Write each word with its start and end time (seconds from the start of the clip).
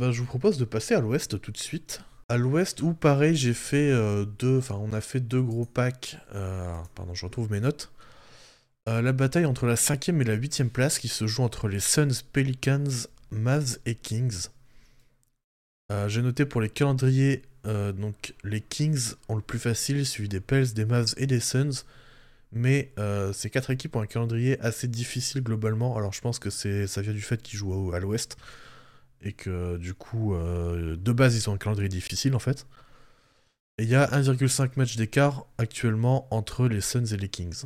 bah, 0.00 0.12
je 0.12 0.20
vous 0.20 0.26
propose 0.26 0.56
de 0.56 0.64
passer 0.64 0.94
à 0.94 1.00
l'ouest 1.00 1.38
tout 1.42 1.52
de 1.52 1.58
suite. 1.58 2.00
À 2.30 2.38
l'ouest, 2.38 2.80
où 2.80 2.94
pareil, 2.94 3.36
j'ai 3.36 3.52
fait 3.52 3.90
euh, 3.90 4.24
deux. 4.24 4.56
Enfin, 4.56 4.76
on 4.80 4.94
a 4.94 5.02
fait 5.02 5.20
deux 5.20 5.42
gros 5.42 5.66
packs. 5.66 6.16
Euh, 6.34 6.74
pardon, 6.94 7.12
je 7.12 7.26
retrouve 7.26 7.52
mes 7.52 7.60
notes. 7.60 7.92
la 8.86 9.12
bataille 9.12 9.44
entre 9.44 9.66
la 9.66 9.76
cinquième 9.76 10.22
et 10.22 10.24
la 10.24 10.32
huitième 10.32 10.70
place 10.70 10.98
qui 10.98 11.08
se 11.08 11.26
joue 11.26 11.42
entre 11.42 11.68
les 11.68 11.80
Suns, 11.80 12.22
Pelicans, 12.32 13.08
Mavs 13.30 13.78
et 13.84 13.94
Kings. 13.94 14.48
j'ai 16.08 16.22
noté 16.22 16.46
pour 16.46 16.62
les 16.62 16.70
calendriers, 16.70 17.42
donc 17.64 18.34
les 18.42 18.62
Kings 18.62 19.12
ont 19.28 19.36
le 19.36 19.42
plus 19.42 19.60
facile, 19.60 20.06
suivi 20.06 20.28
des 20.28 20.40
Pels, 20.40 20.72
des 20.72 20.86
Mavs 20.86 21.14
et 21.18 21.26
des 21.26 21.40
Suns. 21.40 21.84
Mais 22.52 22.92
ces 23.32 23.50
quatre 23.50 23.70
équipes 23.70 23.94
ont 23.94 24.00
un 24.00 24.06
calendrier 24.06 24.58
assez 24.60 24.88
difficile 24.88 25.42
globalement. 25.42 25.96
Alors 25.96 26.12
je 26.12 26.20
pense 26.20 26.40
que 26.40 26.50
ça 26.50 27.02
vient 27.02 27.12
du 27.12 27.22
fait 27.22 27.40
qu'ils 27.40 27.58
jouent 27.58 27.92
à 27.92 28.00
l'ouest 28.00 28.36
et 29.22 29.32
que 29.32 29.76
du 29.76 29.94
coup, 29.94 30.34
euh, 30.34 30.96
de 30.96 31.12
base, 31.12 31.36
ils 31.36 31.48
ont 31.50 31.54
un 31.54 31.58
calendrier 31.58 31.88
difficile 31.88 32.34
en 32.34 32.38
fait. 32.38 32.66
Et 33.78 33.84
il 33.84 33.88
y 33.88 33.94
a 33.94 34.06
1,5 34.06 34.72
match 34.76 34.96
d'écart 34.96 35.46
actuellement 35.58 36.26
entre 36.30 36.68
les 36.68 36.80
Suns 36.80 37.06
et 37.06 37.16
les 37.16 37.28
Kings, 37.28 37.64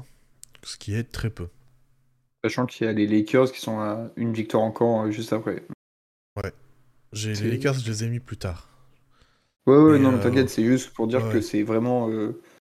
ce 0.63 0.77
qui 0.77 0.95
est 0.95 1.05
très 1.05 1.31
peu. 1.31 1.49
Sachant 2.45 2.67
qu'il 2.67 2.87
y 2.87 2.91
a 2.91 2.93
les 2.93 3.07
Lakers 3.07 3.53
qui 3.53 3.61
sont 3.61 3.81
à 3.81 4.11
une 4.17 4.33
victoire 4.33 4.63
encore 4.63 5.03
euh, 5.03 5.11
juste 5.11 5.33
après. 5.33 5.65
Ouais. 6.37 6.53
J'ai 7.13 7.35
les 7.35 7.53
Lakers, 7.53 7.75
je 7.75 7.91
les 7.91 8.05
ai 8.05 8.09
mis 8.09 8.21
plus 8.21 8.37
tard. 8.37 8.69
Ouais, 9.67 9.77
ouais, 9.77 9.99
non, 9.99 10.15
euh, 10.15 10.23
t'inquiète, 10.23 10.51
c'est 10.51 10.65
juste 10.65 10.91
pour 10.91 11.07
dire 11.07 11.31
que 11.31 11.41
c'est 11.41 11.63
vraiment, 11.63 12.11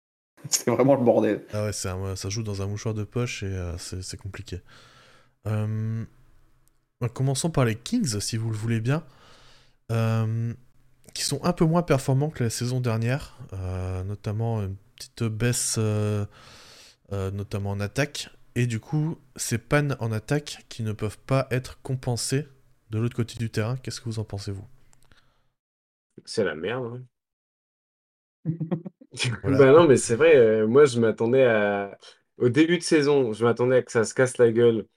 c'est 0.49 0.69
vraiment 0.69 0.95
le 0.95 1.03
bordel. 1.03 1.43
Ah 1.51 1.65
ouais, 1.65 1.73
ça 1.73 2.29
joue 2.29 2.43
dans 2.43 2.61
un 2.61 2.67
mouchoir 2.67 2.93
de 2.93 3.03
poche 3.03 3.43
et 3.43 3.73
c'est 3.77 4.17
compliqué. 4.17 4.61
Euh, 5.47 6.03
commençons 7.09 7.49
par 7.49 7.65
les 7.65 7.75
Kings, 7.75 8.19
si 8.19 8.37
vous 8.37 8.49
le 8.49 8.57
voulez 8.57 8.79
bien. 8.79 9.03
Euh, 9.91 10.53
qui 11.13 11.23
sont 11.23 11.43
un 11.43 11.51
peu 11.51 11.65
moins 11.65 11.81
performants 11.81 12.29
que 12.29 12.41
la 12.43 12.49
saison 12.49 12.79
dernière, 12.79 13.37
euh, 13.51 14.03
notamment 14.05 14.61
une 14.61 14.77
petite 14.95 15.23
baisse, 15.23 15.75
euh, 15.77 16.25
notamment 17.11 17.71
en 17.71 17.81
attaque. 17.81 18.29
Et 18.55 18.65
du 18.65 18.79
coup, 18.79 19.17
ces 19.35 19.57
pannes 19.57 19.97
en 19.99 20.11
attaque 20.13 20.65
qui 20.69 20.83
ne 20.83 20.93
peuvent 20.93 21.17
pas 21.17 21.47
être 21.51 21.81
compensées 21.81 22.47
de 22.91 22.99
l'autre 22.99 23.15
côté 23.15 23.37
du 23.37 23.49
terrain. 23.49 23.75
Qu'est-ce 23.77 23.99
que 23.99 24.05
vous 24.05 24.19
en 24.19 24.23
pensez, 24.23 24.51
vous? 24.51 24.65
C'est 26.23 26.45
la 26.45 26.55
merde. 26.55 27.03
Hein. 28.45 28.51
bah 29.43 29.71
non, 29.73 29.87
mais 29.87 29.97
c'est 29.97 30.15
vrai, 30.15 30.65
moi 30.65 30.85
je 30.85 30.99
m'attendais 30.99 31.43
à. 31.43 31.97
Au 32.37 32.49
début 32.49 32.77
de 32.77 32.83
saison, 32.83 33.33
je 33.33 33.43
m'attendais 33.43 33.77
à 33.77 33.81
que 33.81 33.91
ça 33.91 34.03
se 34.03 34.13
casse 34.13 34.37
la 34.37 34.51
gueule 34.51 34.87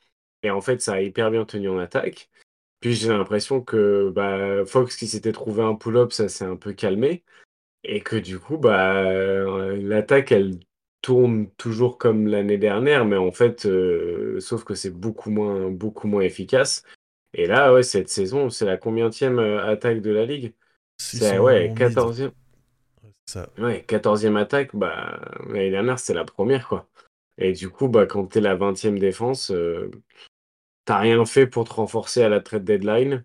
et 0.44 0.50
en 0.50 0.60
fait, 0.60 0.80
ça 0.80 0.94
a 0.94 1.00
hyper 1.00 1.30
bien 1.30 1.44
tenu 1.44 1.68
en 1.68 1.78
attaque. 1.78 2.30
Puis 2.80 2.92
j'ai 2.92 3.08
l'impression 3.08 3.62
que 3.62 4.10
bah, 4.10 4.66
Fox, 4.66 4.96
qui 4.96 5.06
s'était 5.06 5.32
trouvé 5.32 5.62
un 5.62 5.74
pull-up, 5.74 6.12
ça 6.12 6.28
s'est 6.28 6.44
un 6.44 6.56
peu 6.56 6.74
calmé. 6.74 7.24
Et 7.82 8.02
que 8.02 8.16
du 8.16 8.38
coup, 8.38 8.58
bah, 8.58 9.04
euh, 9.04 9.76
l'attaque, 9.76 10.32
elle 10.32 10.58
tourne 11.00 11.50
toujours 11.52 11.96
comme 11.96 12.26
l'année 12.26 12.58
dernière, 12.58 13.06
mais 13.06 13.16
en 13.16 13.32
fait, 13.32 13.64
euh, 13.64 14.38
sauf 14.40 14.64
que 14.64 14.74
c'est 14.74 14.90
beaucoup 14.90 15.30
moins, 15.30 15.70
beaucoup 15.70 16.08
moins 16.08 16.22
efficace. 16.22 16.82
Et 17.32 17.46
là, 17.46 17.72
ouais, 17.72 17.82
cette 17.82 18.10
saison, 18.10 18.50
c'est 18.50 18.66
la 18.66 18.76
combienième 18.76 19.38
euh, 19.38 19.66
attaque 19.66 20.02
de 20.02 20.10
la 20.10 20.26
ligue? 20.26 20.54
C'est 20.98 21.38
ouais, 21.38 21.72
14e. 21.74 22.32
Ça. 23.26 23.48
Ouais, 23.58 23.82
14e 23.86 24.36
attaque, 24.36 24.76
bah, 24.76 25.20
l'année 25.48 25.70
dernière, 25.70 25.98
c'est 25.98 26.14
la 26.14 26.24
première, 26.24 26.68
quoi. 26.68 26.86
Et 27.38 27.52
du 27.52 27.70
coup, 27.70 27.88
bah, 27.88 28.06
quand 28.06 28.26
t'es 28.26 28.40
la 28.40 28.56
20e 28.56 28.98
défense, 28.98 29.50
T'as 30.86 30.98
rien 30.98 31.24
fait 31.26 31.46
pour 31.46 31.64
te 31.68 31.74
renforcer 31.74 32.22
à 32.22 32.30
la 32.30 32.40
trade 32.40 32.64
deadline. 32.64 33.24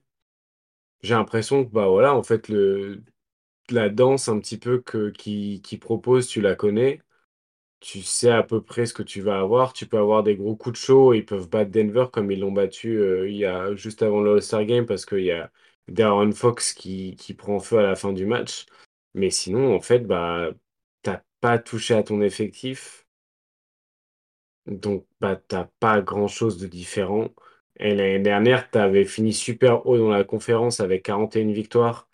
J'ai 1.01 1.13
l'impression 1.13 1.65
que 1.65 1.69
bah 1.71 1.87
voilà, 1.87 2.15
en 2.15 2.23
fait, 2.23 2.49
la 3.69 3.89
danse 3.89 4.27
un 4.29 4.39
petit 4.39 4.57
peu 4.57 4.79
que, 4.81 5.09
qui, 5.11 5.61
qui 5.63 5.77
propose, 5.77 6.27
tu 6.27 6.41
la 6.41 6.55
connais. 6.55 7.01
Tu 7.81 8.01
sais 8.03 8.31
à 8.31 8.43
peu 8.43 8.63
près 8.63 8.85
ce 8.87 8.93
que 8.93 9.03
tu 9.03 9.21
vas 9.21 9.39
avoir. 9.39 9.73
Tu 9.73 9.87
peux 9.87 9.97
avoir 9.99 10.23
des 10.23 10.35
gros 10.37 10.55
coups 10.57 10.79
de 10.79 10.85
chaud. 10.85 11.13
Ils 11.13 11.25
peuvent 11.25 11.49
battre 11.49 11.71
Denver 11.71 12.07
comme 12.13 12.31
ils 12.31 12.39
l'ont 12.41 12.51
battu 12.51 12.97
euh, 12.99 13.29
il 13.29 13.37
y 13.37 13.45
a, 13.45 13.75
juste 13.75 14.03
avant 14.03 14.21
le 14.21 14.33
All-Star 14.35 14.65
Game 14.65 14.85
parce 14.85 15.05
qu'il 15.05 15.23
y 15.25 15.31
a 15.31 15.51
Darren 15.89 16.31
Fox 16.33 16.73
qui, 16.73 17.15
qui 17.17 17.33
prend 17.35 17.59
feu 17.59 17.79
à 17.79 17.83
la 17.83 17.95
fin 17.95 18.13
du 18.13 18.25
match. 18.25 18.65
Mais 19.15 19.29
sinon, 19.31 19.75
en 19.75 19.81
fait, 19.81 20.01
bah, 20.01 20.51
t'as 21.03 21.21
pas 21.41 21.59
touché 21.59 21.95
à 21.95 22.03
ton 22.03 22.21
effectif. 22.21 23.07
Donc, 24.67 25.05
bah, 25.19 25.35
t'as 25.35 25.65
pas 25.79 26.01
grand 26.01 26.27
chose 26.27 26.57
de 26.57 26.67
différent. 26.67 27.27
Et 27.79 27.95
l'année 27.95 28.19
dernière, 28.19 28.69
tu 28.69 28.77
avais 28.77 29.05
fini 29.05 29.33
super 29.33 29.85
haut 29.85 29.97
dans 29.97 30.09
la 30.09 30.23
conférence 30.23 30.81
avec 30.81 31.03
41 31.03 31.51
victoires 31.51 32.09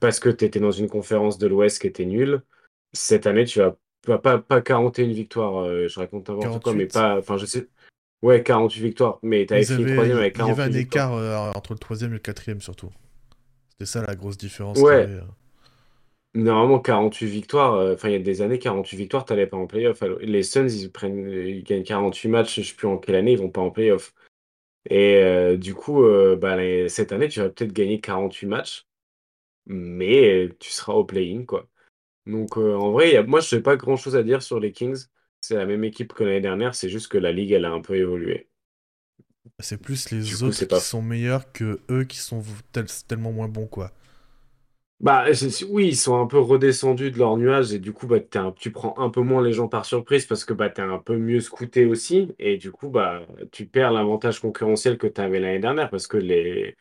parce 0.00 0.18
que 0.18 0.28
tu 0.28 0.44
étais 0.44 0.58
dans 0.58 0.72
une 0.72 0.88
conférence 0.88 1.38
de 1.38 1.46
l'Ouest 1.46 1.80
qui 1.80 1.86
était 1.86 2.04
nulle. 2.04 2.42
Cette 2.92 3.26
année, 3.28 3.44
tu 3.44 3.60
vas 3.60 3.76
pas, 4.18 4.38
pas 4.38 4.60
41 4.60 5.06
victoires, 5.12 5.62
euh, 5.62 5.86
je 5.86 6.00
raconte 6.00 6.28
n'importe 6.28 6.64
quoi, 6.64 6.74
mais 6.74 6.86
pas. 6.86 7.18
Enfin, 7.18 7.36
je 7.36 7.46
sais. 7.46 7.68
Ouais, 8.20 8.42
48 8.42 8.80
victoires, 8.80 9.18
mais 9.22 9.46
tu 9.46 9.54
avais 9.54 9.64
fini 9.64 9.94
troisième 9.94 10.18
avec 10.18 10.36
48 10.36 10.52
Il 10.52 10.58
y 10.58 10.60
avait 10.60 10.76
un 10.76 10.80
écart 10.80 11.14
euh, 11.14 11.50
entre 11.54 11.72
le 11.72 11.78
troisième 11.78 12.10
et 12.10 12.14
le 12.14 12.20
quatrième 12.20 12.60
surtout. 12.60 12.90
C'était 13.70 13.86
ça 13.86 14.02
la 14.06 14.14
grosse 14.14 14.36
différence. 14.36 14.78
Ouais. 14.78 15.06
Euh. 15.08 15.20
Normalement, 16.34 16.78
48 16.78 17.26
victoires, 17.26 17.92
enfin, 17.92 18.08
il 18.08 18.12
y 18.12 18.16
a 18.16 18.20
des 18.20 18.40
années, 18.40 18.58
48 18.58 18.96
victoires, 18.96 19.24
tu 19.24 19.32
n'allais 19.32 19.46
pas 19.46 19.56
en 19.56 19.66
playoff. 19.66 20.02
Les 20.20 20.42
Suns, 20.42 20.68
ils, 20.68 20.90
prennent, 20.90 21.28
ils 21.28 21.62
gagnent 21.62 21.84
48 21.84 22.28
matchs, 22.28 22.54
je 22.56 22.60
ne 22.60 22.64
sais 22.64 22.74
plus 22.74 22.88
en 22.88 22.96
quelle 22.96 23.16
année, 23.16 23.32
ils 23.32 23.38
vont 23.38 23.50
pas 23.50 23.60
en 23.60 23.70
playoff. 23.70 24.14
Et 24.90 25.16
euh, 25.16 25.56
du 25.56 25.74
coup, 25.74 26.02
euh, 26.04 26.36
bah, 26.36 26.56
cette 26.88 27.12
année, 27.12 27.28
tu 27.28 27.40
vas 27.40 27.50
peut-être 27.50 27.72
gagner 27.72 28.00
48 28.00 28.46
matchs, 28.46 28.86
mais 29.66 30.50
tu 30.60 30.70
seras 30.70 30.94
au 30.94 31.04
play-in, 31.04 31.44
quoi. 31.44 31.68
Donc, 32.26 32.58
euh, 32.58 32.74
en 32.76 32.92
vrai, 32.92 33.22
moi, 33.24 33.40
je 33.40 33.56
n'ai 33.56 33.62
pas 33.62 33.76
grand-chose 33.76 34.16
à 34.16 34.22
dire 34.22 34.42
sur 34.42 34.60
les 34.60 34.72
Kings. 34.72 35.06
C'est 35.40 35.56
la 35.56 35.66
même 35.66 35.84
équipe 35.84 36.12
que 36.12 36.24
l'année 36.24 36.40
dernière, 36.40 36.74
c'est 36.74 36.88
juste 36.88 37.08
que 37.08 37.18
la 37.18 37.32
ligue, 37.32 37.52
elle 37.52 37.64
a 37.64 37.72
un 37.72 37.80
peu 37.80 37.96
évolué. 37.96 38.48
C'est 39.58 39.76
plus 39.80 40.10
les 40.10 40.42
autres 40.42 40.64
qui 40.64 40.78
sont 40.80 41.02
meilleurs 41.02 41.52
que 41.52 41.80
eux 41.90 42.04
qui 42.04 42.18
sont 42.18 42.42
tellement 43.08 43.32
moins 43.32 43.48
bons, 43.48 43.66
quoi. 43.66 43.92
Bah, 45.02 45.24
oui, 45.68 45.88
ils 45.88 45.96
sont 45.96 46.20
un 46.20 46.28
peu 46.28 46.38
redescendus 46.38 47.10
de 47.10 47.18
leur 47.18 47.36
nuage 47.36 47.72
et 47.72 47.80
du 47.80 47.92
coup, 47.92 48.06
bah, 48.06 48.20
tu 48.54 48.70
prends 48.70 48.94
un 48.98 49.10
peu 49.10 49.20
moins 49.20 49.42
les 49.42 49.52
gens 49.52 49.66
par 49.66 49.84
surprise 49.84 50.26
parce 50.26 50.44
que 50.44 50.52
bah, 50.52 50.70
tu 50.70 50.80
es 50.80 50.84
un 50.84 50.98
peu 50.98 51.16
mieux 51.16 51.40
scouté 51.40 51.86
aussi 51.86 52.32
et 52.38 52.56
du 52.56 52.70
coup, 52.70 52.88
bah, 52.88 53.26
tu 53.50 53.66
perds 53.66 53.90
l'avantage 53.90 54.38
concurrentiel 54.38 54.98
que 54.98 55.08
tu 55.08 55.20
avais 55.20 55.40
l'année 55.40 55.58
dernière 55.58 55.90
parce 55.90 56.06
que 56.06 56.18
les... 56.18 56.76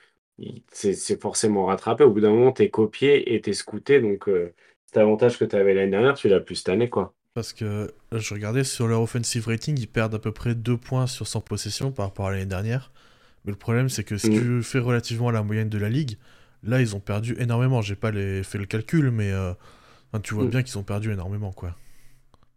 c'est 0.72 1.20
forcément 1.20 1.66
rattrapé. 1.66 2.04
Au 2.04 2.12
bout 2.12 2.22
d'un 2.22 2.30
moment, 2.30 2.52
tu 2.52 2.62
es 2.62 2.70
copié 2.70 3.34
et 3.34 3.42
tu 3.42 3.50
es 3.50 3.54
scouté 3.54 4.00
donc 4.00 4.30
euh, 4.30 4.54
cet 4.86 4.98
avantage 4.98 5.40
que 5.40 5.46
tu 5.46 5.56
avais 5.56 5.74
l'année 5.74 5.92
dernière, 5.92 6.14
tu 6.14 6.30
l'as 6.30 6.42
plus 6.42 6.58
cette 6.58 6.70
année, 6.70 6.90
quoi. 6.90 7.16
Parce 7.34 7.54
que 7.54 7.92
je 8.12 8.34
regardais 8.36 8.64
sur 8.64 8.88
leur 8.88 9.02
offensive 9.02 9.48
rating, 9.48 9.80
ils 9.80 9.88
perdent 9.88 10.14
à 10.14 10.20
peu 10.20 10.32
près 10.32 10.54
2 10.54 10.78
points 10.78 11.08
sur 11.08 11.26
100 11.26 11.42
possessions 11.42 11.92
par 11.92 12.08
rapport 12.08 12.28
à 12.28 12.32
l'année 12.32 12.46
dernière. 12.46 12.92
Mais 13.46 13.52
le 13.52 13.58
problème, 13.58 13.90
c'est 13.90 14.04
que 14.04 14.18
si 14.18 14.30
mm. 14.30 14.40
tu 14.40 14.64
fais 14.64 14.80
relativement 14.80 15.30
à 15.30 15.32
la 15.32 15.42
moyenne 15.42 15.70
de 15.70 15.78
la 15.80 15.90
ligue, 15.90 16.18
Là, 16.64 16.82
ils 16.82 16.96
ont 16.96 17.00
perdu 17.00 17.36
énormément. 17.40 17.82
J'ai 17.82 17.96
pas 17.96 18.12
les... 18.12 18.44
fait 18.44 18.58
le 18.58 18.66
calcul, 18.66 19.12
mais 19.12 19.32
euh, 19.32 19.54
tu 20.24 20.34
vois 20.34 20.46
mm. 20.46 20.50
bien 20.50 20.64
qu'ils 20.64 20.78
ont 20.78 20.84
perdu 20.84 21.12
énormément, 21.12 21.52
quoi. 21.52 21.76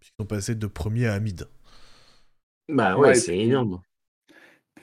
Ils 0.03 0.10
sont 0.20 0.26
passés 0.26 0.54
de 0.54 0.66
premier 0.66 1.06
à 1.06 1.19
mid. 1.20 1.48
Bah 2.69 2.97
ouais, 2.97 3.15
c'est 3.15 3.38
énorme. 3.38 3.81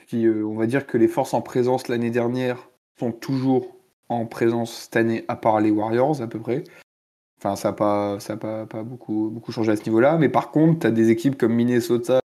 Puis 0.06 0.24
euh, 0.26 0.44
on 0.44 0.56
va 0.56 0.66
dire 0.66 0.86
que 0.86 0.98
les 0.98 1.08
forces 1.08 1.34
en 1.34 1.42
présence 1.42 1.88
l'année 1.88 2.10
dernière 2.10 2.68
sont 2.98 3.12
toujours 3.12 3.76
en 4.08 4.26
présence 4.26 4.82
cette 4.82 4.96
année, 4.96 5.24
à 5.28 5.36
part 5.36 5.60
les 5.60 5.70
Warriors 5.70 6.20
à 6.20 6.26
peu 6.26 6.38
près. 6.38 6.64
Enfin, 7.38 7.56
ça 7.56 7.70
n'a 7.70 7.74
pas, 7.74 8.20
ça 8.20 8.36
pas, 8.36 8.66
pas 8.66 8.82
beaucoup, 8.82 9.30
beaucoup 9.30 9.50
changé 9.50 9.72
à 9.72 9.76
ce 9.76 9.84
niveau-là. 9.84 10.18
Mais 10.18 10.28
par 10.28 10.50
contre, 10.50 10.80
tu 10.80 10.86
as 10.86 10.90
des 10.90 11.10
équipes 11.10 11.36
comme 11.36 11.54
Minnesota 11.54 12.21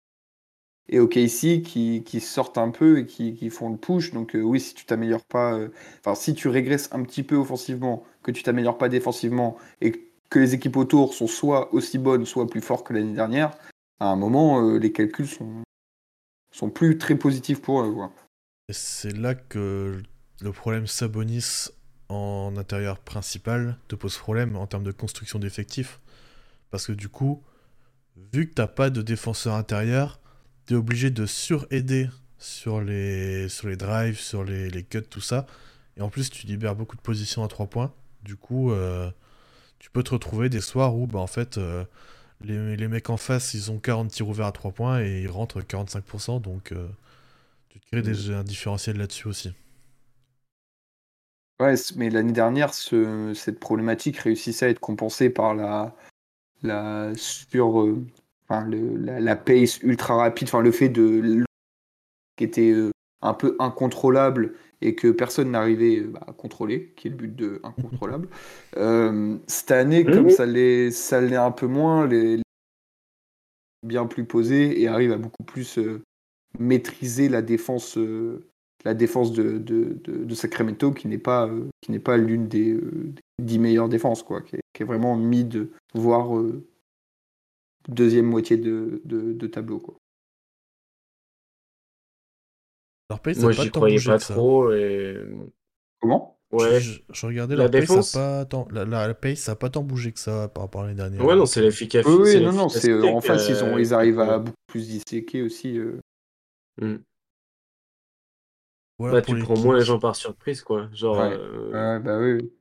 et 0.88 0.98
OKC 0.98 1.62
qui, 1.62 2.02
qui 2.04 2.20
sortent 2.20 2.58
un 2.58 2.70
peu 2.70 3.00
et 3.00 3.06
qui, 3.06 3.34
qui 3.34 3.50
font 3.50 3.70
le 3.70 3.76
push. 3.76 4.12
Donc 4.12 4.34
euh, 4.34 4.40
oui, 4.40 4.60
si 4.60 4.74
tu 4.74 4.84
t'améliores 4.84 5.24
pas, 5.24 5.54
euh, 5.54 5.68
enfin 6.00 6.14
si 6.14 6.34
tu 6.34 6.48
régresses 6.48 6.88
un 6.92 7.02
petit 7.02 7.22
peu 7.22 7.36
offensivement, 7.36 8.04
que 8.22 8.30
tu 8.30 8.42
t'améliores 8.42 8.78
pas 8.78 8.88
défensivement 8.88 9.56
et 9.80 9.92
que 10.28 10.38
les 10.38 10.54
équipes 10.54 10.76
autour 10.76 11.14
sont 11.14 11.26
soit 11.26 11.72
aussi 11.74 11.98
bonnes, 11.98 12.26
soit 12.26 12.46
plus 12.46 12.60
fortes 12.60 12.86
que 12.86 12.94
l'année 12.94 13.14
dernière, 13.14 13.56
à 14.00 14.06
un 14.06 14.16
moment, 14.16 14.66
euh, 14.66 14.78
les 14.78 14.92
calculs 14.92 15.28
sont, 15.28 15.62
sont 16.52 16.70
plus 16.70 16.98
très 16.98 17.16
positifs 17.16 17.60
pour 17.60 17.82
eux. 17.82 17.94
C'est 18.70 19.16
là 19.16 19.34
que 19.34 20.02
le 20.40 20.52
problème 20.52 20.86
Sabonis 20.86 21.68
en 22.08 22.54
intérieur 22.56 22.98
principal 22.98 23.78
te 23.88 23.94
pose 23.94 24.16
problème 24.16 24.56
en 24.56 24.66
termes 24.66 24.84
de 24.84 24.92
construction 24.92 25.38
d'effectifs. 25.38 26.00
Parce 26.70 26.86
que 26.86 26.92
du 26.92 27.08
coup, 27.08 27.42
vu 28.32 28.48
que 28.48 28.54
t'as 28.54 28.66
pas 28.66 28.90
de 28.90 29.02
défenseur 29.02 29.54
intérieur, 29.54 30.21
obligé 30.76 31.10
de 31.10 31.26
suraider 31.26 32.08
sur 32.38 32.80
les, 32.80 33.48
sur 33.48 33.68
les 33.68 33.76
drives, 33.76 34.18
sur 34.18 34.44
les, 34.44 34.68
les, 34.68 34.82
cuts, 34.82 35.02
tout 35.02 35.20
ça. 35.20 35.46
Et 35.96 36.02
en 36.02 36.08
plus, 36.10 36.30
tu 36.30 36.46
libères 36.46 36.74
beaucoup 36.74 36.96
de 36.96 37.00
positions 37.00 37.44
à 37.44 37.48
3 37.48 37.66
points. 37.66 37.92
Du 38.22 38.36
coup, 38.36 38.72
euh, 38.72 39.10
tu 39.78 39.90
peux 39.90 40.02
te 40.02 40.10
retrouver 40.10 40.48
des 40.48 40.60
soirs 40.60 40.96
où, 40.96 41.06
bah, 41.06 41.20
en 41.20 41.26
fait, 41.26 41.58
euh, 41.58 41.84
les, 42.42 42.76
les, 42.76 42.88
mecs 42.88 43.10
en 43.10 43.16
face, 43.16 43.54
ils 43.54 43.70
ont 43.70 43.78
40 43.78 44.10
tirs 44.10 44.28
ouverts 44.28 44.46
à 44.46 44.52
3 44.52 44.72
points 44.72 45.00
et 45.02 45.22
ils 45.22 45.30
rentrent 45.30 45.60
45%. 45.60 46.40
Donc, 46.40 46.72
euh, 46.72 46.88
tu 47.68 47.78
crées 47.80 48.02
des, 48.02 48.30
un 48.30 48.44
différentiel 48.44 48.98
là-dessus 48.98 49.28
aussi. 49.28 49.52
Ouais, 51.60 51.74
mais 51.94 52.10
l'année 52.10 52.32
dernière, 52.32 52.74
ce, 52.74 53.32
cette 53.34 53.60
problématique 53.60 54.18
réussissait 54.18 54.66
à 54.66 54.68
être 54.70 54.80
compensée 54.80 55.30
par 55.30 55.54
la, 55.54 55.94
la 56.62 57.12
sur, 57.14 57.86
enfin, 58.52 58.68
le, 58.68 58.96
la, 58.96 59.36
pace 59.36 59.82
ultra 59.82 60.16
rapide, 60.16 60.48
enfin 60.48 60.60
le 60.60 60.72
fait 60.72 60.88
de 60.88 61.44
qui 62.36 62.44
était 62.44 62.72
euh, 62.72 62.90
un 63.20 63.34
peu 63.34 63.56
incontrôlable 63.58 64.54
et 64.80 64.94
que 64.94 65.08
personne 65.08 65.50
n'arrivait 65.52 66.00
euh, 66.00 66.08
bah, 66.08 66.20
à 66.26 66.32
contrôler, 66.32 66.92
qui 66.96 67.08
est 67.08 67.10
le 67.10 67.16
but 67.16 67.34
de 67.34 67.60
incontrôlable. 67.62 68.28
cette 69.46 69.70
année, 69.70 70.04
comme 70.04 70.30
ça 70.30 70.46
l'est, 70.46 70.90
ça 70.90 71.20
l'est 71.20 71.36
un 71.36 71.50
peu 71.50 71.66
moins, 71.66 72.06
les, 72.06 72.40
bien 73.86 74.06
plus 74.06 74.24
posé 74.24 74.80
et 74.80 74.88
arrive 74.88 75.12
à 75.12 75.18
beaucoup 75.18 75.44
plus 75.44 75.78
maîtriser 76.58 77.28
la 77.28 77.42
défense 77.42 77.98
la 78.84 78.94
défense 78.94 79.32
de, 79.32 79.58
de, 79.58 79.96
de, 80.04 80.34
Sacramento 80.34 80.92
qui 80.92 81.08
n'est 81.08 81.18
pas, 81.18 81.46
euh, 81.46 81.68
qui 81.80 81.92
n'est 81.92 81.98
pas 81.98 82.16
l'une 82.16 82.48
des, 82.48 82.72
euh, 82.72 83.12
dix 83.40 83.58
meilleures 83.58 83.88
défenses, 83.88 84.22
quoi, 84.22 84.40
qui 84.40 84.56
est, 84.56 84.84
vraiment 84.84 85.16
mid, 85.16 85.68
voire 85.94 86.36
euh, 86.36 86.64
deuxième 87.88 88.26
moitié 88.26 88.56
de, 88.56 89.00
de, 89.04 89.46
tableau. 89.46 89.78
Quoi. 89.78 89.96
Leur 93.10 93.20
pace, 93.20 93.38
Moi, 93.38 93.52
j'y 93.52 93.70
croyais 93.70 94.00
pas 94.04 94.18
trop. 94.18 94.72
Et... 94.72 95.18
Comment? 96.00 96.38
Ouais. 96.50 96.80
Je, 96.80 97.26
regardais 97.26 97.56
la 97.56 97.64
leur 97.64 97.70
défense? 97.70 98.12
Pace, 98.12 98.46
pas 98.48 98.66
la, 98.70 98.84
la, 98.84 99.14
pace, 99.14 99.38
ça 99.38 99.52
n'a 99.52 99.56
pas 99.56 99.70
tant 99.70 99.82
bougé 99.82 100.12
que 100.12 100.20
ça 100.20 100.48
par 100.48 100.64
rapport 100.64 100.82
à 100.82 100.84
l'année 100.84 100.96
dernière. 100.96 101.24
Ouais, 101.24 101.34
non, 101.34 101.46
c'est 101.46 101.62
l'efficacité. 101.62 102.14
Oui, 102.14 102.36
oui 102.36 102.42
non, 102.42 102.52
non, 102.52 102.68
c'est, 102.68 102.92
en 102.92 103.20
face, 103.20 103.48
ils, 103.48 103.64
ont, 103.64 103.78
ils 103.78 103.94
arrivent 103.94 104.20
à 104.20 104.38
beaucoup 104.38 104.56
plus 104.66 104.86
disséquer 104.86 105.42
aussi. 105.42 105.78
Mmh. 106.80 106.96
Bah, 109.10 109.22
tu 109.22 109.36
prends 109.38 109.58
moins 109.58 109.78
les 109.78 109.84
gens 109.84 109.98
par 109.98 110.16
surprise, 110.16 110.62
quoi. 110.62 110.88
Genre, 110.92 111.18
euh, 111.20 111.98
bah 111.98 112.18
oui, 112.18 112.52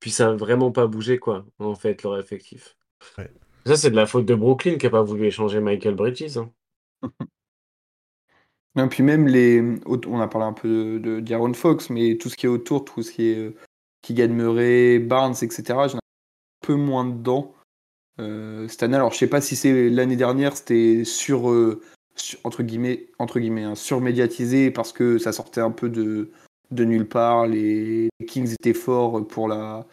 Puis 0.00 0.10
ça 0.10 0.28
a 0.30 0.32
vraiment 0.34 0.72
pas 0.72 0.86
bougé, 0.86 1.18
quoi, 1.18 1.44
en 1.58 1.74
fait, 1.74 2.02
leur 2.02 2.18
effectif. 2.18 2.76
Ça, 3.66 3.76
c'est 3.76 3.90
de 3.90 3.96
la 3.96 4.06
faute 4.06 4.26
de 4.26 4.34
Brooklyn 4.34 4.76
qui 4.76 4.86
a 4.86 4.90
pas 4.90 5.02
voulu 5.02 5.26
échanger 5.26 5.60
Michael 5.60 5.94
Bridges. 5.94 6.38
Hein. 6.38 6.50
Puis 8.90 9.02
même 9.02 9.26
les. 9.26 9.62
On 9.86 10.20
a 10.20 10.28
parlé 10.28 10.46
un 10.46 10.52
peu 10.52 10.98
de 10.98 11.52
Fox, 11.54 11.90
mais 11.90 12.16
tout 12.16 12.28
ce 12.28 12.36
qui 12.36 12.46
est 12.46 12.48
autour, 12.48 12.84
tout 12.84 13.02
ce 13.02 13.12
qui 13.12 13.28
est 13.28 13.38
euh, 13.38 13.54
Keegan 14.00 14.28
Murray, 14.28 14.98
Barnes, 14.98 15.36
etc., 15.42 15.62
j'en 15.68 15.94
ai 15.94 15.96
un 15.96 16.66
peu 16.66 16.74
moins 16.74 17.04
dedans 17.04 17.54
euh, 18.18 18.66
cette 18.68 18.82
année. 18.82 18.96
Alors, 18.96 19.12
je 19.12 19.18
sais 19.18 19.26
pas 19.26 19.40
si 19.40 19.56
c'est 19.56 19.90
l'année 19.90 20.16
dernière, 20.16 20.56
c'était 20.56 21.04
sur, 21.04 21.52
entre 22.44 22.62
guillemets, 22.62 23.08
entre 23.18 23.40
guillemets 23.40 23.64
hein, 23.64 23.74
surmédiatisé 23.74 24.70
parce 24.70 24.92
que 24.92 25.18
ça 25.18 25.32
sortait 25.32 25.60
un 25.60 25.70
peu 25.70 25.88
de, 25.88 26.30
de 26.70 26.84
nulle 26.84 27.08
part. 27.08 27.46
Les, 27.46 28.08
Kings 28.26 28.52
étaient 28.52 28.74
forts 28.74 29.26
pour 29.26 29.48
la, 29.48 29.86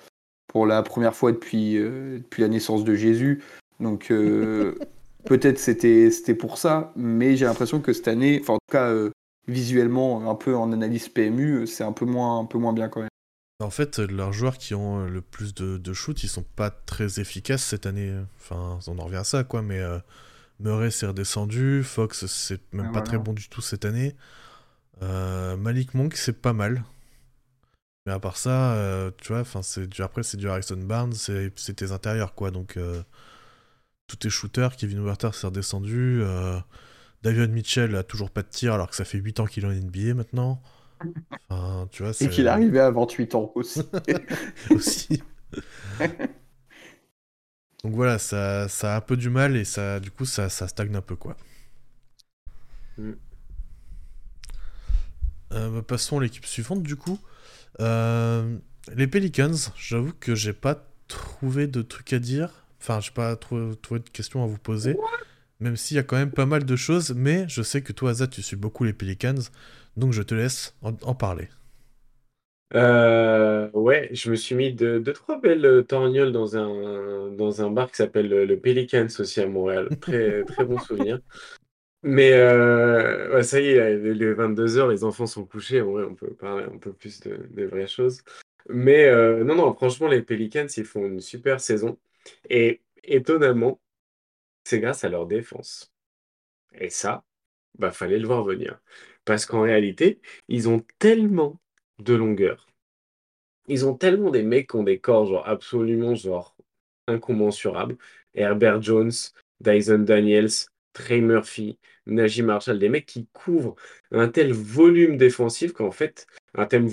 pour 0.47 0.65
la 0.65 0.83
première 0.83 1.15
fois 1.15 1.31
depuis, 1.31 1.77
euh, 1.77 2.19
depuis 2.19 2.41
la 2.41 2.47
naissance 2.47 2.83
de 2.83 2.95
Jésus. 2.95 3.43
Donc 3.79 4.11
euh, 4.11 4.75
peut-être 5.25 5.59
c'était, 5.59 6.11
c'était 6.11 6.35
pour 6.35 6.57
ça, 6.57 6.91
mais 6.95 7.35
j'ai 7.35 7.45
l'impression 7.45 7.79
que 7.81 7.93
cette 7.93 8.07
année, 8.07 8.39
enfin 8.41 8.53
en 8.53 8.57
tout 8.57 8.71
cas 8.71 8.89
euh, 8.89 9.11
visuellement, 9.47 10.29
un 10.29 10.35
peu 10.35 10.55
en 10.55 10.71
analyse 10.71 11.09
PMU, 11.09 11.67
c'est 11.67 11.83
un 11.83 11.93
peu 11.93 12.05
moins, 12.05 12.39
un 12.39 12.45
peu 12.45 12.57
moins 12.57 12.73
bien 12.73 12.89
quand 12.89 13.01
même. 13.01 13.09
En 13.61 13.69
fait, 13.69 13.99
leurs 13.99 14.31
joueurs 14.31 14.57
qui 14.57 14.73
ont 14.73 15.05
le 15.05 15.21
plus 15.21 15.53
de, 15.53 15.77
de 15.77 15.93
shoot, 15.93 16.23
ils 16.23 16.29
sont 16.29 16.45
pas 16.55 16.69
très 16.69 17.19
efficaces 17.19 17.63
cette 17.63 17.85
année. 17.85 18.13
Enfin, 18.37 18.79
on 18.87 18.99
en 18.99 19.03
revient 19.03 19.17
à 19.17 19.25
ça, 19.25 19.43
quoi, 19.43 19.61
mais 19.61 19.81
Murray 20.59 20.91
s'est 20.91 21.07
redescendu, 21.07 21.83
Fox 21.83 22.25
c'est 22.25 22.61
même 22.73 22.87
ah, 22.89 22.93
pas 22.93 23.01
très 23.01 23.17
bon 23.17 23.33
du 23.33 23.47
tout 23.49 23.61
cette 23.61 23.85
année. 23.85 24.15
Euh, 25.01 25.55
Malik 25.55 25.93
Monk 25.93 26.15
c'est 26.15 26.41
pas 26.41 26.53
mal. 26.53 26.83
Mais 28.05 28.11
à 28.13 28.19
part 28.19 28.37
ça, 28.37 28.73
euh, 28.73 29.11
tu 29.17 29.33
vois, 29.33 29.43
c'est 29.61 29.99
après 29.99 30.23
c'est 30.23 30.37
du 30.37 30.49
Harrison 30.49 30.77
Barnes, 30.77 31.13
c'est 31.13 31.73
tes 31.75 31.91
intérieurs 31.91 32.33
quoi. 32.33 32.51
Donc 32.51 32.77
euh, 34.09 34.11
tout 34.11 34.17
tes 34.17 34.29
shooters, 34.29 34.75
Kevin 34.75 35.03
Werther 35.03 35.33
s'est 35.33 35.47
redescendu, 35.47 36.21
David 37.21 37.51
Mitchell 37.51 37.95
a 37.95 38.03
toujours 38.03 38.29
pas 38.29 38.41
de 38.41 38.47
tir 38.47 38.73
alors 38.73 38.89
que 38.89 38.95
ça 38.95 39.05
fait 39.05 39.17
8 39.17 39.41
ans 39.41 39.45
qu'il 39.45 39.63
est 39.63 39.67
en 39.67 39.71
NBA 39.71 40.13
maintenant. 40.13 40.61
tu 41.91 42.03
vois, 42.03 42.11
Et 42.19 42.29
qu'il 42.29 42.45
est 42.45 42.49
arrivé 42.49 42.79
à 42.79 42.91
28 42.91 43.35
ans 43.35 43.51
aussi. 43.55 43.81
aussi. 44.71 45.21
Donc 47.83 47.93
voilà, 47.93 48.19
ça, 48.19 48.67
ça 48.67 48.95
a 48.95 48.97
un 48.97 49.01
peu 49.01 49.15
du 49.15 49.29
mal 49.29 49.55
et 49.55 49.63
ça, 49.63 49.99
du 49.99 50.11
coup, 50.11 50.25
ça, 50.25 50.49
ça 50.49 50.67
stagne 50.67 50.95
un 50.95 51.01
peu, 51.01 51.15
quoi. 51.15 51.37
Mm. 52.97 53.11
Euh, 55.53 55.69
bah, 55.69 55.81
passons 55.81 56.19
à 56.19 56.23
l'équipe 56.23 56.45
suivante, 56.45 56.83
du 56.83 56.95
coup. 56.95 57.19
Euh, 57.79 58.57
les 58.93 59.07
Pelicans, 59.07 59.55
j'avoue 59.77 60.13
que 60.19 60.35
j'ai 60.35 60.53
pas 60.53 60.85
trouvé 61.07 61.67
de 61.67 61.81
trucs 61.81 62.13
à 62.13 62.19
dire. 62.19 62.65
Enfin, 62.81 62.99
j'ai 62.99 63.11
pas 63.11 63.35
trouvé, 63.35 63.75
de 63.75 64.09
questions 64.09 64.43
à 64.43 64.47
vous 64.47 64.57
poser. 64.57 64.97
Même 65.59 65.75
s'il 65.75 65.97
y 65.97 65.99
a 65.99 66.03
quand 66.03 66.15
même 66.17 66.31
pas 66.31 66.45
mal 66.45 66.63
de 66.63 66.75
choses, 66.75 67.13
mais 67.15 67.45
je 67.49 67.61
sais 67.61 67.81
que 67.81 67.91
toi, 67.91 68.11
Azat, 68.11 68.27
tu 68.27 68.41
suis 68.41 68.55
beaucoup 68.55 68.85
les 68.85 68.93
Pelicans, 68.93 69.39
donc 69.97 70.13
je 70.13 70.21
te 70.21 70.33
laisse 70.33 70.75
en 70.81 71.15
parler. 71.15 71.49
Euh, 72.75 73.69
ouais, 73.73 74.09
je 74.13 74.29
me 74.29 74.35
suis 74.35 74.55
mis 74.55 74.73
deux, 74.73 75.01
trois 75.13 75.39
belles 75.41 75.65
euh, 75.65 75.81
torgnoles 75.81 76.31
dans 76.31 76.55
un, 76.55 77.31
dans 77.31 77.63
un 77.63 77.71
bar 77.71 77.89
qui 77.89 77.97
s'appelle 77.97 78.29
le, 78.29 78.45
le 78.45 78.59
Pelicans 78.59 79.07
aussi 79.19 79.41
à 79.41 79.47
Montréal. 79.47 79.89
Très, 79.99 80.43
très 80.45 80.65
bon 80.65 80.77
souvenir. 80.77 81.19
Mais 82.03 82.31
euh, 82.33 83.33
ouais, 83.33 83.43
ça 83.43 83.59
y 83.59 83.69
est, 83.69 83.97
les 83.97 84.33
22h, 84.33 84.89
les 84.89 85.03
enfants 85.03 85.25
sont 85.25 85.45
couchés. 85.45 85.81
Ouais, 85.81 86.03
on 86.09 86.15
peut 86.15 86.33
parler 86.33 86.63
un 86.65 86.77
peu 86.77 86.93
plus 86.93 87.19
de, 87.21 87.37
des 87.49 87.65
vraies 87.65 87.87
choses. 87.87 88.21
Mais 88.69 89.05
euh, 89.05 89.43
non, 89.43 89.55
non, 89.55 89.73
franchement, 89.73 90.07
les 90.07 90.21
Pelicans, 90.21 90.67
ils 90.77 90.85
font 90.85 91.05
une 91.05 91.19
super 91.19 91.59
saison. 91.59 91.97
Et 92.49 92.81
étonnamment, 93.03 93.79
c'est 94.63 94.79
grâce 94.79 95.03
à 95.03 95.09
leur 95.09 95.27
défense. 95.27 95.91
Et 96.73 96.89
ça, 96.89 97.23
bah, 97.77 97.91
fallait 97.91 98.19
le 98.19 98.27
voir 98.27 98.43
venir. 98.43 98.79
Parce 99.25 99.45
qu'en 99.45 99.61
réalité, 99.61 100.21
ils 100.47 100.69
ont 100.69 100.83
tellement 100.99 101.59
de 101.99 102.13
longueur. 102.13 102.67
Ils 103.67 103.85
ont 103.85 103.95
tellement 103.95 104.31
des 104.31 104.43
mecs 104.43 104.69
qui 104.69 104.75
ont 104.77 104.83
des 104.83 104.99
corps 104.99 105.47
absolument 105.47 106.15
genre 106.15 106.55
incommensurables. 107.07 107.97
Herbert 108.33 108.81
Jones, 108.81 109.11
Dyson 109.59 109.99
Daniels, 109.99 110.49
Trey 110.93 111.21
Murphy, 111.21 111.77
Najee 112.05 112.41
Marshall, 112.41 112.79
des 112.79 112.89
mecs 112.89 113.05
qui 113.05 113.27
couvrent 113.33 113.75
un 114.11 114.27
tel 114.27 114.53
volume 114.53 115.17
défensif 115.17 115.73
qu'en 115.73 115.91
fait, 115.91 116.25
un 116.55 116.65
tel, 116.65 116.83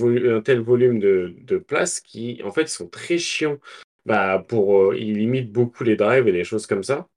volume 0.60 0.98
de, 0.98 1.34
de 1.40 1.56
place 1.58 2.00
qui 2.00 2.40
en 2.44 2.52
fait 2.52 2.68
sont 2.68 2.88
très 2.88 3.18
chiants. 3.18 3.58
Bah, 4.06 4.44
pour, 4.48 4.92
euh, 4.92 4.96
ils 4.98 5.14
limitent 5.18 5.52
beaucoup 5.52 5.84
les 5.84 5.96
drives 5.96 6.28
et 6.28 6.32
les 6.32 6.44
choses 6.44 6.66
comme 6.66 6.84
ça. 6.84 7.08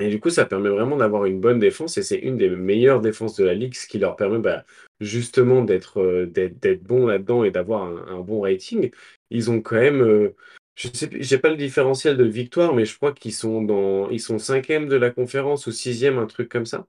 Et 0.00 0.08
du 0.08 0.18
coup, 0.18 0.30
ça 0.30 0.46
permet 0.46 0.70
vraiment 0.70 0.96
d'avoir 0.96 1.26
une 1.26 1.40
bonne 1.40 1.58
défense 1.58 1.98
et 1.98 2.02
c'est 2.02 2.18
une 2.18 2.38
des 2.38 2.48
meilleures 2.48 3.02
défenses 3.02 3.36
de 3.36 3.44
la 3.44 3.52
ligue, 3.52 3.74
ce 3.74 3.86
qui 3.86 3.98
leur 3.98 4.16
permet 4.16 4.38
bah, 4.38 4.64
justement 4.98 5.62
d'être 5.62 6.00
euh, 6.00 6.26
d'être 6.26 6.82
bon 6.82 7.06
là-dedans 7.06 7.44
et 7.44 7.50
d'avoir 7.50 7.82
un, 7.84 8.20
bon 8.20 8.40
rating. 8.40 8.90
Ils 9.28 9.50
ont 9.50 9.60
quand 9.60 9.76
même, 9.76 10.00
euh, 10.00 10.34
je 10.74 10.88
sais, 10.88 11.10
j'ai 11.12 11.36
pas 11.36 11.50
le 11.50 11.56
différentiel 11.56 12.16
de 12.16 12.24
victoire, 12.24 12.74
mais 12.74 12.86
je 12.86 12.96
crois 12.96 13.12
qu'ils 13.12 13.34
sont 13.34 13.60
dans, 13.60 14.08
ils 14.08 14.20
sont 14.20 14.38
cinquième 14.38 14.88
de 14.88 14.96
la 14.96 15.10
conférence 15.10 15.66
ou 15.66 15.70
sixième, 15.70 16.16
un 16.18 16.26
truc 16.26 16.48
comme 16.48 16.66
ça. 16.66 16.86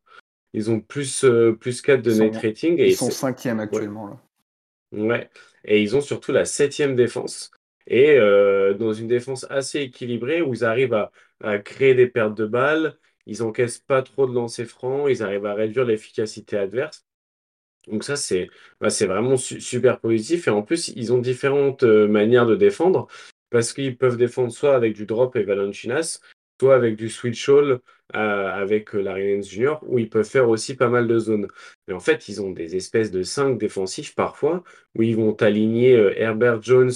Ils 0.53 0.71
ont 0.71 0.79
plus 0.79 1.25
euh, 1.25 1.51
plus 1.51 1.81
4 1.81 2.01
de 2.01 2.13
net 2.13 2.37
rating. 2.37 2.77
Et 2.79 2.89
ils 2.89 2.95
sont 2.95 3.11
cinquième 3.11 3.59
actuellement 3.59 4.07
là. 4.07 4.21
Ouais. 4.93 5.29
Et 5.65 5.81
ils 5.81 5.97
ont 5.97 6.01
surtout 6.01 6.31
la 6.31 6.45
septième 6.45 6.95
défense. 6.95 7.51
Et 7.87 8.17
dans 8.77 8.93
une 8.93 9.07
défense 9.07 9.45
assez 9.49 9.79
équilibrée 9.81 10.41
où 10.41 10.53
ils 10.53 10.63
arrivent 10.63 10.93
à, 10.93 11.59
créer 11.59 11.95
des 11.95 12.07
pertes 12.07 12.35
de 12.37 12.45
balles, 12.45 12.97
ils 13.25 13.43
encaissent 13.43 13.79
pas 13.79 14.01
trop 14.03 14.27
de 14.27 14.33
lancers 14.33 14.67
francs, 14.67 15.07
ils 15.09 15.23
arrivent 15.23 15.45
à 15.45 15.53
réduire 15.53 15.85
l'efficacité 15.85 16.57
adverse. 16.57 17.05
Donc 17.87 18.03
ça, 18.03 18.15
c'est 18.15 18.49
bah, 18.79 18.89
vraiment 18.89 19.37
super 19.37 19.99
positif. 19.99 20.47
Et 20.47 20.51
en 20.51 20.61
plus, 20.61 20.89
ils 20.89 21.13
ont 21.13 21.17
différentes 21.17 21.83
euh, 21.83 22.07
manières 22.07 22.45
de 22.45 22.55
défendre, 22.55 23.07
parce 23.49 23.73
qu'ils 23.73 23.97
peuvent 23.97 24.17
défendre 24.17 24.51
soit 24.51 24.75
avec 24.75 24.93
du 24.93 25.05
drop 25.05 25.35
et 25.35 25.43
Valanciunas, 25.43 26.21
soit 26.61 26.75
avec 26.75 26.95
du 26.95 27.09
switch 27.09 27.49
all 27.49 27.79
euh, 28.15 28.51
avec 28.51 28.93
euh, 28.95 29.01
Larry 29.01 29.41
Jr., 29.41 29.75
où 29.83 29.97
ils 29.99 30.09
peuvent 30.09 30.29
faire 30.29 30.47
aussi 30.49 30.75
pas 30.75 30.89
mal 30.89 31.07
de 31.07 31.17
zones. 31.17 31.47
Mais 31.87 31.93
en 31.93 31.99
fait, 31.99 32.29
ils 32.29 32.41
ont 32.41 32.51
des 32.51 32.75
espèces 32.75 33.11
de 33.11 33.23
5 33.23 33.57
défensifs 33.57 34.13
parfois, 34.15 34.63
où 34.95 35.01
ils 35.01 35.15
vont 35.15 35.33
aligner 35.41 35.93
Herbert 36.17 36.61
Jones, 36.61 36.91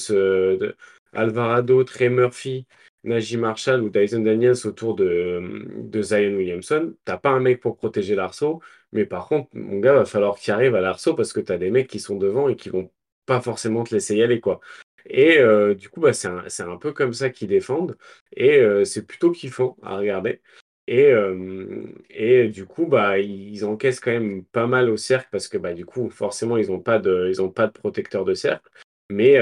Alvarado, 1.14 1.84
Trey 1.84 2.10
Murphy, 2.10 2.68
Najee 3.04 3.38
Marshall 3.38 3.82
ou 3.82 3.90
Dyson 3.90 4.22
Daniels 4.22 4.66
autour 4.66 4.96
de, 4.96 5.42
de 5.80 6.02
Zion 6.02 6.36
Williamson, 6.36 6.94
t'as 7.06 7.18
pas 7.18 7.30
un 7.30 7.40
mec 7.40 7.62
pour 7.62 7.78
protéger 7.78 8.16
l'arceau, 8.16 8.62
mais 8.92 9.06
par 9.06 9.28
contre, 9.28 9.50
mon 9.54 9.80
gars, 9.80 9.94
va 9.94 10.06
falloir 10.06 10.38
qu'il 10.38 10.54
arrive 10.54 10.76
à 10.76 10.82
l'arceau 10.82 11.14
parce 11.16 11.34
que 11.34 11.40
tu 11.40 11.52
as 11.52 11.58
des 11.58 11.72
mecs 11.72 11.88
qui 11.88 12.00
sont 12.00 12.18
devant 12.18 12.50
et 12.50 12.56
qui 12.56 12.70
vont 12.70 12.92
pas 13.26 13.42
forcément 13.42 13.84
te 13.84 13.94
laisser 13.94 14.16
y 14.18 14.24
aller, 14.24 14.40
quoi. 14.40 14.60
Et 15.06 15.38
euh, 15.38 15.76
du 15.76 15.90
coup, 15.90 16.02
bah, 16.02 16.14
c'est 16.14 16.28
un, 16.28 16.78
peu 16.78 16.92
comme 16.94 17.14
ça 17.14 17.30
qu'ils 17.30 17.48
défendent. 17.48 17.98
Et 18.36 18.58
euh, 18.58 18.86
c'est 18.86 19.06
plutôt 19.06 19.32
kiffant 19.32 19.78
à 19.84 19.98
regarder. 19.98 20.42
Et, 20.88 21.08
euh, 21.12 22.48
du 22.50 22.66
coup, 22.66 22.86
bah, 22.86 23.20
ils 23.20 23.66
encaissent 23.66 24.00
quand 24.00 24.12
même 24.12 24.44
pas 24.46 24.68
mal 24.68 24.90
au 24.90 24.98
cercle 24.98 25.30
parce 25.32 25.48
que 25.48 25.58
bah, 25.58 25.74
du 25.74 25.86
coup, 25.86 26.10
forcément, 26.10 26.58
ils 26.58 26.70
n'ont 26.70 26.80
pas, 26.80 27.00
de, 27.00 27.32
pas 27.50 27.68
de 27.68 27.72
protecteur 27.72 28.26
de 28.26 28.34
cercle. 28.34 28.70
Mais 29.10 29.38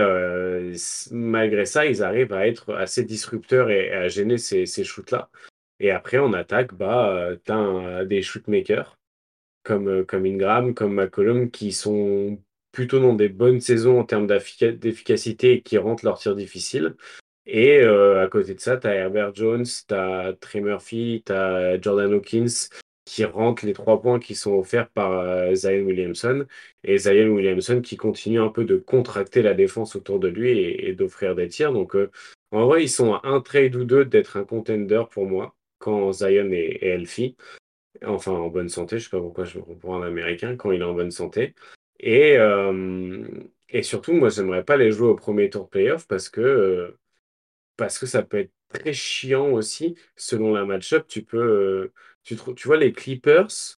malgré 1.12 1.66
ça, 1.66 1.86
ils 1.86 2.04
arrivent 2.04 2.34
à 2.34 2.48
être 2.48 2.74
assez 2.74 3.04
disrupteurs 3.06 3.70
et, 3.70 3.92
à 3.92 4.08
gêner 4.10 4.38
ces, 4.38 4.66
ces 4.66 4.84
shoots-là. 4.84 5.30
Et 5.80 5.92
après, 5.92 6.18
en 6.18 6.34
attaque, 6.34 6.74
bah, 6.74 7.30
tu 7.46 7.52
as 7.52 8.06
des 8.06 8.22
shootmakers 8.22 8.98
comme, 9.64 10.06
comme 10.06 10.26
Ingram, 10.26 10.74
comme 10.74 10.96
McCollum, 10.96 11.50
qui 11.50 11.72
sont 11.72 12.38
plutôt 12.74 13.00
dans 13.00 13.14
des 13.14 13.30
bonnes 13.30 13.62
saisons 13.62 14.00
en 14.02 14.04
termes 14.04 14.28
d'efficacité 14.28 15.54
et 15.54 15.62
qui 15.62 15.78
rentrent 15.78 16.04
leurs 16.04 16.20
tirs 16.20 16.36
difficiles. 16.36 16.96
Et 17.46 17.82
à 17.82 18.28
côté 18.28 18.54
de 18.56 18.60
ça, 18.60 18.78
tu 18.78 18.88
as 18.88 18.96
Herbert 18.96 19.34
Jones, 19.36 19.66
tu 19.66 19.94
as 19.94 20.34
Trey 20.42 20.62
Murphy, 20.62 21.24
tu 21.26 21.32
as 21.32 21.80
Jordan 21.80 22.14
Hawkins, 22.14 22.70
qui 23.06 23.26
rentrent 23.26 23.66
les 23.66 23.74
trois 23.74 24.02
points 24.02 24.20
qui 24.20 24.36
sont 24.36 24.54
offerts 24.54 24.90
par 24.90 25.12
euh, 25.12 25.54
Zion 25.56 25.84
Williamson. 25.86 26.46
Et 26.84 26.98
Zion 26.98 27.28
Williamson 27.30 27.82
qui 27.82 27.98
continue 27.98 28.40
un 28.40 28.50
peu 28.50 28.66
de 28.66 28.78
contracter 28.78 29.42
la 29.42 29.54
défense 29.54 29.96
autour 29.96 30.20
de 30.20 30.28
lui 30.28 30.52
et, 30.60 30.94
d'offrir 30.94 31.36
des 31.36 31.48
tirs. 31.50 31.74
Donc, 31.74 31.96
euh, 31.96 32.12
en 32.52 32.68
vrai, 32.68 32.84
ils 32.84 32.90
sont 32.90 33.14
à 33.14 33.22
un 33.24 33.42
trade 33.42 33.76
ou 33.76 33.84
deux 33.86 34.06
d'être 34.06 34.38
un 34.38 34.46
contender 34.46 35.04
pour 35.12 35.26
moi 35.28 35.56
quand 35.80 36.12
Zion 36.14 36.52
est, 36.52 36.80
healthy. 36.82 37.36
Enfin, 38.06 38.32
en 38.32 38.50
bonne 38.50 38.70
santé. 38.70 39.00
Je 39.00 39.06
sais 39.06 39.10
pas 39.10 39.20
pourquoi 39.20 39.46
je 39.46 39.60
reprends 39.60 40.02
un 40.02 40.08
américain 40.08 40.56
quand 40.56 40.72
il 40.72 40.82
est 40.82 40.86
en 40.86 40.94
bonne 40.94 41.12
santé. 41.12 41.56
Et, 42.00 42.38
euh, 42.38 43.26
et 43.70 43.84
surtout, 43.84 44.14
moi, 44.14 44.30
j'aimerais 44.30 44.64
pas 44.64 44.78
les 44.78 44.92
jouer 44.92 45.08
au 45.08 45.16
premier 45.16 45.50
tour 45.50 45.70
playoff 45.70 46.08
parce 46.08 46.30
que, 46.30 46.96
parce 47.78 47.98
que 47.98 48.06
ça 48.06 48.24
peut 48.24 48.40
être 48.40 48.52
très 48.70 48.94
chiant 48.94 49.50
aussi. 49.52 49.96
Selon 50.16 50.54
la 50.54 50.66
match-up, 50.66 51.08
tu 51.08 51.24
peux 51.24 51.92
tu, 52.24 52.38
tu 52.56 52.68
vois 52.68 52.78
les 52.78 52.94
Clippers 52.94 53.78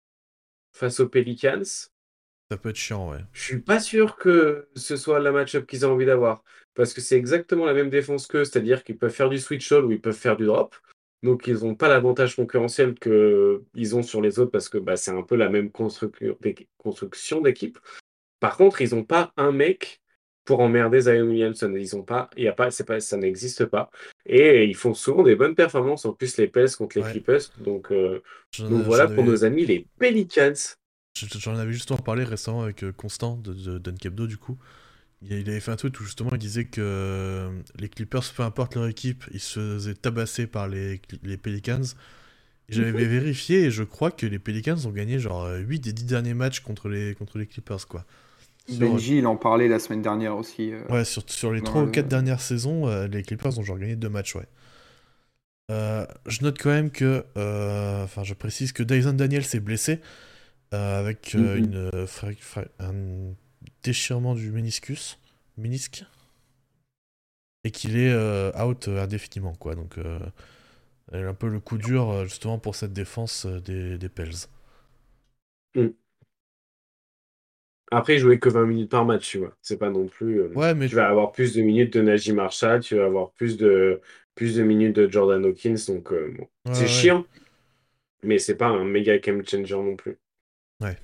face 0.72 1.00
aux 1.00 1.08
Pelicans? 1.08 1.90
Ça 2.50 2.58
peut 2.58 2.70
être 2.70 2.76
chiant, 2.76 3.10
ouais. 3.10 3.20
Je 3.32 3.42
suis 3.42 3.60
pas 3.60 3.80
sûr 3.80 4.16
que 4.16 4.68
ce 4.76 4.96
soit 4.96 5.18
la 5.18 5.32
match-up 5.32 5.66
qu'ils 5.66 5.86
ont 5.86 5.92
envie 5.92 6.06
d'avoir. 6.06 6.44
Parce 6.74 6.92
que 6.92 7.00
c'est 7.00 7.16
exactement 7.16 7.64
la 7.64 7.74
même 7.74 7.90
défense 7.90 8.26
qu'eux, 8.26 8.44
c'est-à-dire 8.44 8.84
qu'ils 8.84 8.98
peuvent 8.98 9.12
faire 9.12 9.30
du 9.30 9.38
switch 9.38 9.70
all 9.72 9.84
ou 9.84 9.92
ils 9.92 10.00
peuvent 10.00 10.16
faire 10.16 10.36
du 10.36 10.44
drop. 10.44 10.74
Donc 11.22 11.46
ils 11.46 11.64
n'ont 11.64 11.74
pas 11.74 11.88
l'avantage 11.88 12.36
concurrentiel 12.36 12.94
qu'ils 12.94 13.96
ont 13.96 14.02
sur 14.02 14.20
les 14.20 14.38
autres 14.38 14.50
parce 14.50 14.68
que 14.68 14.76
bah, 14.76 14.96
c'est 14.96 15.10
un 15.10 15.22
peu 15.22 15.36
la 15.36 15.48
même 15.48 15.70
construction 15.70 17.40
d'équipe. 17.40 17.78
Par 18.44 18.58
contre, 18.58 18.82
ils 18.82 18.94
n'ont 18.94 19.04
pas 19.04 19.32
un 19.38 19.52
mec 19.52 20.02
pour 20.44 20.60
emmerder 20.60 21.00
Zion 21.00 21.28
Williamson. 21.28 21.74
Ils 21.78 21.96
ont 21.96 22.02
pas, 22.02 22.28
il 22.36 22.44
y 22.44 22.48
a 22.48 22.52
pas, 22.52 22.70
c'est 22.70 22.84
pas, 22.84 23.00
ça 23.00 23.16
n'existe 23.16 23.64
pas. 23.64 23.90
Et 24.26 24.66
ils 24.66 24.76
font 24.76 24.92
souvent 24.92 25.22
des 25.22 25.34
bonnes 25.34 25.54
performances 25.54 26.04
en 26.04 26.12
plus 26.12 26.36
les 26.36 26.46
Pels 26.46 26.76
contre 26.76 26.98
les 26.98 27.10
Clippers. 27.10 27.40
Donc, 27.64 27.90
euh, 27.90 28.20
voilà 28.58 29.08
pour 29.08 29.24
nos 29.24 29.46
amis 29.46 29.64
les 29.64 29.86
Pelicans. 29.98 30.76
J'en 31.14 31.56
avais 31.56 31.72
justement 31.72 31.98
parlé 31.98 32.22
récemment 32.22 32.64
avec 32.64 32.84
euh, 32.84 32.92
Constant 32.92 33.38
de, 33.38 33.78
de 33.78 34.26
du 34.26 34.36
coup. 34.36 34.58
Il 35.22 35.48
avait 35.48 35.60
fait 35.60 35.70
un 35.70 35.76
tweet 35.76 35.98
où 35.98 36.04
justement 36.04 36.28
il 36.32 36.38
disait 36.38 36.66
que 36.66 36.82
euh, 36.82 37.50
les 37.78 37.88
Clippers, 37.88 38.30
peu 38.36 38.42
importe 38.42 38.74
leur 38.74 38.88
équipe, 38.88 39.24
ils 39.32 39.40
se 39.40 39.58
faisaient 39.58 39.94
tabasser 39.94 40.46
par 40.46 40.68
les, 40.68 41.00
les 41.22 41.38
Pelicans. 41.38 41.94
J'avais 42.68 42.92
mhm. 42.92 42.98
vérifié 43.20 43.62
et 43.62 43.70
je 43.70 43.84
crois 43.84 44.10
que 44.10 44.26
les 44.26 44.38
Pelicans 44.38 44.76
ont 44.84 44.90
gagné 44.90 45.18
genre 45.18 45.48
8 45.50 45.80
des 45.80 45.94
10 45.94 46.04
derniers 46.04 46.34
matchs 46.34 46.60
contre 46.60 46.90
les, 46.90 47.14
contre 47.14 47.38
les 47.38 47.46
Clippers 47.46 47.88
quoi. 47.88 48.04
Benji, 48.68 49.18
il 49.18 49.26
en 49.26 49.36
parlait 49.36 49.68
la 49.68 49.78
semaine 49.78 50.02
dernière 50.02 50.36
aussi. 50.36 50.72
Euh, 50.72 50.82
ouais, 50.88 51.04
sur, 51.04 51.22
sur 51.28 51.52
les 51.52 51.60
3 51.60 51.82
ou 51.82 51.90
4 51.90 52.08
dernières 52.08 52.40
saisons, 52.40 52.88
euh, 52.88 53.06
les 53.06 53.22
Clippers 53.22 53.58
ont 53.58 53.62
genre 53.62 53.78
gagné 53.78 53.96
2 53.96 54.08
matchs, 54.08 54.34
ouais. 54.36 54.46
Euh, 55.70 56.06
je 56.26 56.42
note 56.42 56.58
quand 56.60 56.70
même 56.70 56.90
que, 56.90 57.24
enfin, 58.04 58.22
je 58.22 58.34
précise 58.34 58.72
que 58.72 58.82
Dyson 58.82 59.12
Daniel 59.12 59.44
s'est 59.44 59.60
blessé 59.60 60.00
avec 60.72 61.34
mhm. 61.34 61.56
une 61.56 61.90
un 62.80 63.34
déchirement 63.82 64.34
du 64.34 64.50
méniscus, 64.50 65.18
ménisque, 65.56 66.04
et 67.64 67.70
qu'il 67.70 67.96
est 67.96 68.14
out 68.60 68.88
indéfiniment, 68.88 69.54
quoi. 69.54 69.74
Donc, 69.74 69.98
un 71.12 71.34
peu 71.34 71.48
le 71.48 71.60
coup 71.60 71.78
dur 71.78 72.24
justement 72.24 72.58
pour 72.58 72.74
cette 72.74 72.92
défense 72.92 73.46
des, 73.46 73.98
des 73.98 74.08
Pels. 74.08 74.48
Mm. 75.74 75.88
Après, 77.90 78.14
il 78.14 78.18
jouait 78.18 78.38
que 78.38 78.48
20 78.48 78.66
minutes 78.66 78.90
par 78.90 79.04
match, 79.04 79.28
tu 79.28 79.38
vois. 79.38 79.56
C'est 79.62 79.78
pas 79.78 79.90
non 79.90 80.06
plus. 80.06 80.40
Euh, 80.40 80.48
ouais, 80.54 80.74
mais 80.74 80.88
tu 80.88 80.94
vas 80.94 81.08
avoir 81.08 81.32
plus 81.32 81.54
de 81.54 81.62
minutes 81.62 81.92
de 81.94 82.02
Najee 82.02 82.32
Marshall, 82.32 82.80
tu 82.80 82.96
vas 82.96 83.04
avoir 83.04 83.30
plus 83.32 83.56
de, 83.56 84.00
plus 84.34 84.56
de 84.56 84.62
minutes 84.62 84.96
de 84.96 85.10
Jordan 85.10 85.44
Hawkins. 85.44 85.76
Donc, 85.88 86.12
euh, 86.12 86.32
c'est 86.72 86.86
chiant, 86.86 87.24
mais 88.22 88.38
c'est 88.38 88.56
pas 88.56 88.68
un 88.68 88.84
méga 88.84 89.18
game 89.18 89.42
changer 89.46 89.76
non 89.76 89.96
plus. 89.96 90.18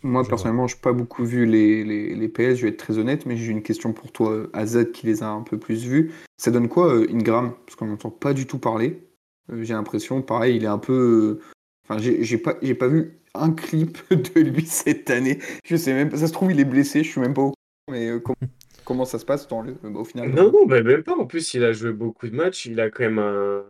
Moi, 0.03 0.25
personnellement, 0.29 0.67
je 0.67 0.75
n'ai 0.75 0.81
pas 0.81 0.93
beaucoup 0.93 1.25
vu 1.25 1.47
les, 1.47 1.85
les, 1.85 2.15
les, 2.15 2.29
PS, 2.29 2.57
je 2.57 2.63
vais 2.63 2.69
être 2.69 2.77
très 2.77 2.99
honnête, 2.99 3.25
mais 3.25 3.37
j'ai 3.37 3.51
une 3.51 3.63
question 3.63 3.93
pour 3.93 4.13
toi, 4.13 4.47
Azad, 4.53 4.93
qui 4.93 5.07
les 5.07 5.23
a 5.23 5.29
un 5.29 5.43
peu 5.43 5.59
plus 5.59 5.85
vus. 5.87 6.13
Ça 6.37 6.51
donne 6.51 6.69
quoi, 6.69 6.93
euh, 6.93 7.07
Ingram? 7.11 7.55
Parce 7.65 7.77
qu'on 7.77 7.87
n'entend 7.87 8.11
pas 8.11 8.35
du 8.35 8.47
tout 8.47 8.59
parler. 8.59 9.01
j'ai 9.49 9.73
l'impression, 9.73 10.21
pareil, 10.23 10.57
il 10.57 10.65
est 10.65 10.69
un 10.69 10.79
peu. 10.79 11.41
Enfin, 11.89 11.99
j'ai 11.99 12.39
pas, 12.39 12.55
pas 12.55 12.89
vu 12.89 13.20
un 13.35 13.53
clip 13.53 13.99
de 14.11 14.41
lui 14.41 14.67
cette 14.67 15.11
année. 15.11 15.39
Je 15.65 15.77
sais 15.77 15.93
même 15.93 16.09
pas, 16.09 16.17
ça 16.17 16.27
se 16.27 16.33
trouve, 16.33 16.53
il 16.53 16.61
est 16.61 16.65
blessé, 16.65 17.03
je 17.03 17.11
suis 17.11 17.21
même 17.21 17.35
pas 17.35 17.43
au 17.43 17.53
courant, 17.53 17.91
mais 17.91 18.09
euh, 18.09 18.23
comment, 18.85 19.05
ça 19.05 19.19
se 19.19 19.25
passe 19.25 19.49
dans 19.49 19.63
le, 19.63 19.77
au 19.83 20.05
final? 20.05 20.31
Non, 20.31 20.51
non, 20.51 20.67
bah, 20.67 20.83
même 20.83 21.03
pas. 21.03 21.17
En 21.17 21.27
plus, 21.27 21.55
il 21.55 21.65
a 21.65 21.73
joué 21.73 21.93
beaucoup 21.93 22.29
de 22.29 22.35
matchs, 22.35 22.67
il 22.67 22.81
a 22.81 22.91
quand 22.91 23.05
même 23.05 23.19
un. 23.19 23.65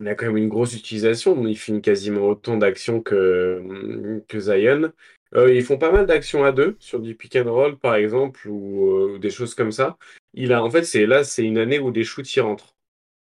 Il 0.00 0.08
a 0.08 0.16
quand 0.16 0.26
même 0.26 0.36
une 0.36 0.48
grosse 0.48 0.74
utilisation, 0.74 1.46
il 1.46 1.56
finit 1.56 1.80
quasiment 1.80 2.22
autant 2.22 2.56
d'actions 2.56 3.00
que, 3.00 4.24
que 4.26 4.40
Zion. 4.40 4.92
Euh, 5.36 5.52
ils 5.52 5.64
font 5.64 5.78
pas 5.78 5.90
mal 5.90 6.06
d'actions 6.06 6.44
à 6.44 6.52
deux 6.52 6.76
sur 6.78 7.00
du 7.00 7.14
pick 7.14 7.36
and 7.36 7.52
roll 7.52 7.78
par 7.78 7.96
exemple 7.96 8.48
ou 8.48 9.14
euh, 9.14 9.18
des 9.18 9.30
choses 9.30 9.54
comme 9.54 9.72
ça. 9.72 9.96
Il 10.32 10.52
a 10.52 10.62
en 10.62 10.70
fait 10.70 10.84
c'est 10.84 11.06
là 11.06 11.24
c'est 11.24 11.44
une 11.44 11.58
année 11.58 11.78
où 11.78 11.90
des 11.90 12.04
shoots 12.04 12.34
y 12.36 12.40
rentrent. 12.40 12.73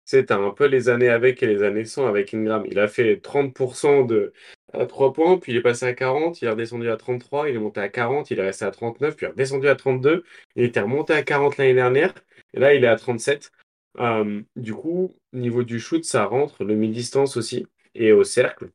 C'est 0.07 0.31
un 0.31 0.51
peu 0.51 0.65
les 0.67 0.87
années 0.89 1.09
avec 1.09 1.43
et 1.43 1.47
les 1.47 1.63
années 1.63 1.83
sans 1.85 2.07
avec 2.07 2.33
Ingram. 2.33 2.63
Il 2.71 2.79
a 2.79 2.87
fait 2.87 3.17
30% 3.17 4.05
de, 4.05 4.33
à 4.73 4.85
3 4.85 5.11
points, 5.13 5.37
puis 5.37 5.51
il 5.51 5.57
est 5.57 5.61
passé 5.61 5.85
à 5.85 5.93
40, 5.93 6.41
il 6.41 6.45
est 6.45 6.49
redescendu 6.49 6.89
à 6.89 6.95
33, 6.97 7.49
il 7.49 7.55
est 7.55 7.59
monté 7.59 7.81
à 7.81 7.89
40, 7.89 8.31
il 8.31 8.39
est 8.39 8.43
resté 8.43 8.63
à 8.65 8.71
39, 8.71 9.15
puis 9.17 9.25
il 9.25 9.29
est 9.29 9.31
redescendu 9.33 9.67
à 9.67 9.75
32, 9.75 10.23
il 10.55 10.63
était 10.63 10.79
remonté 10.79 11.13
à 11.13 11.23
40 11.23 11.57
l'année 11.57 11.73
dernière, 11.73 12.13
et 12.53 12.59
là 12.59 12.73
il 12.73 12.83
est 12.85 12.87
à 12.87 12.95
37. 12.95 13.51
Euh, 13.99 14.41
du 14.55 14.73
coup, 14.73 15.15
niveau 15.33 15.63
du 15.63 15.79
shoot, 15.79 16.03
ça 16.05 16.25
rentre, 16.25 16.63
le 16.63 16.75
mi-distance 16.75 17.35
aussi, 17.37 17.67
et 17.95 18.11
au 18.13 18.23
cercle. 18.23 18.71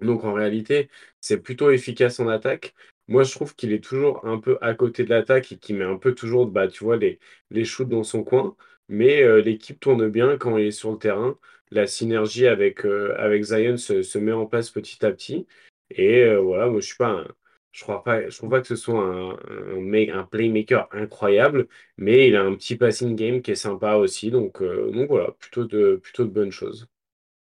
Donc 0.00 0.24
en 0.24 0.32
réalité, 0.32 0.88
c'est 1.20 1.38
plutôt 1.38 1.70
efficace 1.70 2.20
en 2.20 2.28
attaque. 2.28 2.74
Moi, 3.08 3.24
je 3.24 3.32
trouve 3.32 3.54
qu'il 3.54 3.72
est 3.72 3.82
toujours 3.82 4.24
un 4.26 4.38
peu 4.38 4.58
à 4.60 4.74
côté 4.74 5.04
de 5.04 5.10
l'attaque 5.10 5.52
et 5.52 5.58
qu'il 5.58 5.76
met 5.76 5.84
un 5.84 5.96
peu 5.96 6.14
toujours, 6.14 6.46
bah, 6.46 6.68
tu 6.68 6.84
vois, 6.84 6.96
les, 6.96 7.18
les 7.50 7.64
shoots 7.64 7.88
dans 7.88 8.04
son 8.04 8.22
coin. 8.22 8.56
Mais 8.88 9.22
euh, 9.22 9.40
l'équipe 9.40 9.80
tourne 9.80 10.08
bien 10.08 10.36
quand 10.38 10.56
il 10.56 10.66
est 10.66 10.70
sur 10.70 10.92
le 10.92 10.98
terrain 10.98 11.38
la 11.70 11.86
synergie 11.86 12.46
avec, 12.46 12.84
euh, 12.84 13.14
avec 13.18 13.42
Zion 13.42 13.76
se, 13.76 14.18
met 14.18 14.32
en 14.32 14.46
place 14.46 14.70
petit 14.70 15.04
à 15.04 15.12
petit. 15.12 15.46
Et 15.90 16.22
euh, 16.24 16.38
voilà, 16.38 16.66
moi 16.68 16.80
je 16.80 16.86
suis 16.86 16.96
pas 16.96 17.26
je 17.70 17.82
crois 17.84 18.02
pas, 18.02 18.28
je 18.28 18.36
trouve 18.36 18.50
pas 18.50 18.60
que 18.60 18.66
ce 18.66 18.76
soit 18.76 19.00
un, 19.00 19.36
un, 19.76 20.24
playmaker 20.24 20.88
incroyable, 20.90 21.68
mais 21.96 22.26
il 22.26 22.34
a 22.34 22.42
un 22.42 22.54
petit 22.54 22.76
passing 22.76 23.14
game 23.14 23.40
qui 23.40 23.52
est 23.52 23.56
sympa 23.56 23.94
aussi. 23.94 24.30
Donc, 24.30 24.62
euh, 24.62 24.90
donc 24.90 25.08
voilà, 25.08 25.30
plutôt 25.38 25.64
de, 25.64 26.00
plutôt 26.02 26.24
de 26.24 26.30
bonnes 26.30 26.50
choses. 26.50 26.88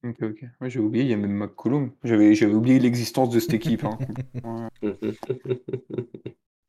Ok, 0.03 0.17
ok. 0.23 0.45
j'ai 0.63 0.79
oublié, 0.79 1.05
il 1.05 1.11
y 1.11 1.15
a 1.15 1.17
même 1.17 1.37
McCollum. 1.37 1.91
J'avais, 2.05 2.35
j'avais 2.35 2.55
oublié 2.55 2.79
l'existence 2.79 3.29
de 3.31 3.41
cette 3.41 3.55
équipe. 3.55 3.85
Hein. 3.85 4.71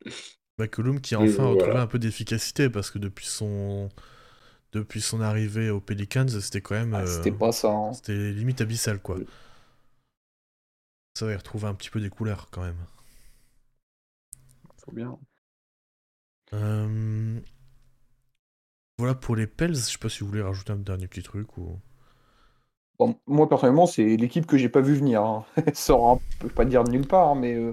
McCollum 0.58 1.00
qui 1.00 1.14
a 1.14 1.20
enfin 1.20 1.46
retrouvé 1.46 1.76
un 1.76 1.86
peu 1.86 1.98
d'efficacité 1.98 2.68
parce 2.68 2.90
que 2.90 2.98
depuis 2.98 3.26
son 3.26 3.88
depuis 4.76 5.00
son 5.00 5.20
arrivée 5.20 5.70
aux 5.70 5.80
Pelicans, 5.80 6.28
c'était 6.28 6.60
quand 6.60 6.74
même. 6.74 6.94
Ah, 6.94 7.06
c'était 7.06 7.32
euh, 7.32 7.38
pas 7.38 7.52
ça. 7.52 7.70
Hein. 7.70 7.92
C'était 7.94 8.32
limite 8.32 8.60
abyssal, 8.60 9.00
quoi. 9.00 9.16
Ça 11.14 11.26
va 11.26 11.32
y 11.32 11.36
retrouver 11.36 11.66
un 11.66 11.74
petit 11.74 11.90
peu 11.90 12.00
des 12.00 12.10
couleurs, 12.10 12.48
quand 12.50 12.62
même. 12.62 12.76
Trop 14.76 14.92
bien. 14.92 15.18
Euh, 16.52 17.40
voilà 18.98 19.14
pour 19.14 19.34
les 19.34 19.46
Pels. 19.46 19.74
Je 19.74 19.80
sais 19.80 19.98
pas 19.98 20.08
si 20.08 20.20
vous 20.20 20.26
voulez 20.26 20.42
rajouter 20.42 20.72
un 20.72 20.76
dernier 20.76 21.08
petit 21.08 21.22
truc 21.22 21.56
ou. 21.56 21.80
Bon, 22.98 23.18
moi 23.26 23.48
personnellement, 23.48 23.86
c'est 23.86 24.16
l'équipe 24.16 24.46
que 24.46 24.56
j'ai 24.56 24.68
pas 24.68 24.80
vu 24.80 24.94
venir. 24.94 25.22
Hein. 25.22 25.44
Elle 25.66 25.74
sort, 25.74 26.20
peut 26.38 26.48
pas 26.48 26.64
dire 26.64 26.84
nulle 26.84 27.06
part, 27.06 27.34
mais. 27.34 27.54
Euh, 27.54 27.72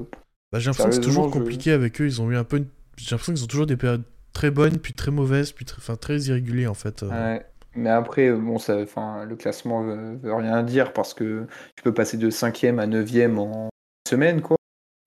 bah, 0.52 0.60
j'ai 0.60 0.70
l'impression 0.70 0.90
que 0.90 0.96
c'est 0.96 1.02
toujours 1.02 1.30
compliqué 1.30 1.72
avec 1.72 2.00
eux. 2.02 2.06
Ils 2.06 2.22
ont 2.22 2.32
eu 2.32 2.38
un 2.38 2.44
peu. 2.44 2.66
J'ai 2.96 3.12
l'impression 3.12 3.34
qu'ils 3.34 3.44
ont 3.44 3.48
toujours 3.48 3.66
des 3.66 3.78
périodes 3.78 4.04
très 4.34 4.52
bonne, 4.52 4.78
puis 4.80 4.94
très 4.94 5.12
mauvaise, 5.12 5.52
puis 5.52 5.66
très, 5.66 5.78
enfin, 5.78 5.96
très 5.96 6.18
irrégulier 6.20 6.68
en 6.68 6.74
fait. 6.74 7.04
Euh. 7.04 7.40
Mais 7.76 7.90
après, 7.90 8.32
bon, 8.32 8.60
ça, 8.60 8.78
enfin, 8.78 9.26
le 9.26 9.36
classement 9.36 9.84
veut, 9.84 10.16
veut, 10.18 10.34
rien 10.34 10.62
dire 10.64 10.94
parce 10.94 11.14
que 11.14 11.48
tu 11.76 11.84
peux 11.84 11.94
passer 11.94 12.18
de 12.18 12.30
5e 12.30 12.80
à 12.80 12.86
9e 12.86 13.38
en 13.38 13.70
semaine, 14.08 14.42
quoi. 14.42 14.58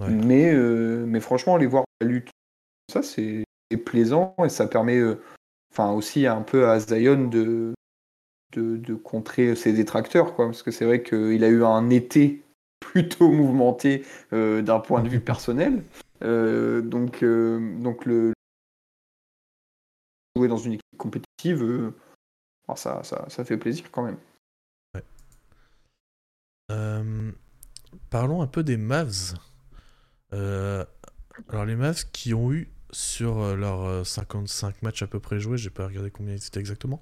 Mais, 0.09 0.53
euh, 0.53 1.05
mais 1.07 1.21
franchement, 1.21 1.57
les 1.57 1.67
voir 1.67 1.85
la 2.01 2.07
lutte, 2.07 2.31
ça 2.93 3.03
c'est 3.03 3.45
plaisant 3.85 4.35
et 4.45 4.49
ça 4.49 4.67
permet 4.67 4.99
euh, 4.99 5.21
enfin, 5.73 5.91
aussi 5.93 6.27
un 6.27 6.43
peu 6.43 6.69
à 6.69 6.79
Zion 6.81 7.29
de, 7.29 7.73
de, 8.55 8.77
de 8.77 8.95
contrer 8.95 9.55
ses 9.55 9.73
détracteurs, 9.73 10.35
quoi. 10.35 10.47
Parce 10.47 10.63
que 10.63 10.71
c'est 10.71 10.85
vrai 10.85 11.03
qu'il 11.03 11.43
a 11.45 11.49
eu 11.49 11.65
un 11.65 11.89
été 11.91 12.43
plutôt 12.81 13.31
mouvementé 13.31 14.05
d'un 14.33 14.81
point 14.81 15.03
de 15.03 15.09
vue 15.09 15.21
personnel. 15.21 15.83
donc, 16.21 17.25
donc 17.25 18.05
le, 18.05 18.33
jouer 20.37 20.49
dans 20.49 20.59
une 20.59 20.75
équipe 20.75 20.99
compétitive, 20.99 21.93
ça, 22.75 23.03
ça, 23.03 23.27
ça, 23.29 23.45
fait 23.45 23.57
plaisir 23.57 23.91
quand 23.91 24.03
même. 24.03 24.19
parlons 28.11 28.43
un 28.43 28.47
peu 28.47 28.63
des 28.63 28.77
Mavs. 28.77 29.35
alors 30.33 31.65
les 31.65 31.77
Mavs 31.77 32.05
qui 32.13 32.35
ont 32.35 32.53
eu 32.53 32.71
sur 32.97 33.41
euh, 33.41 33.57
leurs 33.57 34.07
55 34.07 34.69
euh, 34.69 34.73
matchs 34.83 35.03
à 35.03 35.07
peu 35.07 35.21
près 35.21 35.39
joués, 35.39 35.59
j'ai 35.59 35.71
pas 35.71 35.87
regardé 35.87 36.11
combien 36.11 36.37
c'était 36.39 36.61
exactement, 36.61 37.01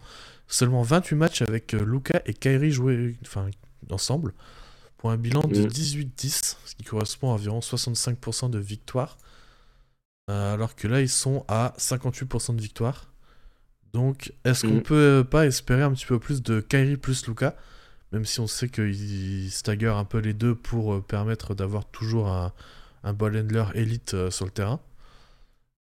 seulement 0.48 0.82
28 0.82 1.16
matchs 1.16 1.42
avec 1.42 1.74
euh, 1.74 1.84
Luca 1.84 2.22
et 2.26 2.34
Kyrie 2.34 2.70
joués 2.70 3.16
enfin, 3.22 3.48
ensemble, 3.90 4.34
pour 4.96 5.10
un 5.10 5.16
bilan 5.16 5.42
de 5.42 5.54
18-10, 5.54 6.56
ce 6.64 6.74
qui 6.74 6.84
correspond 6.84 7.30
à 7.30 7.34
environ 7.34 7.60
65% 7.60 8.50
de 8.50 8.58
victoire, 8.58 9.18
alors 10.26 10.74
que 10.74 10.88
là 10.88 11.00
ils 11.00 11.08
sont 11.08 11.44
à 11.48 11.74
58% 11.78 12.56
de 12.56 12.60
victoire. 12.62 13.12
Donc 13.94 14.32
est-ce 14.44 14.66
qu'on 14.66 14.78
mm. 14.78 14.82
peut 14.82 15.26
pas 15.28 15.46
espérer 15.46 15.82
un 15.82 15.92
petit 15.92 16.04
peu 16.04 16.18
plus 16.18 16.42
de 16.42 16.60
Kyrie 16.60 16.98
plus 16.98 17.26
Luca 17.26 17.56
même 18.12 18.24
si 18.24 18.38
on 18.38 18.46
sait 18.46 18.68
qu'ils 18.68 19.50
stagger 19.50 19.88
un 19.88 20.04
peu 20.04 20.18
les 20.18 20.34
deux 20.34 20.54
pour 20.54 21.02
permettre 21.02 21.54
d'avoir 21.54 21.84
toujours 21.86 22.28
un, 22.28 22.52
un 23.02 23.12
ball 23.12 23.36
handler 23.36 23.64
élite 23.74 24.30
sur 24.30 24.44
le 24.44 24.52
terrain? 24.52 24.80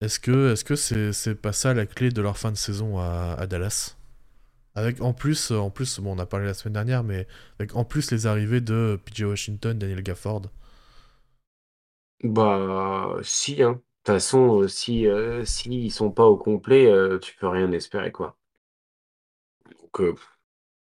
Est-ce 0.02 0.18
que 0.18 0.52
est-ce 0.52 0.64
que 0.64 1.12
c'est 1.12 1.34
pas 1.36 1.52
ça 1.52 1.74
la 1.74 1.86
clé 1.86 2.10
de 2.10 2.20
leur 2.20 2.36
fin 2.36 2.50
de 2.50 2.56
saison 2.56 2.98
à, 2.98 3.46
Dallas? 3.46 3.96
Avec 4.74 5.00
en 5.00 5.12
plus 5.12 5.52
en 5.52 5.70
plus 5.70 6.00
bon 6.00 6.16
on 6.16 6.18
a 6.18 6.26
parlé 6.26 6.46
la 6.46 6.54
semaine 6.54 6.72
dernière 6.72 7.04
mais 7.04 7.28
avec 7.58 7.76
en 7.76 7.84
plus 7.84 8.10
les 8.10 8.26
arrivées 8.26 8.60
de 8.60 8.98
PJ 9.04 9.22
Washington, 9.22 9.78
Daniel 9.78 10.02
Gafford. 10.02 10.42
Bah 12.24 13.16
si 13.22 13.62
hein. 13.62 13.80
De 14.02 14.06
toute 14.06 14.14
façon, 14.14 14.62
euh, 14.62 14.68
si, 14.68 15.06
euh, 15.06 15.44
si 15.44 15.70
ils 15.70 15.90
sont 15.90 16.10
pas 16.10 16.26
au 16.26 16.36
complet, 16.36 16.90
euh, 16.90 17.18
tu 17.18 17.36
peux 17.36 17.46
rien 17.46 17.70
espérer 17.72 18.10
quoi. 18.10 18.36
Donc 19.80 20.18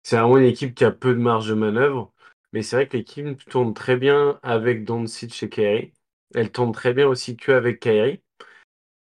c'est 0.03 0.17
vraiment 0.17 0.39
une 0.39 0.47
équipe 0.47 0.75
qui 0.75 0.85
a 0.85 0.91
peu 0.91 1.15
de 1.15 1.21
marge 1.21 1.49
de 1.49 1.55
manœuvre, 1.55 2.13
mais 2.53 2.63
c'est 2.63 2.77
vrai 2.77 2.89
que 2.89 2.97
l'équipe 2.97 3.45
tourne 3.47 3.75
très 3.75 3.97
bien 3.97 4.41
avec 4.43 4.85
Doncic 4.85 5.43
et 5.43 5.49
Kyrie. 5.49 5.93
Elle 6.35 6.51
tourne 6.51 6.73
très 6.73 6.93
bien 6.93 7.07
aussi 7.07 7.37
que 7.37 7.53
avec 7.53 7.81
Kyrie 7.81 8.21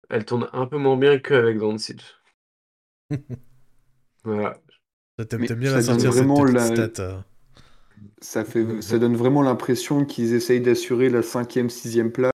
elle 0.09 0.25
tourne 0.25 0.47
un 0.53 0.67
peu 0.67 0.77
moins 0.77 0.97
bien 0.97 1.17
qu'avec 1.17 1.57
Doncic. 1.57 2.01
voilà. 4.23 4.59
Ça 5.17 5.25
t'aime 5.25 5.45
bien 5.45 5.73
la 5.73 5.81
sortir 5.81 6.11
vraiment 6.11 6.43
la... 6.43 6.67
stat, 6.67 7.01
euh. 7.01 7.19
Ça, 8.19 8.45
fait, 8.45 8.81
ça 8.81 8.99
donne 8.99 9.15
vraiment 9.15 9.41
l'impression 9.41 10.05
qu'ils 10.05 10.33
essayent 10.33 10.61
d'assurer 10.61 11.09
la 11.09 11.23
cinquième, 11.23 11.69
sixième 11.69 12.11
place 12.11 12.32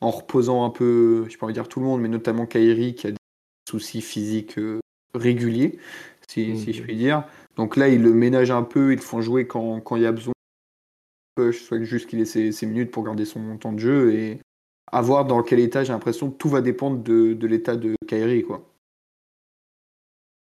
en 0.00 0.10
reposant 0.10 0.64
un 0.64 0.70
peu, 0.70 1.26
je 1.28 1.36
peux 1.36 1.46
pas 1.46 1.52
dire 1.52 1.68
tout 1.68 1.80
le 1.80 1.86
monde, 1.86 2.00
mais 2.00 2.08
notamment 2.08 2.46
Kairi 2.46 2.94
qui 2.94 3.06
a 3.06 3.10
des 3.10 3.16
soucis 3.68 4.00
physiques 4.00 4.58
euh, 4.58 4.80
réguliers, 5.14 5.78
si, 6.28 6.56
si, 6.58 6.72
je 6.72 6.82
puis 6.82 6.96
dire. 6.96 7.24
Donc 7.56 7.76
là, 7.76 7.88
ils 7.88 8.02
le 8.02 8.12
ménagent 8.12 8.50
un 8.50 8.62
peu, 8.62 8.92
ils 8.92 8.96
le 8.96 9.02
font 9.02 9.20
jouer 9.20 9.46
quand, 9.46 9.80
quand 9.80 9.96
il 9.96 10.02
y 10.02 10.06
a 10.06 10.12
besoin. 10.12 10.32
Soit 11.52 11.82
juste 11.82 12.08
qu'il 12.08 12.20
ait 12.20 12.26
ses, 12.26 12.52
ses, 12.52 12.66
minutes 12.66 12.90
pour 12.90 13.02
garder 13.02 13.24
son 13.24 13.56
temps 13.56 13.72
de 13.72 13.78
jeu 13.78 14.12
et, 14.12 14.40
à 14.92 15.02
voir 15.02 15.24
dans 15.24 15.42
quel 15.42 15.60
état, 15.60 15.84
j'ai 15.84 15.92
l'impression 15.92 16.30
que 16.30 16.36
tout 16.36 16.48
va 16.48 16.60
dépendre 16.60 17.02
de, 17.02 17.46
l'état 17.46 17.76
de 17.76 17.94
Kairi, 18.06 18.42
quoi. 18.42 18.66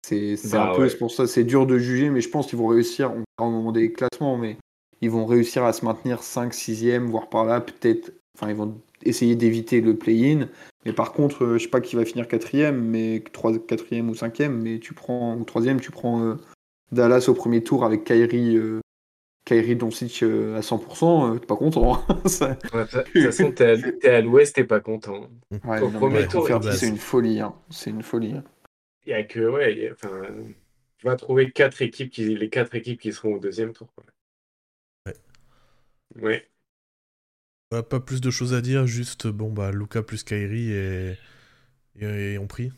C'est 0.06 0.36
bah 0.52 0.70
un 0.70 0.76
peu, 0.76 0.88
c'est 0.88 0.98
pour 0.98 1.10
ça, 1.10 1.26
c'est 1.26 1.42
dur 1.42 1.66
de 1.66 1.78
juger, 1.78 2.10
mais 2.10 2.20
je 2.20 2.28
pense 2.28 2.46
qu'ils 2.46 2.58
vont 2.58 2.68
réussir, 2.68 3.10
on 3.10 3.24
verra 3.38 3.48
au 3.48 3.50
moment 3.50 3.72
des 3.72 3.92
classements, 3.92 4.36
mais 4.36 4.56
ils 5.00 5.10
vont 5.10 5.26
réussir 5.26 5.64
à 5.64 5.72
se 5.72 5.84
maintenir 5.84 6.22
5, 6.22 6.52
6e, 6.52 7.06
voire 7.06 7.28
par 7.28 7.44
là, 7.44 7.60
peut-être, 7.60 8.12
enfin, 8.36 8.50
ils 8.50 8.56
vont 8.56 8.78
essayer 9.04 9.34
d'éviter 9.34 9.80
le 9.80 9.96
play-in. 9.96 10.48
Mais 10.84 10.92
par 10.92 11.12
contre, 11.12 11.44
euh, 11.44 11.58
je 11.58 11.64
sais 11.64 11.70
pas 11.70 11.80
qui 11.80 11.96
va 11.96 12.04
finir 12.04 12.28
4 12.28 12.70
mais 12.70 13.22
3, 13.32 13.52
4e 13.52 14.08
ou 14.08 14.12
5e, 14.12 14.48
mais 14.48 14.78
tu 14.78 14.94
prends, 14.94 15.36
ou 15.36 15.44
3 15.44 15.62
tu 15.80 15.90
prends 15.90 16.22
euh, 16.22 16.34
Dallas 16.92 17.26
au 17.28 17.34
premier 17.34 17.62
tour 17.62 17.84
avec 17.84 18.04
Kairi 18.04 18.56
euh, 18.56 18.80
Kairi 19.44 19.76
Doncic 19.76 20.22
à 20.22 20.60
100%, 20.60 21.34
euh, 21.34 21.38
t'es 21.38 21.46
pas 21.46 21.56
content. 21.56 21.94
Hein. 21.94 22.04
de 22.24 23.12
toute 23.12 23.22
façon, 23.22 23.52
t'es 23.52 24.08
à, 24.08 24.20
l'ouest, 24.20 24.54
t'es 24.54 24.64
pas 24.64 24.80
content. 24.80 25.30
Au 25.52 25.88
premier 25.90 26.26
tour, 26.26 26.48
c'est 26.72 26.88
une 26.88 26.96
folie. 26.96 27.40
Hein. 27.40 27.54
C'est 27.70 27.90
une 27.90 28.02
folie. 28.02 28.34
Hein. 28.34 28.44
Il 29.06 29.10
y 29.10 29.14
a 29.14 29.22
que, 29.22 29.40
ouais, 29.40 29.92
enfin, 29.92 30.20
tu 30.98 31.06
vas 31.06 31.16
trouver 31.16 31.52
quatre 31.52 31.80
équipes 31.80 32.10
qui, 32.10 32.34
les 32.34 32.48
quatre 32.48 32.74
équipes 32.74 33.00
qui 33.00 33.12
seront 33.12 33.34
au 33.34 33.38
deuxième 33.38 33.72
tour. 33.72 33.88
Ouais. 36.20 36.48
Ouais. 37.72 37.82
pas 37.82 38.00
plus 38.00 38.20
de 38.20 38.30
choses 38.30 38.54
à 38.54 38.60
dire, 38.60 38.86
juste 38.86 39.26
bon 39.26 39.50
bah 39.50 39.72
Luca 39.72 40.02
plus 40.02 40.22
Kairi 40.22 40.72
et, 40.72 41.16
et, 42.00 42.38
on 42.38 42.46
prie. 42.46 42.72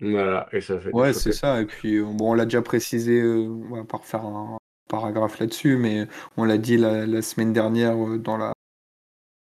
Voilà, 0.00 0.48
et 0.52 0.60
ça 0.60 0.78
fait. 0.78 0.92
Ouais, 0.92 1.12
c'est 1.12 1.32
ça. 1.32 1.60
Et 1.60 1.66
puis 1.66 2.00
bon, 2.00 2.32
on 2.32 2.34
l'a 2.34 2.44
déjà 2.44 2.62
précisé, 2.62 3.22
on 3.22 3.76
va 3.76 3.84
pas 3.84 3.98
refaire 3.98 4.24
un, 4.24 4.58
paragraphe 4.90 5.38
là-dessus, 5.38 5.76
mais 5.76 6.06
on 6.36 6.44
l'a 6.44 6.58
dit 6.58 6.76
la, 6.76 7.22
semaine 7.22 7.52
dernière 7.52 7.96
euh, 7.96 8.18
dans 8.18 8.36
la 8.36 8.52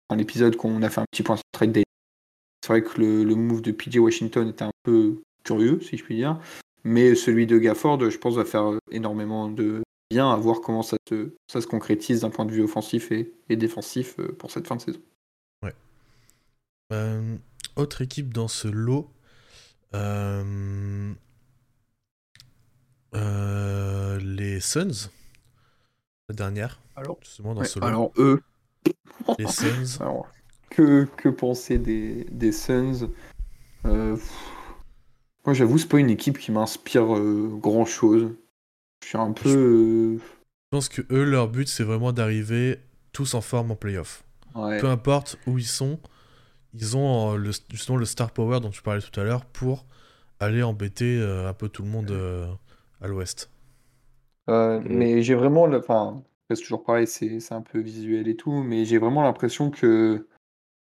dans 0.09 0.17
l'épisode 0.17 0.57
qu'on 0.57 0.83
a 0.83 0.89
fait 0.89 1.01
un 1.01 1.05
petit 1.11 1.23
point 1.23 1.37
sur 1.37 1.45
trade 1.53 1.73
day. 1.73 1.85
C'est 2.63 2.73
vrai 2.73 2.83
que 2.83 3.01
le, 3.01 3.35
move 3.35 3.61
de 3.61 3.73
PJ 3.73 3.97
Washington 3.97 4.49
était 4.49 4.65
un 4.65 4.71
peu 4.85 5.21
curieux, 5.43 5.81
si 5.81 5.97
je 5.97 6.05
puis 6.05 6.17
dire, 6.17 6.39
mais 6.85 7.15
celui 7.15 7.47
de 7.47 7.59
Gafford, 7.59 8.09
je 8.09 8.19
pense, 8.19 8.37
va 8.37 8.45
faire 8.45 8.79
énormément 8.91 9.49
de 9.49 9.83
bien 10.13 10.31
à 10.31 10.37
voir 10.37 10.61
comment 10.61 10.83
ça 10.83 10.97
se, 11.09 11.35
ça 11.47 11.61
se 11.61 11.67
concrétise 11.67 12.21
d'un 12.21 12.31
point 12.31 12.45
de 12.45 12.53
vue 12.53 12.63
offensif 12.63 13.11
et, 13.13 13.33
défensif 13.49 14.17
euh, 14.19 14.33
pour 14.33 14.51
cette 14.51 14.67
fin 14.67 14.77
de 14.77 14.83
saison. 14.83 15.01
Ouais. 15.63 15.75
Euh, 16.93 17.37
autre 17.77 18.03
équipe 18.03 18.33
dans 18.33 18.49
ce 18.49 18.69
lot. 18.69 19.11
les 24.21 24.61
Suns 24.61 25.11
dernière. 26.33 26.81
Alors, 26.97 27.19
alors 27.81 28.13
eux. 28.19 28.43
Les 29.39 29.47
Suns. 29.47 29.99
que, 30.71 31.07
que 31.17 31.29
penser 31.29 31.79
des, 31.79 32.25
des 32.31 32.53
Suns 32.53 33.09
euh, 33.87 34.17
Moi, 35.45 35.55
j'avoue, 35.55 35.79
c'est 35.79 35.89
pas 35.89 35.99
une 35.99 36.11
équipe 36.11 36.39
qui 36.39 36.51
m'inspire 36.51 37.17
euh, 37.17 37.49
grand 37.61 37.85
chose. 37.85 38.31
Je 39.03 39.09
suis 39.09 39.19
un 39.19 39.33
peu. 39.33 39.49
Euh, 39.49 40.17
je 40.19 40.23
pense 40.71 40.89
que 40.89 41.03
eux, 41.11 41.25
leur 41.25 41.49
but, 41.49 41.69
c'est 41.69 41.85
vraiment 41.85 42.13
d'arriver 42.13 42.79
tous 43.13 43.35
en 43.35 43.41
forme 43.41 43.73
en 43.73 43.77
playoff. 43.77 44.25
Peu 44.55 44.87
importe 44.87 45.39
où 45.47 45.59
ils 45.59 45.67
sont, 45.67 45.99
ils 46.75 46.97
ont 46.97 47.37
le, 47.37 47.51
justement 47.71 47.99
le 47.99 48.05
star 48.05 48.31
power 48.31 48.61
dont 48.61 48.71
tu 48.71 48.83
parlais 48.83 49.01
tout 49.01 49.19
à 49.19 49.25
l'heure 49.25 49.45
pour 49.45 49.87
aller 50.41 50.63
embêter 50.63 51.21
un 51.21 51.55
peu 51.55 51.69
tout 51.69 51.83
le 51.83 51.89
monde 51.89 52.11
à 53.01 53.09
l'ouest. 53.09 53.51
Euh, 54.49 54.81
mais 54.85 55.23
j'ai 55.23 55.35
vraiment, 55.35 55.65
enfin, 55.65 56.23
c'est 56.51 56.61
toujours 56.63 56.85
pareil, 56.85 57.07
c'est 57.07 57.53
un 57.53 57.63
peu 57.63 57.81
visuel 57.81 58.29
et 58.29 58.37
tout, 58.37 58.63
mais 58.63 58.85
j'ai 58.85 58.99
vraiment 58.99 59.23
l'impression 59.23 59.71
que 59.71 60.27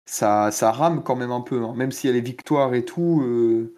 ça, 0.04 0.50
ça 0.50 0.72
rame 0.72 1.02
quand 1.02 1.16
même 1.16 1.32
un 1.32 1.40
peu, 1.40 1.62
hein. 1.64 1.74
Même 1.74 1.90
s'il 1.90 2.08
y 2.08 2.12
a 2.12 2.14
les 2.14 2.22
victoires 2.22 2.74
et 2.74 2.84
tout, 2.84 3.22
euh, 3.22 3.74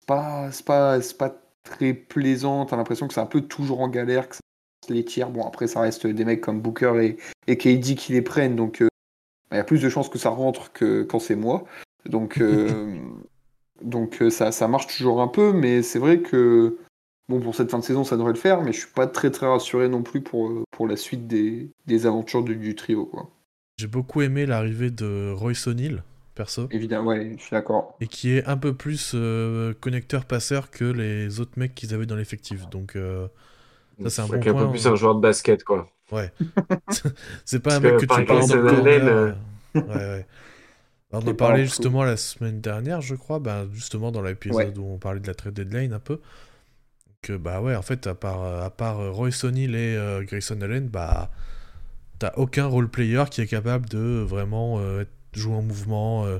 c'est 0.00 0.06
pas, 0.06 0.50
pas, 0.66 0.98
pas 1.18 1.42
très 1.64 1.94
plaisant. 1.94 2.66
T'as 2.66 2.76
l'impression 2.76 3.08
que 3.08 3.14
c'est 3.14 3.20
un 3.20 3.26
peu 3.26 3.42
toujours 3.42 3.80
en 3.80 3.88
galère, 3.88 4.28
que 4.28 4.36
ça 4.36 4.40
les 4.88 5.04
tiers. 5.04 5.30
Bon, 5.30 5.46
après, 5.46 5.66
ça 5.66 5.80
reste 5.80 6.06
des 6.06 6.24
mecs 6.24 6.40
comme 6.40 6.60
Booker 6.60 6.94
et, 7.00 7.16
et 7.46 7.56
KD 7.56 7.94
qui 7.94 8.12
les 8.12 8.22
prennent, 8.22 8.56
donc 8.56 8.82
euh, 8.82 8.88
il 9.52 9.56
y 9.56 9.60
a 9.60 9.64
plus 9.64 9.82
de 9.82 9.88
chances 9.88 10.08
que 10.08 10.18
ça 10.18 10.30
rentre 10.30 10.72
que 10.72 11.02
quand 11.02 11.20
c'est 11.20 11.36
moi. 11.36 11.64
Donc, 12.06 12.42
donc 13.82 14.22
ça, 14.30 14.50
ça 14.52 14.68
marche 14.68 14.96
toujours 14.96 15.20
un 15.20 15.28
peu, 15.28 15.52
mais 15.52 15.82
c'est 15.82 15.98
vrai 15.98 16.20
que 16.20 16.78
Bon, 17.30 17.38
pour 17.38 17.54
cette 17.54 17.70
fin 17.70 17.78
de 17.78 17.84
saison, 17.84 18.02
ça 18.02 18.16
devrait 18.16 18.32
le 18.32 18.38
faire, 18.38 18.60
mais 18.60 18.72
je 18.72 18.78
suis 18.80 18.92
pas 18.92 19.06
très 19.06 19.30
très 19.30 19.46
rassuré 19.46 19.88
non 19.88 20.02
plus 20.02 20.20
pour, 20.20 20.48
euh, 20.48 20.64
pour 20.72 20.88
la 20.88 20.96
suite 20.96 21.28
des, 21.28 21.70
aventures 22.04 22.42
du, 22.42 22.74
trio. 22.74 23.06
quoi. 23.06 23.30
J'ai 23.78 23.86
beaucoup 23.86 24.20
aimé 24.22 24.46
l'arrivée 24.46 24.90
de 24.90 25.32
Royce 25.32 25.68
O'Neill, 25.68 26.02
perso. 26.40 26.68
Évidemment, 26.70 27.08
ouais, 27.08 27.34
je 27.36 27.42
suis 27.42 27.50
d'accord. 27.50 27.96
Et 28.00 28.06
qui 28.06 28.32
est 28.32 28.46
un 28.46 28.56
peu 28.56 28.72
plus 28.72 29.12
euh, 29.14 29.74
connecteur-passeur 29.78 30.70
que 30.70 30.84
les 30.84 31.38
autres 31.38 31.52
mecs 31.56 31.74
qu'ils 31.74 31.92
avaient 31.92 32.06
dans 32.06 32.16
l'effectif. 32.16 32.66
Donc, 32.70 32.96
euh, 32.96 33.28
ça, 34.02 34.08
c'est 34.10 34.22
un 34.22 34.26
bon 34.26 34.40
point. 34.40 34.62
un 34.62 34.64
peu 34.66 34.70
plus 34.70 34.86
un 34.86 34.94
joueur 34.94 35.14
de 35.14 35.20
basket, 35.20 35.64
quoi. 35.64 35.90
Ouais. 36.10 36.32
c'est 37.44 37.60
pas 37.60 37.76
un 37.76 37.80
mec 37.80 37.96
que, 37.96 38.00
tu 38.00 38.06
parles 38.06 38.26
dans 38.26 38.54
le 38.56 39.34
Ouais, 39.74 39.82
ouais. 39.84 40.26
on 41.12 41.18
en 41.18 41.34
parlait 41.34 41.64
justement 41.64 42.04
la 42.04 42.16
semaine 42.16 42.62
dernière, 42.62 43.02
je 43.02 43.14
crois, 43.14 43.38
bah, 43.38 43.66
justement 43.72 44.10
dans 44.10 44.22
l'épisode 44.22 44.78
où 44.78 44.84
on 44.84 44.98
parlait 44.98 45.20
de 45.20 45.26
la 45.26 45.34
trade 45.34 45.54
deadline 45.54 45.92
un 45.92 46.00
peu 46.00 46.20
que 47.22 47.34
bah 47.34 47.60
ouais, 47.60 47.76
en 47.76 47.82
fait, 47.82 48.06
à 48.06 48.14
part, 48.14 48.42
à 48.42 48.70
part 48.70 49.12
Royce 49.12 49.44
O'Neill 49.44 49.74
et 49.74 49.94
euh, 49.94 50.22
Grayson 50.22 50.58
Allen, 50.62 50.88
bah 50.88 51.30
t'as 52.20 52.32
aucun 52.36 52.66
role 52.66 52.88
player 52.88 53.24
qui 53.30 53.40
est 53.40 53.46
capable 53.46 53.88
de 53.88 54.24
vraiment 54.26 54.78
euh, 54.78 55.04
jouer 55.32 55.54
en 55.54 55.62
mouvement, 55.62 56.26
euh, 56.26 56.38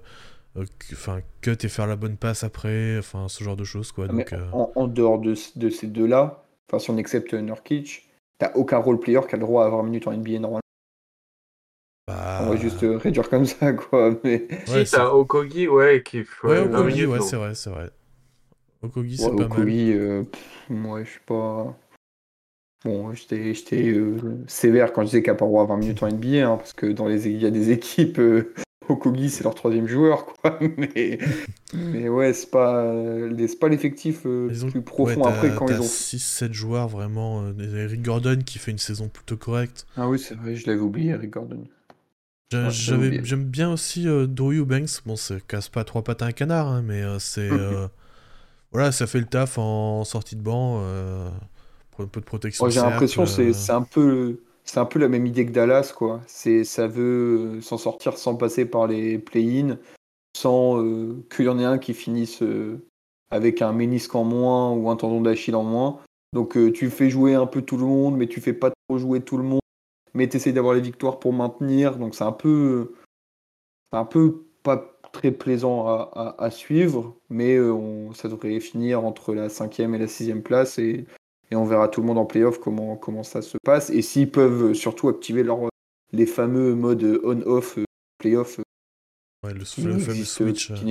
enfin 0.92 1.20
cut 1.40 1.57
et 1.62 1.68
faire 1.68 1.87
la 1.87 1.96
bonne 1.96 2.16
passe 2.16 2.44
après, 2.44 2.98
enfin 2.98 3.29
ce 3.29 3.44
genre 3.44 3.57
de 3.57 3.64
choses 3.64 3.92
quoi. 3.92 4.07
Ah, 4.33 4.46
en, 4.53 4.87
dehors 4.88 5.18
de, 5.18 5.35
de 5.57 5.70
ces 5.70 5.87
deux-là, 5.87 6.44
enfin 6.68 6.79
si 6.79 6.90
on 6.90 6.98
accepte 6.98 7.35
Nurkic, 7.35 8.09
t'as 8.38 8.53
aucun 8.55 8.79
role 8.79 8.98
player 8.98 9.20
qui 9.29 9.35
a 9.35 9.38
le 9.38 9.44
droit 9.44 9.64
à 9.64 9.66
avoir 9.66 9.83
une 9.83 9.87
minute 9.87 10.07
en 10.07 10.12
NBA 10.12 10.38
normalement. 10.38 10.61
Bah... 12.09 12.40
On 12.42 12.50
va 12.50 12.57
juste 12.57 12.81
réduire 12.81 13.29
comme 13.29 13.46
ça 13.46 13.72
quoi. 13.74 14.14
Mais... 14.24 14.48
si 14.66 14.90
t'as 14.90 15.11
Okogi, 15.11 15.68
ouais, 15.68 16.03
qui 16.05 16.24
Ouais, 16.42 16.59
Okogi, 16.61 17.07
ouais, 17.07 17.20
c'est 17.20 17.37
vrai, 17.37 17.55
c'est 17.55 17.70
vrai. 17.70 17.90
Okogi, 18.83 19.22
Ouais, 19.22 19.31
c'est 19.31 19.31
pas 19.31 19.37
mal. 19.37 19.53
Okogi, 19.53 19.92
euh, 19.92 20.22
pff, 20.24 20.66
moi, 20.70 21.05
je 21.05 21.11
suis 21.11 21.20
pas. 21.20 21.76
Bon, 22.85 23.12
j'étais 23.12 23.53
j'étais, 23.53 23.88
euh, 23.90 24.16
sévère 24.46 24.92
quand 24.92 25.03
je 25.03 25.07
disais 25.07 25.22
qu'il 25.22 25.31
n'y 25.31 25.37
a 25.37 25.38
pas 25.38 25.44
le 25.44 25.50
droit 25.50 25.64
à 25.64 25.66
20 25.66 25.76
minutes 25.76 26.03
en 26.03 26.09
NBA, 26.09 26.48
hein, 26.48 26.57
parce 26.57 26.72
que 26.72 26.87
dans 26.87 27.07
les 27.07 27.29
il 27.29 27.40
y 27.40 27.46
a 27.46 27.50
des 27.50 27.70
équipes, 27.70 28.18
euh, 28.18 28.55
Okogi, 28.90 29.31
c'est 29.31 29.44
leur 29.44 29.55
troisième 29.55 29.87
joueur, 29.87 30.26
quoi. 30.26 30.59
Mais, 30.76 31.18
mais 31.72 32.09
ouais, 32.09 32.33
c'est 32.33 32.50
pas, 32.50 32.83
euh, 32.85 33.46
pas 33.61 33.68
l'effectif 33.68 34.26
euh, 34.26 34.48
ont- 34.64 34.70
plus 34.70 34.81
ouais, 34.81 34.87
profond 34.87 35.24
après 35.24 35.55
quand 35.55 35.68
ils 35.68 35.81
ont. 35.81 35.85
6-7 35.85 36.53
joueurs 36.53 36.88
vraiment. 36.88 37.42
euh, 37.42 37.53
Eric 37.85 38.03
Gordon 38.03 38.38
qui 38.44 38.59
fait 38.59 38.70
une 38.72 38.79
saison 38.79 39.09
plutôt 39.09 39.37
correcte. 39.37 39.87
Ah 39.96 40.09
oui, 40.09 40.18
c'est 40.18 40.35
vrai, 40.35 40.57
je 40.57 40.66
l'avais 40.66 40.81
oublié, 40.81 41.11
Eric 41.11 41.31
Gordon. 41.31 41.64
J'aime 42.70 43.44
bien 43.44 43.70
aussi 43.72 44.09
euh, 44.09 44.26
Eubanks. 44.26 45.03
Bon, 45.07 45.16
ça 45.16 45.37
casse 45.46 45.68
pas 45.68 45.85
trois 45.85 46.03
pattes 46.03 46.22
à 46.22 46.26
un 46.26 46.33
canard, 46.33 46.66
hein, 46.68 46.83
mais 46.83 47.03
euh, 47.03 47.18
c'est. 47.18 47.40
euh, 47.50 47.87
voilà, 48.72 48.92
ça 48.92 49.07
fait 49.07 49.20
le 49.20 49.26
taf 49.26 49.59
en 49.59 50.05
sortie 50.05 50.37
de 50.37 50.42
banc. 50.42 50.81
euh, 50.83 51.29
pour 51.92 52.05
un 52.05 52.09
peu 52.09 52.20
de 52.20 52.26
protection. 52.26 52.68
J'ai 52.68 52.81
l'impression 52.81 53.24
que 53.24 53.31
euh, 53.31 53.33
c'est 53.33 53.53
c'est 53.53 53.72
un 53.72 53.83
peu, 53.83 54.40
c'est 54.70 54.78
un 54.78 54.85
peu 54.85 55.00
la 55.00 55.09
même 55.09 55.26
idée 55.26 55.44
que 55.46 55.50
Dallas, 55.50 55.92
quoi. 55.96 56.20
C'est, 56.28 56.62
ça 56.62 56.87
veut 56.87 57.56
euh, 57.56 57.61
s'en 57.61 57.76
sortir 57.76 58.16
sans 58.16 58.37
passer 58.37 58.64
par 58.64 58.87
les 58.87 59.18
play-in, 59.18 59.78
sans 60.37 60.80
euh, 60.80 61.26
qu'il 61.28 61.46
y 61.46 61.48
en 61.48 61.59
ait 61.59 61.64
un 61.64 61.78
qui 61.78 61.92
finisse 61.92 62.40
euh, 62.42 62.78
avec 63.33 63.62
un 63.62 63.72
ménisque 63.72 64.14
en 64.14 64.22
moins 64.22 64.70
ou 64.70 64.88
un 64.88 64.94
tendon 64.94 65.22
d'Achille 65.22 65.56
en 65.56 65.64
moins. 65.64 65.98
Donc 66.33 66.56
tu 66.72 66.88
fais 66.88 67.11
jouer 67.11 67.35
un 67.35 67.46
peu 67.46 67.62
tout 67.62 67.76
le 67.76 67.85
monde, 67.85 68.16
mais 68.16 68.28
tu 68.28 68.40
fais 68.40 68.52
pas 68.52 68.70
trop 68.70 68.98
jouer 68.98 69.20
tout 69.20 69.37
le 69.37 69.42
monde, 69.42 69.61
mais 70.14 70.28
tu 70.28 70.37
essaies 70.37 70.52
d'avoir 70.52 70.74
les 70.74 70.80
victoires 70.80 71.18
pour 71.18 71.33
maintenir. 71.33 71.96
Donc 71.96 72.14
c'est 72.14 72.22
un 72.22 72.30
peu, 72.30 72.94
un 73.90 74.04
peu 74.04 74.44
pas 74.62 75.00
très 75.12 75.33
plaisant 75.33 75.88
à, 75.88 76.50
suivre, 76.52 77.16
mais 77.28 77.59
ça 78.14 78.28
devrait 78.28 78.61
finir 78.61 79.04
entre 79.04 79.35
la 79.35 79.48
cinquième 79.48 79.96
et 79.96 79.98
la 79.98 80.06
sixième 80.06 80.42
place 80.42 80.78
et, 80.78 81.06
et 81.50 81.56
on 81.56 81.64
verra 81.64 81.88
tout 81.88 82.00
le 82.00 82.06
monde 82.06 82.18
en 82.18 82.26
playoff 82.26 82.58
comment, 82.58 82.96
comment 82.96 83.22
ça 83.22 83.42
se 83.42 83.56
passe 83.64 83.90
et 83.90 84.02
s'ils 84.02 84.30
peuvent 84.30 84.72
surtout 84.74 85.08
activer 85.08 85.42
leur, 85.42 85.68
les 86.12 86.26
fameux 86.26 86.74
modes 86.74 87.20
on-off 87.24 87.78
euh, 87.78 87.84
playoff 88.18 88.58
euh, 88.58 88.62
ouais, 89.46 89.54
le, 89.54 89.64
qui 89.64 89.82
le 89.82 89.92
fameux 89.98 90.06
n'existent 90.14 90.44
switch. 90.44 90.66
qui 90.68 90.82
euh, 90.82 90.86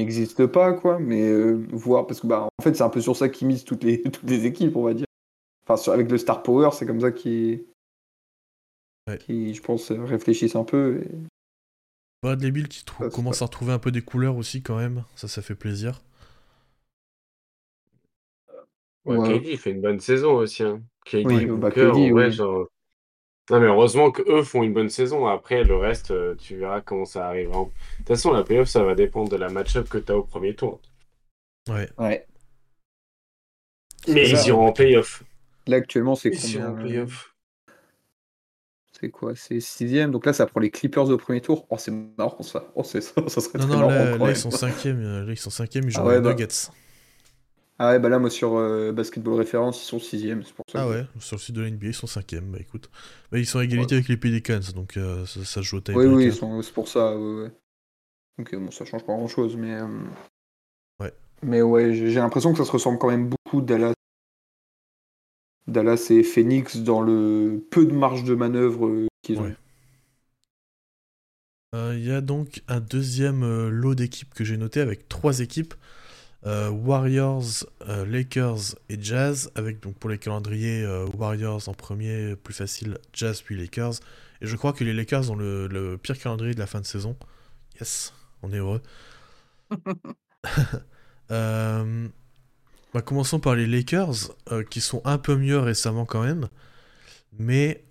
pas 0.47 0.73
quoi, 0.73 0.99
mais 0.99 1.27
euh, 1.29 1.53
voir 1.71 2.07
parce 2.07 2.19
que 2.21 2.27
bah 2.27 2.47
en 2.59 2.63
fait 2.63 2.75
c'est 2.75 2.83
un 2.83 2.89
peu 2.89 3.01
sur 3.01 3.15
ça 3.15 3.29
qu'ils 3.29 3.47
misent 3.47 3.63
toutes 3.65 3.83
les 3.83 4.01
toutes 4.11 4.29
les 4.29 4.45
équipes 4.45 4.75
on 4.75 4.83
va 4.83 4.93
dire. 4.93 5.05
Enfin 5.65 5.77
sur- 5.77 5.93
avec 5.93 6.09
le 6.11 6.17
star 6.17 6.43
power 6.43 6.69
c'est 6.73 6.85
comme 6.85 7.01
ça 7.01 7.11
qu'ils 7.11 7.63
Ouais. 9.07 9.17
qui 9.17 9.53
je 9.55 9.61
pense 9.61 9.91
réfléchissent 9.91 10.55
un 10.55 10.63
peu. 10.63 11.01
et- 11.03 11.09
Bradley 12.21 12.51
Bill 12.51 12.67
qui 12.67 12.83
trou- 12.83 13.03
Ça, 13.03 13.09
c'est 13.09 13.15
commence 13.15 13.41
à 13.41 13.45
retrouver 13.45 13.71
un 13.71 13.79
peu 13.79 13.91
des 13.91 14.01
couleurs 14.01 14.35
aussi 14.35 14.61
quand 14.61 14.75
même. 14.77 15.03
Ça, 15.15 15.27
ça 15.29 15.41
fait 15.41 15.55
plaisir. 15.55 16.01
Ouais, 19.09 19.17
Ouais. 19.17 19.39
KD, 19.39 19.49
il 19.51 19.57
fait 19.57 19.71
une 19.71 19.81
bonne 19.81 19.99
saison 19.99 20.33
aussi. 20.35 20.63
Hein. 20.63 20.81
KD, 21.05 21.25
Oui, 21.25 21.45
bah, 21.47 21.71
KD, 21.71 22.11
oui. 22.11 22.31
genre. 22.31 22.67
Non, 23.51 23.59
mais 23.59 23.65
heureusement 23.67 24.11
qu'eux 24.11 24.43
font 24.43 24.63
une 24.63 24.73
bonne 24.73 24.89
saison. 24.89 25.25
Après, 25.27 25.63
le 25.63 25.75
reste, 25.75 26.11
euh, 26.11 26.35
tu 26.35 26.57
verras 26.57 26.81
comment 26.81 27.05
ça 27.05 27.27
arrivera. 27.27 27.63
De 27.65 27.69
toute 27.97 28.07
façon, 28.07 28.31
la 28.31 28.43
playoff, 28.43 28.67
ça 28.69 28.83
va 28.83 28.95
dépendre 28.95 29.29
de 29.29 29.37
la 29.37 29.49
match-up 29.49 29.89
que 29.89 29.97
tu 29.97 30.11
as 30.11 30.17
au 30.17 30.23
premier 30.23 30.53
tour. 30.55 30.79
Ouais. 31.67 31.89
Ouais. 31.97 32.27
Mais 34.07 34.29
ils 34.29 34.47
iront 34.47 34.67
en 34.67 34.71
playoff. 34.71 35.23
Là 35.67 35.77
actuellement 35.77 36.15
c'est 36.15 36.29
Ils 36.29 36.55
iront 36.55 36.63
en 36.65 36.71
combien 36.71 36.85
playoff. 36.85 37.35
C'est 38.99 39.09
quoi? 39.11 39.35
C'est 39.35 39.59
sixième? 39.59 40.11
Donc 40.11 40.25
là, 40.25 40.33
ça 40.33 40.45
prend 40.45 40.59
les 40.59 40.71
Clippers 40.71 41.09
au 41.09 41.17
premier 41.17 41.41
tour. 41.41 41.65
Oh, 41.69 41.77
c'est 41.77 41.91
marrant 41.91 42.41
ça. 42.43 42.65
Oh, 42.75 42.83
c'est 42.83 43.01
ça, 43.01 43.13
ça 43.27 43.41
serait 43.41 43.59
Non, 43.59 43.67
très 43.67 43.77
non, 43.77 43.87
marrant 43.87 44.25
là, 44.25 44.31
ils 44.31 44.35
sont 44.35 44.51
cinquième. 44.51 44.99
euh, 45.01 45.25
Là, 45.25 45.31
ils 45.31 45.37
sont 45.37 45.49
cinquième. 45.49 45.85
Ils 45.85 45.91
jouent 45.91 46.01
Ah 46.01 46.05
ouais, 46.05 46.15
les 46.15 46.21
bah. 46.21 46.35
Ah 47.81 47.91
ouais, 47.91 47.99
bah 47.99 48.09
là, 48.09 48.19
moi 48.19 48.29
sur 48.29 48.57
euh, 48.57 48.91
Basketball 48.91 49.35
Référence, 49.35 49.81
ils 49.81 49.85
sont 49.87 49.99
sixième. 49.99 50.43
C'est 50.43 50.53
pour 50.53 50.65
ça. 50.69 50.81
Ah 50.81 50.85
que- 50.85 50.89
ouais, 50.91 51.05
sur 51.19 51.37
le 51.37 51.41
site 51.41 51.55
de 51.55 51.61
la 51.61 51.67
NBA, 51.69 51.87
ils 51.87 51.93
sont 51.93 52.07
cinquième. 52.07 52.51
Bah 52.51 52.57
écoute. 52.59 52.89
Bah, 53.31 53.39
ils 53.39 53.45
sont 53.45 53.59
à 53.59 53.63
égalité 53.63 53.95
avec 53.95 54.09
les 54.09 54.17
Pelicans, 54.17 54.59
donc 54.75 54.97
euh, 54.97 55.25
ça, 55.25 55.45
ça 55.45 55.61
joue 55.61 55.77
au 55.77 55.81
Oui, 55.95 56.05
oui, 56.05 56.31
sont- 56.33 56.61
c'est 56.61 56.73
pour 56.73 56.89
ça. 56.89 57.17
Ouais, 57.17 57.43
ouais. 57.43 57.51
Donc 58.37 58.53
bon, 58.55 58.71
ça 58.71 58.85
change 58.85 59.05
pas 59.05 59.13
grand 59.13 59.27
chose, 59.27 59.55
mais. 59.55 59.73
euh, 59.75 59.87
Ouais. 60.99 61.13
Mais 61.41 61.61
ouais, 61.61 61.93
j'ai 61.93 62.13
l'impression 62.15 62.51
que 62.51 62.57
ça 62.57 62.65
se 62.65 62.71
ressemble 62.71 62.97
quand 62.99 63.09
même 63.09 63.29
beaucoup 63.29 63.61
Dallas. 63.61 63.93
Dallas 65.67 66.07
et 66.09 66.23
Phoenix 66.23 66.77
dans 66.77 67.01
le 67.01 67.63
peu 67.71 67.85
de 67.85 67.93
marge 67.93 68.23
de 68.25 68.35
manœuvre 68.35 69.07
qu'ils 69.21 69.39
ont. 69.39 69.43
Ouais. 69.43 69.55
Il 71.93 72.03
y 72.03 72.11
a 72.11 72.21
donc 72.21 72.63
un 72.67 72.79
deuxième 72.79 73.69
lot 73.69 73.93
d'équipes 73.93 74.33
que 74.33 74.43
j'ai 74.43 74.57
noté 74.57 74.79
avec 74.81 75.07
trois 75.07 75.39
équipes 75.39 75.75
euh, 76.45 76.69
Warriors, 76.69 77.65
euh, 77.87 78.05
Lakers 78.05 78.75
et 78.89 78.97
Jazz. 79.01 79.51
Avec 79.55 79.81
donc 79.81 79.95
pour 79.95 80.09
les 80.09 80.17
calendriers 80.17 80.83
euh, 80.83 81.05
Warriors 81.17 81.67
en 81.67 81.73
premier, 81.73 82.35
plus 82.35 82.53
facile, 82.53 82.97
Jazz 83.13 83.41
puis 83.41 83.57
Lakers. 83.57 83.95
Et 84.41 84.47
je 84.47 84.55
crois 84.55 84.73
que 84.73 84.83
les 84.83 84.93
Lakers 84.93 85.29
ont 85.31 85.35
le, 85.35 85.67
le 85.67 85.97
pire 85.97 86.17
calendrier 86.17 86.53
de 86.53 86.59
la 86.59 86.67
fin 86.67 86.79
de 86.79 86.85
saison. 86.85 87.17
Yes, 87.79 88.13
on 88.41 88.51
est 88.53 88.57
heureux. 88.57 88.81
Bah, 92.91 93.03
commençons 93.03 93.39
par 93.39 93.53
les 93.53 93.67
Lakers, 93.67 94.31
qui 94.71 94.81
sont 94.81 95.03
un 95.05 95.19
peu 95.19 95.35
mieux 95.35 95.59
récemment 95.59 96.05
quand 96.05 96.23
même, 96.23 96.47
mais 97.37 97.83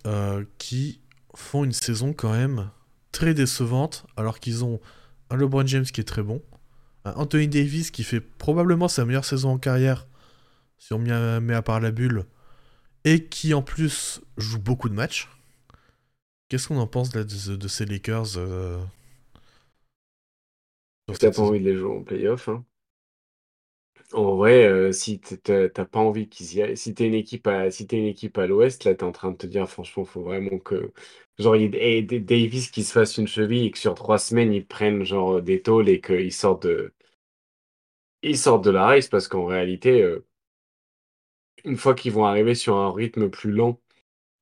qui 0.57 0.99
font 1.35 1.63
une 1.63 1.71
saison 1.71 2.11
quand 2.11 2.33
même 2.33 2.69
très 3.13 3.33
décevante, 3.33 4.05
alors 4.17 4.41
qu'ils 4.41 4.65
ont 4.65 4.81
un 5.29 5.37
LeBron 5.37 5.65
James 5.67 5.85
qui 5.85 6.01
est 6.01 6.05
très 6.05 6.21
bon, 6.21 6.41
Anthony 7.17 7.47
Davis 7.47 7.91
qui 7.91 8.03
fait 8.03 8.21
probablement 8.21 8.87
sa 8.87 9.05
meilleure 9.05 9.25
saison 9.25 9.51
en 9.51 9.57
carrière, 9.57 10.07
si 10.79 10.93
on 10.93 10.99
met 10.99 11.55
à 11.55 11.61
part 11.61 11.79
la 11.79 11.91
bulle, 11.91 12.25
et 13.05 13.25
qui 13.25 13.53
en 13.53 13.61
plus 13.61 14.21
joue 14.37 14.59
beaucoup 14.59 14.89
de 14.89 14.95
matchs. 14.95 15.29
Qu'est-ce 16.49 16.67
qu'on 16.67 16.77
en 16.79 16.87
pense 16.87 17.15
là, 17.15 17.23
de, 17.23 17.55
de 17.55 17.67
ces 17.67 17.85
Lakers 17.85 18.37
euh, 18.37 18.79
T'as 21.19 21.31
pas 21.31 21.41
envie 21.41 21.59
de 21.59 21.65
les 21.65 21.75
jouer 21.75 21.97
en 21.97 22.03
playoff. 22.03 22.49
Hein. 22.49 22.65
En 24.13 24.35
vrai, 24.35 24.65
euh, 24.65 24.91
si 24.91 25.19
t'as 25.19 25.69
pas 25.69 25.99
envie 25.99 26.27
qu'ils 26.29 26.55
y 26.55 26.61
aillent, 26.63 26.77
si 26.77 26.95
t'es 26.95 27.05
une 27.07 27.13
équipe 27.13 27.45
à, 27.47 27.69
si 27.69 27.85
une 27.91 28.05
équipe 28.05 28.37
à 28.39 28.47
l'Ouest, 28.47 28.83
là, 28.85 28.95
t'es 28.95 29.03
en 29.03 29.11
train 29.11 29.31
de 29.31 29.37
te 29.37 29.45
dire, 29.45 29.69
franchement, 29.69 30.03
faut 30.03 30.23
vraiment 30.23 30.57
que, 30.57 30.91
genre, 31.37 31.55
il 31.55 31.75
y 31.75 31.77
ait 31.77 32.01
Davis 32.01 32.71
qui 32.71 32.83
se 32.83 32.91
fasse 32.91 33.17
une 33.17 33.27
cheville 33.27 33.67
et 33.67 33.71
que 33.71 33.77
sur 33.77 33.93
trois 33.93 34.17
semaines, 34.17 34.51
ils 34.53 34.65
prennent, 34.65 35.03
genre, 35.03 35.41
des 35.43 35.61
tôles 35.61 35.89
et 35.89 36.01
qu'ils 36.01 36.33
sortent 36.33 36.63
de, 36.63 36.91
ils 38.23 38.37
sortent 38.37 38.63
de 38.63 38.71
la 38.71 38.85
race 38.85 39.07
parce 39.09 39.27
qu'en 39.27 39.45
réalité, 39.45 40.01
euh, 40.03 40.25
une 41.65 41.77
fois 41.77 41.95
qu'ils 41.95 42.11
vont 42.13 42.25
arriver 42.25 42.55
sur 42.55 42.75
un 42.77 42.91
rythme 42.93 43.29
plus 43.29 43.51
lent, 43.51 43.79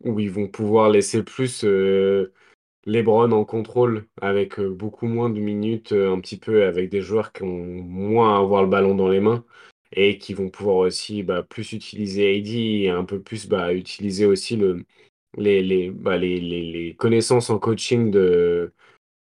où 0.04 0.20
ils 0.20 0.32
vont 0.32 0.48
pouvoir 0.50 0.90
laisser 0.92 1.24
plus, 1.24 1.64
euh, 1.66 2.34
LeBron 2.86 3.32
en 3.34 3.46
contrôle 3.46 4.08
avec 4.22 4.60
euh, 4.60 4.70
beaucoup 4.72 5.08
moins 5.08 5.30
de 5.30 5.40
minutes, 5.40 5.94
euh, 5.94 6.14
un 6.14 6.22
petit 6.22 6.38
peu 6.40 6.66
avec 6.66 6.90
des 6.92 7.02
joueurs 7.02 7.34
qui 7.34 7.44
ont 7.44 7.48
moins 7.66 8.36
à 8.38 8.40
avoir 8.40 8.64
le 8.64 8.70
ballon 8.70 8.96
dans 8.96 9.10
les 9.10 9.22
mains 9.22 9.46
et 9.94 10.18
qui 10.20 10.34
vont 10.36 10.50
pouvoir 10.52 10.78
aussi 10.78 11.24
bah, 11.24 11.44
plus 11.44 11.74
utiliser 11.74 12.38
AD 12.40 12.48
et 12.86 12.90
un 12.92 13.06
peu 13.06 13.22
plus 13.22 13.48
bah, 13.50 13.74
utiliser 13.74 14.26
aussi 14.26 14.58
le, 14.58 14.86
les, 15.38 15.64
les, 15.64 15.92
bah, 15.92 16.18
les, 16.18 16.40
les, 16.42 16.72
les 16.72 16.96
connaissances 16.96 17.50
en 17.52 17.60
coaching 17.60 18.12
de, 18.12 18.74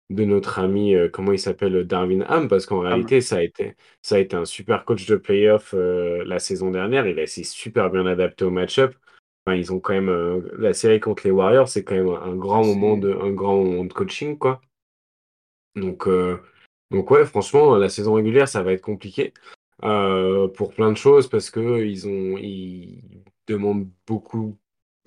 de 0.09 0.23
notre 0.23 0.59
ami, 0.59 0.95
euh, 0.95 1.09
comment 1.09 1.33
il 1.33 1.39
s'appelle, 1.39 1.85
Darwin 1.85 2.25
Ham, 2.29 2.47
parce 2.47 2.65
qu'en 2.65 2.79
réalité, 2.79 3.21
ça 3.21 3.37
a 3.37 3.41
été, 3.41 3.75
ça 4.01 4.15
a 4.15 4.19
été 4.19 4.35
un 4.35 4.45
super 4.45 4.85
coach 4.85 5.05
de 5.05 5.17
playoff 5.17 5.73
euh, 5.73 6.23
la 6.25 6.39
saison 6.39 6.71
dernière. 6.71 7.07
Il 7.07 7.19
a 7.19 7.27
s'est 7.27 7.43
super 7.43 7.89
bien 7.89 8.05
adapté 8.05 8.45
au 8.45 8.51
match-up. 8.51 8.95
Enfin, 9.45 9.55
ils 9.55 9.71
ont 9.71 9.79
quand 9.79 9.93
même 9.93 10.09
euh, 10.09 10.41
la 10.57 10.73
série 10.73 10.99
contre 10.99 11.23
les 11.25 11.31
Warriors, 11.31 11.69
c'est 11.69 11.83
quand 11.83 11.95
même 11.95 12.09
un 12.09 12.35
grand 12.35 12.65
moment 12.65 12.97
de 12.97 13.13
un 13.13 13.31
grand 13.31 13.63
moment 13.63 13.85
de 13.85 13.93
coaching 13.93 14.37
quoi. 14.37 14.61
Donc 15.75 16.07
euh, 16.07 16.41
donc 16.91 17.11
ouais, 17.11 17.25
franchement, 17.25 17.75
la 17.77 17.89
saison 17.89 18.13
régulière, 18.13 18.49
ça 18.49 18.63
va 18.63 18.73
être 18.73 18.81
compliqué 18.81 19.33
euh, 19.83 20.47
pour 20.49 20.73
plein 20.73 20.91
de 20.91 20.97
choses 20.97 21.29
parce 21.29 21.49
que 21.49 21.85
ils 21.85 22.07
ont 22.07 22.37
ils 22.37 23.23
demandent 23.47 23.89
beaucoup 24.05 24.57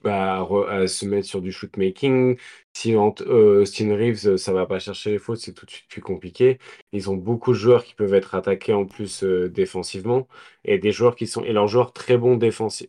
à, 0.05 0.41
re- 0.43 0.69
à 0.69 0.87
se 0.89 1.05
mettre 1.07 1.27
sur 1.27 1.41
du 1.43 1.53
shoot 1.53 1.77
making. 1.77 2.37
Si 2.75 2.95
euh, 2.95 3.63
Austin 3.63 3.95
Reeves, 3.97 4.27
euh, 4.27 4.37
ça 4.37 4.53
va 4.53 4.67
pas 4.67 4.79
chercher 4.79 5.11
les 5.13 5.19
fautes, 5.19 5.39
c'est 5.39 5.53
tout 5.53 5.67
de 5.67 5.71
suite 5.71 5.89
plus 5.89 6.01
compliqué. 6.03 6.59
Ils 6.93 7.11
ont 7.11 7.17
beaucoup 7.17 7.53
de 7.53 7.57
joueurs 7.59 7.85
qui 7.85 7.95
peuvent 7.95 8.15
être 8.15 8.35
attaqués 8.35 8.73
en 8.73 8.87
plus 8.87 9.25
euh, 9.25 9.49
défensivement 9.49 10.29
et 10.65 10.79
des 10.79 10.93
joueurs 10.93 11.17
qui 11.17 11.27
sont 11.27 11.43
et 11.45 11.53
leurs 11.53 11.69
joueurs 11.69 11.93
très 11.93 12.17
bons 12.19 12.37
défensifs 12.37 12.89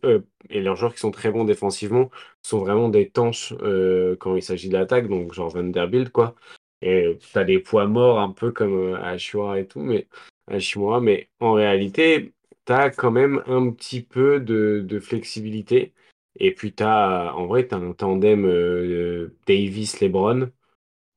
et 0.50 0.60
leurs 0.60 0.76
joueurs 0.76 0.94
qui 0.94 1.00
sont 1.00 1.10
très 1.10 1.30
bons 1.30 1.44
défensivement 1.44 2.10
sont 2.42 2.58
vraiment 2.58 2.88
des 2.88 3.10
tanches 3.10 3.54
euh, 3.62 4.16
quand 4.16 4.36
il 4.36 4.42
s'agit 4.42 4.68
de 4.68 4.74
l'attaque, 4.74 5.08
donc 5.08 5.32
genre 5.32 5.48
Vanderbilt 5.50 6.10
quoi. 6.10 6.34
Et 6.82 7.16
t'as 7.32 7.44
des 7.44 7.58
poids 7.60 7.86
morts 7.86 8.20
un 8.20 8.30
peu 8.32 8.50
comme 8.52 8.74
euh, 8.94 9.02
Hachimura 9.02 9.58
et 9.60 9.66
tout, 9.66 9.80
mais 9.80 10.08
Hachimura, 10.48 11.00
mais 11.00 11.30
en 11.40 11.52
réalité, 11.52 12.34
t'as 12.64 12.90
quand 12.90 13.10
même 13.12 13.42
un 13.46 13.70
petit 13.70 14.02
peu 14.02 14.40
de, 14.40 14.82
de 14.86 15.00
flexibilité. 15.00 15.92
Et 16.36 16.54
puis 16.54 16.72
t'as, 16.74 17.32
en 17.32 17.46
vrai, 17.46 17.66
t'as 17.66 17.76
un 17.76 17.92
tandem 17.92 18.44
euh, 18.46 19.36
Davis-LeBron. 19.46 20.50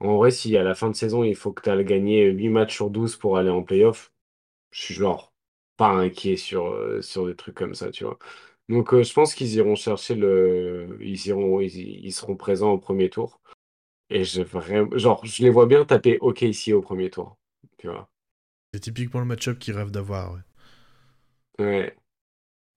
En 0.01 0.17
vrai, 0.17 0.31
si 0.31 0.57
à 0.57 0.63
la 0.63 0.75
fin 0.75 0.89
de 0.89 0.95
saison, 0.95 1.23
il 1.23 1.35
faut 1.35 1.53
que 1.53 1.61
tu 1.69 1.85
gagné 1.85 2.25
8 2.25 2.49
matchs 2.49 2.75
sur 2.75 2.89
12 2.89 3.15
pour 3.17 3.37
aller 3.37 3.49
en 3.49 3.63
playoff, 3.63 4.13
je 4.71 4.81
suis 4.83 4.93
genre, 4.95 5.33
pas 5.77 5.89
inquiet 5.89 6.37
sur, 6.37 6.67
euh, 6.67 7.01
sur 7.01 7.27
des 7.27 7.35
trucs 7.35 7.55
comme 7.55 7.75
ça, 7.75 7.91
tu 7.91 8.05
vois. 8.05 8.19
Donc, 8.69 8.93
euh, 8.93 9.03
je 9.03 9.13
pense 9.13 9.35
qu'ils 9.35 9.53
iront 9.55 9.75
chercher 9.75 10.15
le. 10.15 10.97
Ils 11.01 11.27
iront, 11.27 11.61
ils, 11.61 12.11
seront 12.11 12.35
présents 12.35 12.71
au 12.71 12.77
premier 12.79 13.09
tour. 13.09 13.41
Et 14.09 14.23
je 14.23 14.41
vraiment, 14.41 14.97
genre, 14.97 15.25
je 15.25 15.43
les 15.43 15.49
vois 15.49 15.65
bien 15.67 15.85
taper 15.85 16.17
OKC 16.21 16.73
au 16.73 16.81
premier 16.81 17.09
tour, 17.09 17.37
tu 17.77 17.87
vois. 17.87 18.09
C'est 18.73 18.81
typiquement 18.81 19.19
le 19.21 19.25
match-up 19.25 19.59
qu'ils 19.59 19.75
rêvent 19.75 19.91
d'avoir, 19.91 20.33
ouais. 20.33 20.41
Ouais. 21.59 21.95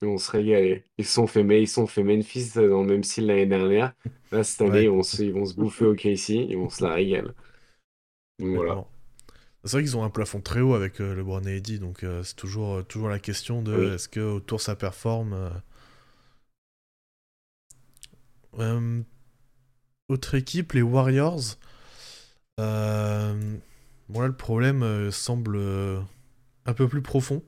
On 0.03 0.19
se 0.19 0.31
régalait. 0.31 0.85
Ils 0.97 1.07
sont 1.07 1.27
fait, 1.27 1.43
mais 1.43 1.61
ils 1.61 1.69
sont 1.69 1.87
fait 1.87 2.05
Memphis 2.05 2.53
dans 2.55 2.83
le 2.83 2.87
même 2.87 3.03
style 3.03 3.27
l'année 3.27 3.47
dernière. 3.47 3.95
Là, 4.31 4.45
cette 4.45 4.61
année, 4.63 4.85
ils, 4.85 4.91
vont 4.91 5.03
se, 5.03 5.23
ils 5.23 5.33
vont 5.33 5.45
se 5.45 5.55
bouffer 5.55 5.87
au 5.87 5.95
KC, 5.95 6.47
ils 6.49 6.57
vont 6.57 6.71
se 6.71 6.85
la 6.85 6.95
régaler. 6.95 7.31
voilà. 8.39 8.85
C'est 9.65 9.73
vrai 9.73 9.83
qu'ils 9.83 9.97
ont 9.97 10.05
un 10.05 10.11
plafond 10.11 10.41
très 10.41 10.61
haut 10.61 10.75
avec 10.75 11.01
euh, 11.01 11.15
LeBron 11.15 11.43
et 11.43 11.57
Eddie, 11.57 11.79
donc 11.79 12.05
euh, 12.05 12.23
c'est 12.23 12.37
toujours, 12.37 12.77
euh, 12.77 12.83
toujours 12.83 13.09
la 13.09 13.19
question 13.19 13.61
de 13.61 13.95
est-ce 13.95 14.09
que 14.09 14.21
autour 14.21 14.61
ça 14.61 14.77
performe. 14.77 15.51
autre 20.09 20.35
équipe, 20.35 20.73
les 20.73 20.83
Warriors. 20.83 21.59
bon 22.57 22.65
là, 22.65 23.35
le 24.09 24.37
problème 24.37 25.11
semble 25.11 25.59
un 26.65 26.75
peu 26.75 26.89
plus 26.89 27.03
profond 27.03 27.43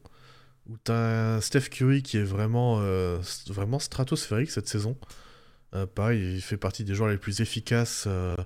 où 0.71 0.77
t'as 0.85 1.37
un 1.37 1.41
Steph 1.41 1.69
Curry 1.71 2.03
qui 2.03 2.17
est 2.17 2.23
vraiment, 2.23 2.79
euh, 2.81 3.19
vraiment 3.49 3.81
stratosphérique 3.81 4.51
cette 4.51 4.69
saison. 4.69 4.97
Euh, 5.75 5.87
pareil, 5.87 6.37
il 6.37 6.41
fait 6.41 6.57
partie 6.57 6.85
des 6.85 6.95
joueurs 6.95 7.11
les 7.11 7.19
plus 7.19 7.41
efficaces 7.41 8.05
euh, 8.07 8.37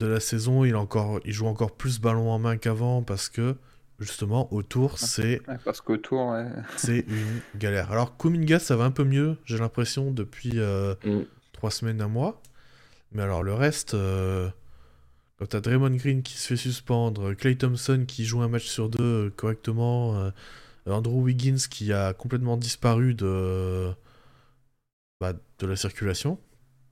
de 0.00 0.06
la 0.06 0.18
saison. 0.18 0.64
Il, 0.64 0.74
encore, 0.74 1.20
il 1.24 1.32
joue 1.32 1.46
encore 1.46 1.76
plus 1.76 2.00
ballon 2.00 2.30
en 2.30 2.38
main 2.40 2.56
qu'avant 2.56 3.02
parce 3.02 3.28
que 3.28 3.56
justement 4.00 4.52
autour 4.52 4.98
c'est 4.98 5.42
parce 5.62 5.82
qu'autour 5.82 6.34
c'est 6.76 7.04
une 7.06 7.40
galère. 7.56 7.92
Alors 7.92 8.16
Kuminga 8.16 8.58
ça 8.58 8.74
va 8.74 8.84
un 8.84 8.90
peu 8.90 9.04
mieux, 9.04 9.36
j'ai 9.44 9.58
l'impression 9.58 10.10
depuis 10.10 10.54
mm. 10.54 11.26
trois 11.52 11.70
semaines 11.70 12.00
un 12.00 12.08
mois. 12.08 12.40
Mais 13.12 13.22
alors 13.22 13.42
le 13.42 13.52
reste, 13.52 13.94
quand 15.38 15.46
t'as 15.46 15.60
Draymond 15.60 15.96
Green 15.96 16.22
qui 16.22 16.38
se 16.38 16.48
fait 16.48 16.56
suspendre, 16.56 17.34
Clay 17.34 17.56
Thompson 17.56 18.04
qui 18.08 18.24
joue 18.24 18.40
un 18.40 18.48
match 18.48 18.66
sur 18.66 18.88
deux 18.88 19.30
correctement. 19.36 20.32
Andrew 20.86 21.22
Wiggins 21.22 21.68
qui 21.70 21.92
a 21.92 22.12
complètement 22.12 22.56
disparu 22.56 23.14
de, 23.14 23.92
bah, 25.20 25.34
de 25.58 25.66
la 25.66 25.76
circulation. 25.76 26.38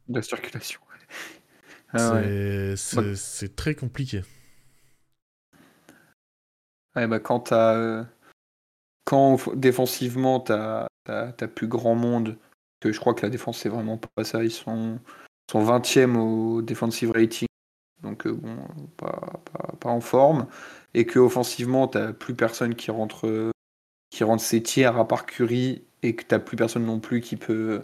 De 0.09 0.17
la 0.17 0.23
circulation, 0.23 0.81
ah 1.93 2.21
c'est 2.77 3.57
très 3.57 3.75
compliqué. 3.75 4.23
bah, 6.95 7.21
quand, 7.21 7.53
as, 7.53 8.07
quand 9.05 9.55
défensivement, 9.55 10.41
tu 10.41 10.53
as, 10.53 10.89
plus 11.55 11.69
grand 11.69 11.95
monde, 11.95 12.37
que 12.81 12.93
je 12.93 13.01
crois 13.01 13.15
que 13.15 13.23
la 13.23 13.31
défense, 13.31 13.59
c'est 13.59 13.69
vraiment 13.69 13.99
pas 13.99 14.25
ça. 14.25 14.45
Ils 14.45 14.51
sont, 14.51 14.99
sont 15.51 15.65
20e 15.65 16.17
au 16.17 16.63
defensive 16.63 17.13
rating, 17.13 17.49
donc 18.03 18.27
euh, 18.27 18.33
bon, 18.33 18.57
pas, 18.97 19.41
pas, 19.53 19.73
pas, 19.81 19.91
en 19.91 20.01
forme. 20.01 20.47
Et 20.95 21.07
que 21.07 21.19
offensivement, 21.19 21.89
tu 21.89 21.99
plus 22.15 22.35
personne 22.35 22.75
qui 22.75 22.91
rentre 22.91 23.53
qui 24.11 24.25
rentre 24.25 24.43
ses 24.43 24.63
tiers 24.63 24.97
à 24.97 25.07
part 25.07 25.27
Curry 25.27 25.85
et 26.03 26.15
que 26.15 26.25
t'as 26.25 26.39
plus 26.39 26.57
personne 26.57 26.85
non 26.85 27.01
plus 27.01 27.21
qui 27.21 27.37
peut, 27.37 27.83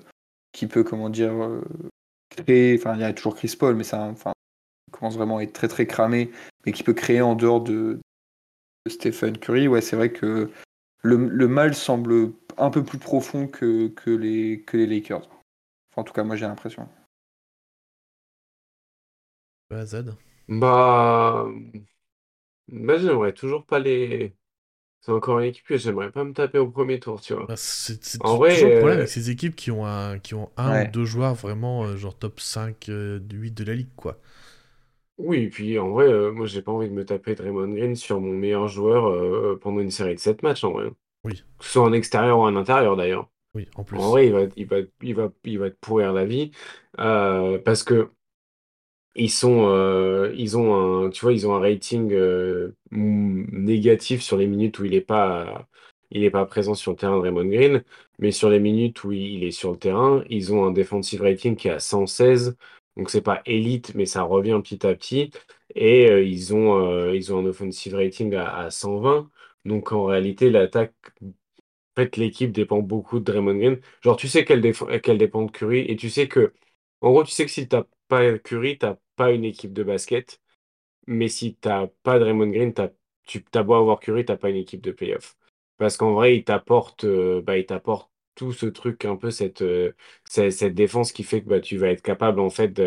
qui 0.52 0.66
peut 0.66 0.84
comment 0.84 1.10
dire, 1.10 1.32
euh, 1.42 1.62
créer. 2.30 2.76
Enfin, 2.78 2.94
il 2.94 3.00
y 3.00 3.04
a 3.04 3.12
toujours 3.12 3.34
Chris 3.34 3.54
Paul, 3.58 3.74
mais 3.74 3.84
ça 3.84 4.02
enfin, 4.02 4.32
commence 4.92 5.16
vraiment 5.16 5.38
à 5.38 5.42
être 5.42 5.52
très 5.52 5.68
très 5.68 5.86
cramé, 5.86 6.30
mais 6.64 6.72
qui 6.72 6.82
peut 6.82 6.94
créer 6.94 7.20
en 7.20 7.34
dehors 7.34 7.60
de, 7.60 8.00
Stephen 8.88 9.38
Curry. 9.38 9.68
Ouais, 9.68 9.80
c'est 9.80 9.96
vrai 9.96 10.12
que 10.12 10.50
le, 11.02 11.48
mal 11.48 11.74
semble 11.74 12.32
un 12.56 12.70
peu 12.70 12.84
plus 12.84 12.98
profond 12.98 13.46
que, 13.46 13.88
que, 13.88 14.10
les, 14.10 14.62
que 14.62 14.76
les 14.76 14.86
Lakers. 14.86 15.26
Enfin, 15.26 16.02
en 16.02 16.04
tout 16.04 16.12
cas, 16.12 16.24
moi 16.24 16.36
j'ai 16.36 16.46
l'impression. 16.46 16.88
Bah, 19.70 19.86
Z. 19.86 20.04
Bah. 20.48 21.46
Bah, 22.68 22.98
j'aimerais 22.98 23.32
toujours 23.32 23.64
pas 23.66 23.78
les 23.78 24.34
c'est 25.04 25.12
encore 25.12 25.38
une 25.40 25.44
équipe 25.44 25.66
que 25.66 25.76
j'aimerais 25.76 26.10
pas 26.10 26.24
me 26.24 26.32
taper 26.32 26.56
au 26.58 26.66
premier 26.70 26.98
tour, 26.98 27.20
tu 27.20 27.34
vois. 27.34 27.44
Bah, 27.46 27.56
c'est 27.58 28.00
toujours 28.18 28.42
le 28.46 28.78
problème 28.78 28.98
avec 28.98 29.08
ces 29.08 29.28
équipes 29.28 29.54
qui 29.54 29.70
ont 29.70 29.84
un, 29.84 30.18
qui 30.18 30.34
ont 30.34 30.48
un 30.56 30.84
ou 30.84 30.90
deux 30.90 31.04
joueurs 31.04 31.34
vraiment 31.34 31.84
euh, 31.84 31.98
genre 31.98 32.16
top 32.16 32.40
5, 32.40 32.88
euh, 32.88 33.20
8 33.30 33.50
de 33.52 33.64
la 33.64 33.74
ligue, 33.74 33.94
quoi. 33.96 34.18
Oui, 35.18 35.42
et 35.42 35.48
puis 35.50 35.78
en 35.78 35.90
vrai, 35.90 36.06
euh, 36.06 36.32
moi 36.32 36.46
j'ai 36.46 36.62
pas 36.62 36.72
envie 36.72 36.88
de 36.88 36.94
me 36.94 37.04
taper 37.04 37.34
Draymond 37.34 37.68
Green 37.68 37.94
sur 37.94 38.18
mon 38.18 38.32
meilleur 38.32 38.66
joueur 38.66 39.58
pendant 39.60 39.80
une 39.80 39.90
série 39.90 40.14
de 40.14 40.20
7 40.20 40.42
matchs 40.42 40.64
en 40.64 40.72
vrai. 40.72 40.86
Oui. 41.24 41.44
Que 41.58 41.66
ce 41.66 41.72
soit 41.72 41.82
en 41.82 41.92
extérieur 41.92 42.38
ou 42.38 42.42
en 42.42 42.56
intérieur 42.56 42.96
d'ailleurs. 42.96 43.28
Oui, 43.54 43.68
en 43.74 43.84
plus. 43.84 43.98
En 43.98 44.10
vrai, 44.10 44.26
il 44.28 44.32
va, 44.32 44.40
il 44.56 44.66
va, 44.66 44.76
il 45.02 45.14
va, 45.14 45.30
il 45.44 45.58
va 45.58 45.70
te 45.70 45.76
pourrir 45.80 46.14
la 46.14 46.24
vie. 46.24 46.50
parce 46.96 47.82
que 47.82 48.08
ils 49.14 49.30
sont, 49.30 49.68
euh, 49.68 50.32
ils 50.36 50.56
ont 50.56 51.04
un, 51.06 51.10
tu 51.10 51.20
vois, 51.22 51.32
ils 51.32 51.46
ont 51.46 51.54
un 51.54 51.60
rating 51.60 52.12
euh, 52.12 52.74
négatif 52.90 54.22
sur 54.22 54.36
les 54.36 54.46
minutes 54.46 54.78
où 54.78 54.84
il 54.84 54.92
n'est 54.92 55.00
pas, 55.00 55.68
il 56.10 56.24
est 56.24 56.30
pas 56.30 56.44
présent 56.46 56.74
sur 56.74 56.92
le 56.92 56.96
terrain 56.96 57.16
de 57.16 57.22
Raymond 57.22 57.46
Green, 57.46 57.84
mais 58.18 58.32
sur 58.32 58.50
les 58.50 58.58
minutes 58.60 59.04
où 59.04 59.12
il 59.12 59.44
est 59.44 59.50
sur 59.52 59.72
le 59.72 59.78
terrain, 59.78 60.24
ils 60.30 60.52
ont 60.52 60.64
un 60.66 60.72
defensive 60.72 61.22
rating 61.22 61.56
qui 61.56 61.68
est 61.68 61.70
à 61.72 61.78
116, 61.80 62.56
donc 62.96 63.10
c'est 63.10 63.22
pas 63.22 63.42
élite, 63.46 63.94
mais 63.94 64.06
ça 64.06 64.22
revient 64.22 64.60
petit 64.62 64.86
à 64.86 64.94
petit, 64.94 65.30
et 65.74 66.10
euh, 66.10 66.22
ils 66.22 66.54
ont, 66.54 67.12
ils 67.12 67.32
ont 67.32 67.38
un 67.40 67.46
offensive 67.46 67.94
rating 67.94 68.34
à, 68.34 68.70
120, 68.70 69.30
donc 69.64 69.92
en 69.92 70.04
réalité 70.04 70.50
l'attaque, 70.50 70.92
en 71.96 72.02
fait 72.02 72.16
l'équipe 72.16 72.52
dépend 72.52 72.80
beaucoup 72.80 73.18
de 73.20 73.24
Draymond 73.24 73.54
Green. 73.56 73.80
Genre 74.02 74.16
tu 74.16 74.28
sais 74.28 74.44
qu'elle 74.44 74.62
qu'elle 75.02 75.18
dépend 75.18 75.42
de 75.44 75.50
Curry, 75.50 75.80
et 75.80 75.96
tu 75.96 76.10
sais 76.10 76.28
que, 76.28 76.52
en 77.00 77.10
gros, 77.10 77.24
tu 77.24 77.30
sais 77.32 77.44
que 77.44 77.50
si 77.50 77.68
t'as 77.68 77.84
pas 78.08 78.38
Curry, 78.38 78.78
t'as 78.78 78.96
pas 79.16 79.32
une 79.32 79.44
équipe 79.44 79.72
de 79.72 79.82
basket. 79.82 80.40
Mais 81.06 81.28
si 81.28 81.56
t'as 81.56 81.88
pas 82.02 82.18
Draymond 82.18 82.48
Green, 82.48 82.72
tu 83.26 83.44
as 83.54 83.62
beau 83.62 83.74
avoir 83.74 84.00
Curry, 84.00 84.24
t'as 84.24 84.36
pas 84.36 84.50
une 84.50 84.56
équipe 84.56 84.82
de 84.82 84.92
playoff. 84.92 85.36
Parce 85.78 85.96
qu'en 85.96 86.12
vrai, 86.14 86.36
il 86.36 86.44
t'apporte 86.44 87.04
euh, 87.04 87.42
bah, 87.42 87.54
tout 88.34 88.52
ce 88.52 88.66
truc, 88.66 89.04
un 89.04 89.16
peu 89.16 89.30
cette, 89.30 89.62
euh, 89.62 89.92
cette, 90.28 90.74
défense 90.74 91.12
qui 91.12 91.22
fait 91.24 91.42
que 91.42 91.48
bah, 91.48 91.60
tu 91.60 91.76
vas 91.78 91.88
être 91.90 92.02
capable 92.02 92.40
en 92.40 92.50
fait 92.50 92.80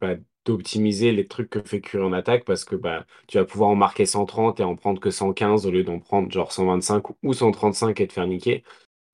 bah, 0.00 0.16
d'optimiser 0.44 1.12
les 1.12 1.26
trucs 1.26 1.50
que 1.50 1.62
fait 1.62 1.80
Curry 1.80 2.04
en 2.04 2.12
attaque 2.12 2.44
parce 2.44 2.64
que 2.64 2.76
bah, 2.76 3.06
tu 3.28 3.38
vas 3.38 3.44
pouvoir 3.44 3.70
en 3.70 3.76
marquer 3.76 4.06
130 4.06 4.60
et 4.60 4.64
en 4.64 4.76
prendre 4.76 5.00
que 5.00 5.10
115 5.10 5.66
au 5.66 5.70
lieu 5.70 5.84
d'en 5.84 6.00
prendre 6.00 6.30
genre 6.30 6.52
125 6.52 7.04
ou 7.22 7.32
135 7.32 8.00
et 8.00 8.06
te 8.06 8.12
faire 8.12 8.26
niquer. 8.26 8.64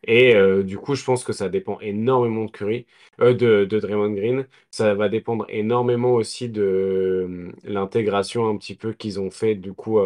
Et 0.04 0.34
euh, 0.34 0.62
du 0.62 0.78
coup, 0.78 0.94
je 0.94 1.04
pense 1.04 1.24
que 1.24 1.32
ça 1.32 1.48
dépend 1.48 1.78
énormément 1.80 2.46
de 2.46 2.50
Curry, 2.50 2.86
euh, 3.20 3.34
de, 3.34 3.64
de, 3.64 3.78
Draymond 3.80 4.12
Green. 4.12 4.46
Ça 4.70 4.94
va 4.94 5.08
dépendre 5.08 5.44
énormément 5.48 6.12
aussi 6.14 6.48
de 6.48 6.62
euh, 6.62 7.52
l'intégration 7.64 8.48
un 8.48 8.56
petit 8.56 8.74
peu 8.74 8.92
qu'ils 8.92 9.20
ont 9.20 9.30
fait 9.30 9.54
du 9.54 9.72
coup 9.72 9.98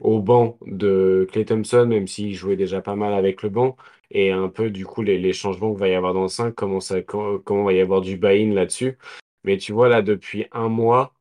au 0.00 0.20
banc 0.20 0.58
de 0.66 1.26
Clay 1.32 1.44
Thompson, 1.44 1.86
même 1.86 2.06
s'il 2.06 2.34
jouait 2.34 2.56
déjà 2.56 2.80
pas 2.82 2.96
mal 2.96 3.14
avec 3.14 3.42
le 3.42 3.48
banc, 3.48 3.76
et 4.10 4.30
un 4.32 4.48
peu 4.48 4.70
du 4.70 4.86
coup 4.86 5.02
les, 5.02 5.18
les 5.18 5.32
changements 5.32 5.70
qu'il 5.70 5.80
va 5.80 5.88
y 5.88 5.94
avoir 5.94 6.14
dans 6.14 6.22
le 6.22 6.28
5, 6.28 6.54
comment, 6.54 6.80
ça, 6.80 7.02
comment, 7.02 7.64
va 7.64 7.72
y 7.72 7.80
avoir 7.80 8.00
du 8.00 8.16
buy-in 8.16 8.52
là-dessus. 8.54 8.98
Mais 9.44 9.58
tu 9.58 9.72
vois, 9.72 9.88
là, 9.88 10.02
depuis 10.02 10.46
un 10.52 10.68
mois, 10.68 11.14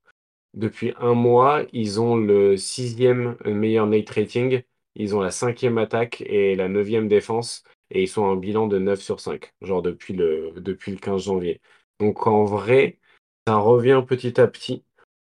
depuis 0.53 0.93
un 0.99 1.13
mois, 1.13 1.63
ils 1.73 2.01
ont 2.01 2.15
le 2.17 2.57
sixième 2.57 3.37
meilleur 3.45 3.87
net 3.87 4.09
rating, 4.09 4.63
ils 4.95 5.15
ont 5.15 5.21
la 5.21 5.31
cinquième 5.31 5.77
attaque 5.77 6.21
et 6.27 6.55
la 6.55 6.69
neuvième 6.69 7.07
défense 7.07 7.63
et 7.93 8.03
ils 8.03 8.07
sont 8.07 8.25
à 8.25 8.29
un 8.29 8.35
bilan 8.35 8.67
de 8.67 8.79
9 8.79 9.01
sur 9.01 9.19
5, 9.21 9.53
genre 9.61 9.81
depuis 9.81 10.13
le, 10.13 10.51
depuis 10.57 10.91
le 10.91 10.97
15 10.97 11.23
janvier. 11.23 11.61
Donc 11.99 12.27
en 12.27 12.43
vrai, 12.43 12.99
ça 13.47 13.57
revient 13.57 14.03
petit 14.07 14.41
à 14.41 14.47
petit. 14.47 14.83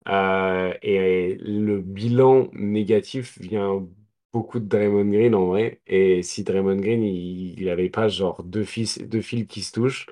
Euh, 0.09 0.74
et 0.83 1.37
le 1.40 1.81
bilan 1.81 2.48
négatif 2.52 3.38
vient 3.40 3.87
beaucoup 4.33 4.61
de 4.61 4.66
Draymond 4.66 5.11
Green 5.11 5.35
en 5.35 5.46
vrai. 5.46 5.81
Et 5.87 6.22
si 6.22 6.44
Draymond 6.44 6.76
Green, 6.81 7.02
il 7.05 7.64
n'avait 7.66 7.88
pas 7.90 8.09
genre 8.09 8.42
deux 8.42 8.64
fils, 8.64 8.98
deux 8.98 9.22
fils 9.22 9.46
qui 9.46 9.62
se 9.62 9.72
touchent, 9.72 10.07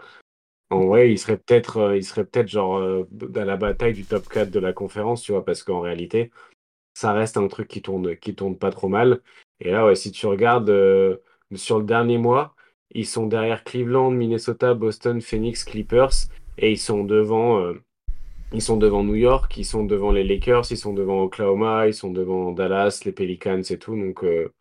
en 0.70 0.86
vrai, 0.86 1.12
il 1.12 1.18
serait 1.18 1.38
peut-être 1.38 1.78
euh, 1.78 2.00
peut-être 2.24 2.48
genre 2.48 2.76
euh, 2.78 3.06
dans 3.10 3.44
la 3.44 3.56
bataille 3.56 3.92
du 3.94 4.04
top 4.04 4.28
4 4.28 4.50
de 4.50 4.60
la 4.60 4.72
conférence, 4.72 5.22
tu 5.22 5.32
vois, 5.32 5.44
parce 5.44 5.62
qu'en 5.62 5.80
réalité, 5.80 6.30
ça 6.94 7.12
reste 7.12 7.36
un 7.36 7.48
truc 7.48 7.68
qui 7.68 7.82
tourne, 7.82 8.16
qui 8.16 8.34
tourne 8.34 8.58
pas 8.58 8.70
trop 8.70 8.88
mal. 8.88 9.22
Et 9.60 9.70
là, 9.72 9.86
ouais, 9.86 9.96
si 9.96 10.12
tu 10.12 10.26
regardes 10.26 10.70
sur 11.56 11.78
le 11.78 11.84
dernier 11.84 12.18
mois, 12.18 12.54
ils 12.90 13.06
sont 13.06 13.26
derrière 13.26 13.64
Cleveland, 13.64 14.10
Minnesota, 14.10 14.74
Boston, 14.74 15.20
Phoenix, 15.20 15.64
Clippers, 15.64 16.28
et 16.58 16.72
ils 16.72 16.78
sont 16.78 17.04
devant, 17.04 17.58
euh, 17.60 17.74
ils 18.52 18.62
sont 18.62 18.76
devant 18.76 19.04
New 19.04 19.16
York, 19.16 19.56
ils 19.56 19.64
sont 19.64 19.84
devant 19.84 20.12
les 20.12 20.24
Lakers, 20.24 20.70
ils 20.70 20.76
sont 20.78 20.94
devant 20.94 21.22
Oklahoma, 21.22 21.88
ils 21.88 21.94
sont 21.94 22.10
devant 22.12 22.52
Dallas, 22.52 23.02
les 23.04 23.12
Pelicans 23.12 23.62
et 23.62 23.78
tout. 23.78 23.96
Donc 23.96 24.24
euh, 24.24 24.52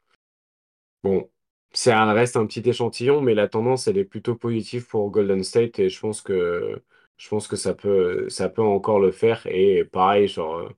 bon, 1.03 1.29
ça 1.73 2.11
reste 2.13 2.37
un 2.37 2.45
petit 2.45 2.67
échantillon, 2.67 3.21
mais 3.21 3.33
la 3.35 3.47
tendance 3.47 3.87
elle 3.87 3.97
est 3.97 4.05
plutôt 4.05 4.35
positive 4.35 4.87
pour 4.87 5.09
Golden 5.11 5.43
State 5.43 5.79
et 5.79 5.89
je 5.89 5.99
pense 5.99 6.21
que 6.21 6.81
je 7.17 7.29
pense 7.29 7.47
que 7.47 7.55
ça 7.55 7.73
peut 7.73 8.29
ça 8.29 8.49
peut 8.49 8.61
encore 8.61 8.99
le 8.99 9.11
faire. 9.11 9.45
Et 9.47 9.83
pareil, 9.85 10.27
genre 10.27 10.69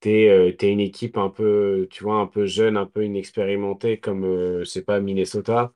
t'es 0.00 0.28
euh, 0.28 0.52
es 0.58 0.72
une 0.72 0.80
équipe 0.80 1.16
un 1.16 1.30
peu, 1.30 1.86
tu 1.90 2.04
vois, 2.04 2.16
un 2.16 2.26
peu 2.26 2.46
jeune, 2.46 2.76
un 2.76 2.86
peu 2.86 3.04
inexpérimentée, 3.04 3.98
comme, 3.98 4.24
euh, 4.24 4.60
je 4.60 4.64
sais 4.64 4.82
pas, 4.82 5.00
Minnesota. 5.00 5.72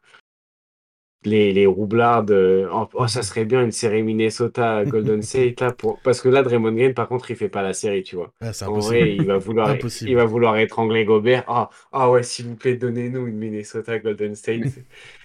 Les, 1.22 1.52
les 1.52 1.66
roublards, 1.66 2.24
oh, 2.30 3.06
ça 3.06 3.22
serait 3.22 3.44
bien 3.44 3.62
une 3.62 3.72
série 3.72 4.02
Minnesota 4.02 4.86
Golden 4.86 5.20
State 5.22 5.60
là 5.60 5.70
pour 5.70 6.00
parce 6.00 6.22
que 6.22 6.30
là 6.30 6.42
Draymond 6.42 6.72
Green 6.72 6.94
par 6.94 7.08
contre 7.08 7.30
il 7.30 7.36
fait 7.36 7.50
pas 7.50 7.60
la 7.60 7.74
série 7.74 8.02
tu 8.02 8.16
vois. 8.16 8.32
Ah, 8.40 8.52
en 8.66 8.78
vrai 8.78 9.16
il 9.16 9.26
va 9.26 9.36
vouloir 9.36 9.76
il 10.00 10.16
va 10.16 10.24
vouloir 10.24 10.56
étrangler 10.56 11.04
Gobert. 11.04 11.44
Ah 11.46 11.68
ah 11.92 12.10
ouais 12.10 12.22
s'il 12.22 12.46
vous 12.46 12.56
plaît 12.56 12.74
donnez-nous 12.74 13.26
une 13.26 13.36
Minnesota 13.36 13.98
Golden 13.98 14.34
State. 14.34 14.78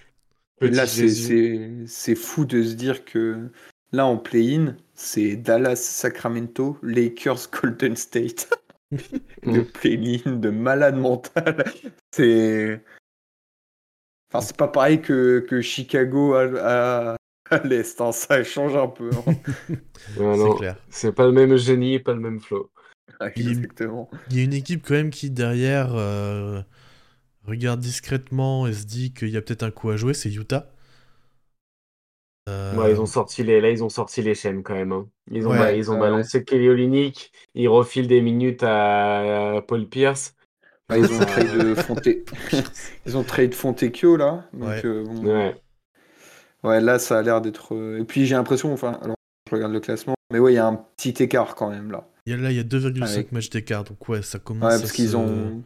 là 0.60 0.86
c'est 0.86 2.16
fou 2.16 2.44
de 2.44 2.62
se 2.62 2.74
dire 2.74 3.06
que 3.06 3.50
là 3.94 4.06
en 4.06 4.18
play-in 4.18 4.76
c'est 4.96 5.38
Dallas 5.38 5.78
Sacramento 5.78 6.78
Lakers 6.84 7.50
Golden 7.54 7.96
State. 7.96 8.50
mm. 9.44 9.62
play-in 9.74 10.32
de 10.32 10.50
malade 10.50 10.98
mental. 10.98 11.64
C'est. 12.12 12.82
Enfin, 14.32 14.46
c'est 14.46 14.58
pas 14.58 14.68
pareil 14.68 15.02
que, 15.02 15.46
que 15.48 15.62
Chicago 15.62 16.34
à, 16.34 17.16
à, 17.50 17.58
l'Est, 17.64 18.02
hein. 18.02 18.12
ça 18.12 18.44
change 18.44 18.76
un 18.76 18.88
peu. 18.88 19.10
Hein. 19.14 19.36
c'est 20.16 20.58
clair. 20.58 20.78
C'est 20.90 21.12
pas 21.14 21.26
le 21.26 21.32
même 21.32 21.56
génie, 21.58 22.00
pas 22.00 22.14
le 22.14 22.20
même 22.20 22.40
flow. 22.40 22.72
exactement. 23.36 24.10
Il 24.30 24.38
y 24.38 24.42
a 24.42 24.44
une 24.44 24.54
équipe 24.54 24.84
quand 24.86 24.96
même 24.96 25.10
qui 25.10 25.30
derrière 25.30 25.96
euh, 25.96 26.62
regarde 27.44 27.80
discrètement 27.80 28.68
et 28.68 28.74
se 28.74 28.86
dit 28.86 29.14
qu'il 29.14 29.30
y 29.30 29.38
a 29.38 29.42
peut-être 29.42 29.64
un 29.64 29.72
coup 29.72 29.90
à 29.90 29.98
jouer, 29.98 30.14
c'est 30.14 30.34
Utah. 30.34 30.75
Ouais, 32.48 32.92
ils 32.92 33.02
ont 33.02 33.08
sorti 33.08 33.44
les, 33.44 33.60
là, 33.60 33.72
ils 33.72 33.84
ont 33.84 33.90
sorti 33.90 34.22
les 34.22 34.36
chaînes 34.36 34.62
quand 34.62 34.76
même. 34.76 34.92
Hein. 34.92 35.08
Ils 35.32 35.48
ont, 35.48 35.68
ils 35.70 35.90
ont 35.90 35.98
balancé 35.98 36.44
Kelly 36.44 36.70
Olynyk, 36.70 37.32
ils 37.56 37.68
refilent 37.68 38.08
des 38.08 38.22
minutes 38.22 38.64
à, 38.64 39.64
Paul 39.68 39.88
Pierce. 39.88 40.36
ils 40.92 41.12
ont 41.12 41.20
trade 41.26 41.76
Fonte... 41.76 42.08
ils 43.08 43.18
ont 43.18 43.24
trade 43.24 43.54
Fontecchio 43.56 44.16
là. 44.16 44.46
Donc, 44.54 44.86
euh, 44.86 45.04
ouais. 45.24 45.56
ouais. 46.64 46.82
là 46.82 47.00
ça 47.00 47.18
a 47.18 47.22
l'air 47.24 47.42
d'être. 47.42 47.74
Euh, 47.74 48.00
et 48.00 48.04
puis 48.04 48.28
j'ai 48.28 48.36
l'impression, 48.36 48.72
enfin, 48.72 49.00
alors 49.02 49.16
je 49.50 49.56
regarde 49.56 49.74
le 49.74 49.80
classement, 49.80 50.14
mais 50.32 50.38
ouais, 50.38 50.54
il 50.54 50.56
y 50.56 50.60
a 50.60 50.68
un 50.68 50.76
petit 50.76 51.24
écart 51.24 51.56
quand 51.56 51.72
même 51.72 51.92
là. 51.92 52.08
Il 52.28 52.32
y 52.32 52.34
a, 52.34 52.38
là, 52.38 52.52
il 52.52 52.58
y 52.58 52.60
a 52.60 52.64
2,5 52.64 53.28
matchs 53.32 53.52
d'écart, 53.52 53.84
donc 53.84 54.08
ouais, 54.10 54.24
ça 54.24 54.40
commence. 54.40 54.74
Ouais, 54.74 54.80
parce 54.80 54.92
qu'ils 54.92 55.16
ont 55.16 55.64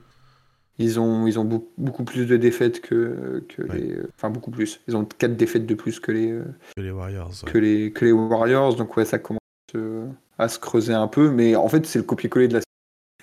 ils 0.80 1.00
ont, 1.00 1.28
ils 1.28 1.38
ont 1.38 1.68
beaucoup 1.78 2.04
plus 2.04 2.26
de 2.26 2.38
défaites 2.38 2.82
que, 2.82 3.44
que 3.50 3.62
les. 3.62 3.98
Enfin, 4.16 4.30
beaucoup 4.30 4.50
plus. 4.52 4.80
Ils 4.88 4.96
ont 4.96 5.06
4 5.06 5.36
défaites 5.36 5.66
de 5.66 5.76
plus 5.76 6.00
que 6.00 6.12
les, 6.12 6.40
que 6.76 6.82
les 6.82 6.92
Warriors. 6.92 7.34
Que, 7.46 7.58
les, 7.58 7.92
que 7.92 8.06
les 8.06 8.12
Warriors. 8.14 8.76
Donc, 8.76 8.96
ouais, 8.96 9.06
ça 9.06 9.20
commence 9.20 9.40
euh, 9.76 10.08
à 10.38 10.48
se 10.48 10.58
creuser 10.58 10.94
un 10.94 11.08
peu. 11.08 11.32
Mais 11.32 11.56
en 11.56 11.68
fait, 11.68 11.86
c'est 11.86 12.00
le 12.00 12.06
copier-coller 12.06 12.48
de 12.48 12.54
la 12.56 12.62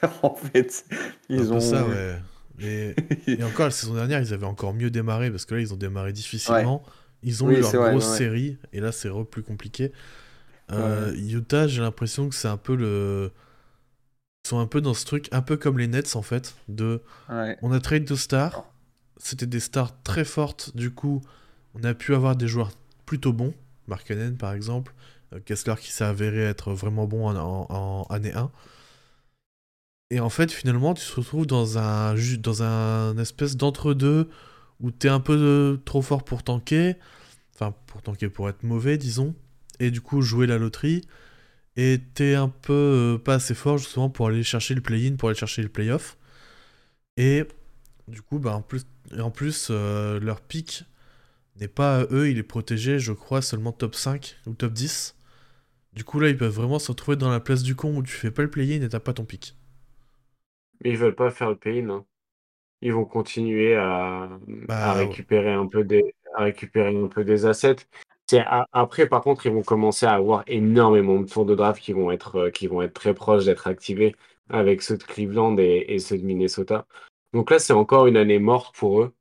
en 0.22 0.34
fait. 0.34 0.84
Ils 1.30 1.52
ont. 1.52 1.60
ça, 1.60 1.86
ouais. 1.86 2.16
Et, 3.26 3.42
encore, 3.42 3.66
la 3.66 3.70
saison 3.70 3.94
dernière, 3.94 4.20
ils 4.20 4.32
avaient 4.32 4.46
encore 4.46 4.72
mieux 4.72 4.90
démarré 4.90 5.30
parce 5.30 5.44
que 5.44 5.54
là, 5.54 5.60
ils 5.60 5.74
ont 5.74 5.78
démarré 5.78 6.12
difficilement. 6.12 6.82
Ils 7.22 7.42
ont 7.42 7.50
eu 7.50 7.60
leur 7.60 7.72
grosse 7.72 8.16
série 8.16 8.58
et 8.72 8.80
là, 8.80 8.92
c'est 8.92 9.10
plus 9.30 9.42
compliqué. 9.42 9.92
Euh, 10.72 11.14
Utah, 11.14 11.66
j'ai 11.66 11.80
l'impression 11.80 12.28
que 12.28 12.34
c'est 12.34 12.48
un 12.48 12.56
peu 12.56 12.74
le 12.74 13.30
sont 14.46 14.58
un 14.58 14.66
peu 14.66 14.80
dans 14.80 14.94
ce 14.94 15.04
truc, 15.04 15.28
un 15.32 15.42
peu 15.42 15.56
comme 15.56 15.78
les 15.78 15.88
Nets 15.88 16.16
en 16.16 16.22
fait, 16.22 16.56
de 16.68 17.02
on 17.28 17.72
a 17.72 17.80
trade 17.80 18.04
de 18.04 18.14
stars, 18.14 18.64
c'était 19.16 19.46
des 19.46 19.60
stars 19.60 20.02
très 20.02 20.24
fortes, 20.24 20.76
du 20.76 20.90
coup 20.90 21.22
on 21.74 21.84
a 21.84 21.94
pu 21.94 22.14
avoir 22.14 22.36
des 22.36 22.48
joueurs 22.48 22.70
plutôt 23.04 23.32
bons, 23.32 23.54
Mark 23.86 24.12
par 24.38 24.52
exemple, 24.54 24.94
euh, 25.34 25.40
Kessler 25.40 25.74
qui 25.80 25.92
s'est 25.92 26.04
avéré 26.04 26.42
être 26.42 26.72
vraiment 26.72 27.06
bon 27.06 27.28
en, 27.28 28.06
année 28.08 28.32
1. 28.32 28.50
Et 30.10 30.20
en 30.20 30.30
fait 30.30 30.50
finalement 30.52 30.94
tu 30.94 31.04
te 31.04 31.16
retrouves 31.16 31.46
dans 31.46 31.78
un, 31.78 32.14
dans 32.38 32.62
un 32.62 33.18
espèce 33.18 33.56
d'entre-deux 33.56 34.28
où 34.80 34.90
t'es 34.90 35.08
un 35.08 35.20
peu 35.20 35.80
trop 35.84 36.02
fort 36.02 36.24
pour 36.24 36.42
tanker, 36.42 36.96
enfin 37.54 37.74
pour 37.86 38.02
tanker 38.02 38.28
pour 38.28 38.48
être 38.48 38.62
mauvais 38.62 38.98
disons, 38.98 39.34
et 39.80 39.90
du 39.90 40.00
coup 40.00 40.22
jouer 40.22 40.46
la 40.46 40.58
loterie 40.58 41.02
et 41.76 42.00
t'es 42.14 42.34
un 42.34 42.48
peu 42.48 42.72
euh, 42.72 43.18
pas 43.18 43.34
assez 43.34 43.54
fort 43.54 43.78
justement 43.78 44.08
pour 44.08 44.28
aller 44.28 44.42
chercher 44.42 44.74
le 44.74 44.80
play-in, 44.80 45.16
pour 45.16 45.28
aller 45.28 45.38
chercher 45.38 45.62
le 45.62 45.68
play-off. 45.68 46.16
Et 47.16 47.44
du 48.08 48.22
coup, 48.22 48.38
bah, 48.38 48.54
en 48.54 48.62
plus, 48.62 48.86
en 49.18 49.30
plus 49.30 49.68
euh, 49.70 50.18
leur 50.20 50.40
pic 50.40 50.84
n'est 51.60 51.68
pas 51.68 52.00
à 52.00 52.04
eux, 52.10 52.30
il 52.30 52.38
est 52.38 52.42
protégé, 52.42 52.98
je 52.98 53.12
crois, 53.12 53.42
seulement 53.42 53.72
top 53.72 53.94
5 53.94 54.36
ou 54.46 54.54
top 54.54 54.72
10. 54.72 55.16
Du 55.92 56.04
coup, 56.04 56.20
là, 56.20 56.28
ils 56.28 56.36
peuvent 56.36 56.52
vraiment 56.52 56.78
se 56.78 56.92
retrouver 56.92 57.16
dans 57.16 57.30
la 57.30 57.40
place 57.40 57.62
du 57.62 57.74
con 57.74 57.96
où 57.96 58.02
tu 58.02 58.12
fais 58.12 58.30
pas 58.30 58.42
le 58.42 58.50
play-in 58.50 58.82
et 58.82 58.88
t'as 58.88 59.00
pas 59.00 59.14
ton 59.14 59.24
pic. 59.24 59.56
Mais 60.82 60.90
ils 60.90 60.98
veulent 60.98 61.14
pas 61.14 61.30
faire 61.30 61.50
le 61.50 61.56
play-in. 61.56 61.88
Hein. 61.88 62.04
Ils 62.82 62.92
vont 62.92 63.06
continuer 63.06 63.74
à, 63.74 64.28
bah, 64.46 64.92
récupérer 64.92 65.52
un 65.52 65.66
peu 65.66 65.84
des, 65.84 66.14
à 66.34 66.44
récupérer 66.44 66.94
un 66.94 67.08
peu 67.08 67.24
des 67.24 67.46
assets 67.46 67.86
après, 68.72 69.08
par 69.08 69.22
contre, 69.22 69.46
ils 69.46 69.52
vont 69.52 69.62
commencer 69.62 70.06
à 70.06 70.14
avoir 70.14 70.42
énormément 70.46 71.20
de 71.20 71.28
tours 71.28 71.46
de 71.46 71.54
draft 71.54 71.80
qui 71.80 71.92
vont 71.92 72.10
être, 72.10 72.36
euh, 72.36 72.50
qui 72.50 72.66
vont 72.66 72.82
être 72.82 72.94
très 72.94 73.14
proches 73.14 73.44
d'être 73.44 73.66
activés 73.66 74.16
avec 74.48 74.82
ceux 74.82 74.96
de 74.96 75.02
Cleveland 75.02 75.56
et, 75.58 75.98
ceux 75.98 76.18
de 76.18 76.24
Minnesota. 76.24 76.86
Donc 77.32 77.50
là, 77.50 77.58
c'est 77.58 77.72
encore 77.72 78.06
une 78.06 78.16
année 78.16 78.38
morte 78.38 78.74
pour 78.76 79.02
eux. 79.02 79.14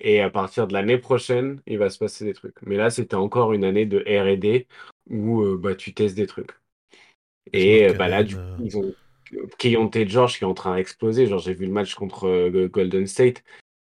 Et 0.00 0.20
à 0.20 0.30
partir 0.30 0.66
de 0.66 0.72
l'année 0.72 0.98
prochaine, 0.98 1.60
il 1.66 1.78
va 1.78 1.90
se 1.90 1.98
passer 1.98 2.24
des 2.24 2.32
trucs. 2.32 2.56
Mais 2.62 2.76
là, 2.76 2.90
c'était 2.90 3.16
encore 3.16 3.52
une 3.52 3.64
année 3.64 3.86
de 3.86 3.98
R&D 3.98 4.66
où 5.10 5.42
euh, 5.42 5.58
bah, 5.58 5.74
tu 5.74 5.92
testes 5.92 6.16
des 6.16 6.26
trucs. 6.26 6.52
Et 7.52 7.88
euh, 7.88 7.92
bah, 7.94 8.08
là, 8.08 8.22
du 8.22 8.36
coup, 8.36 8.42
ils 8.64 8.78
ont 8.78 8.94
Keontae 9.58 10.06
George 10.06 10.38
qui 10.38 10.44
est 10.44 10.46
en 10.46 10.54
train 10.54 10.76
d'exploser. 10.76 11.26
Genre, 11.26 11.38
j'ai 11.38 11.54
vu 11.54 11.66
le 11.66 11.72
match 11.72 11.94
contre 11.94 12.48
Golden 12.68 13.06
State. 13.06 13.42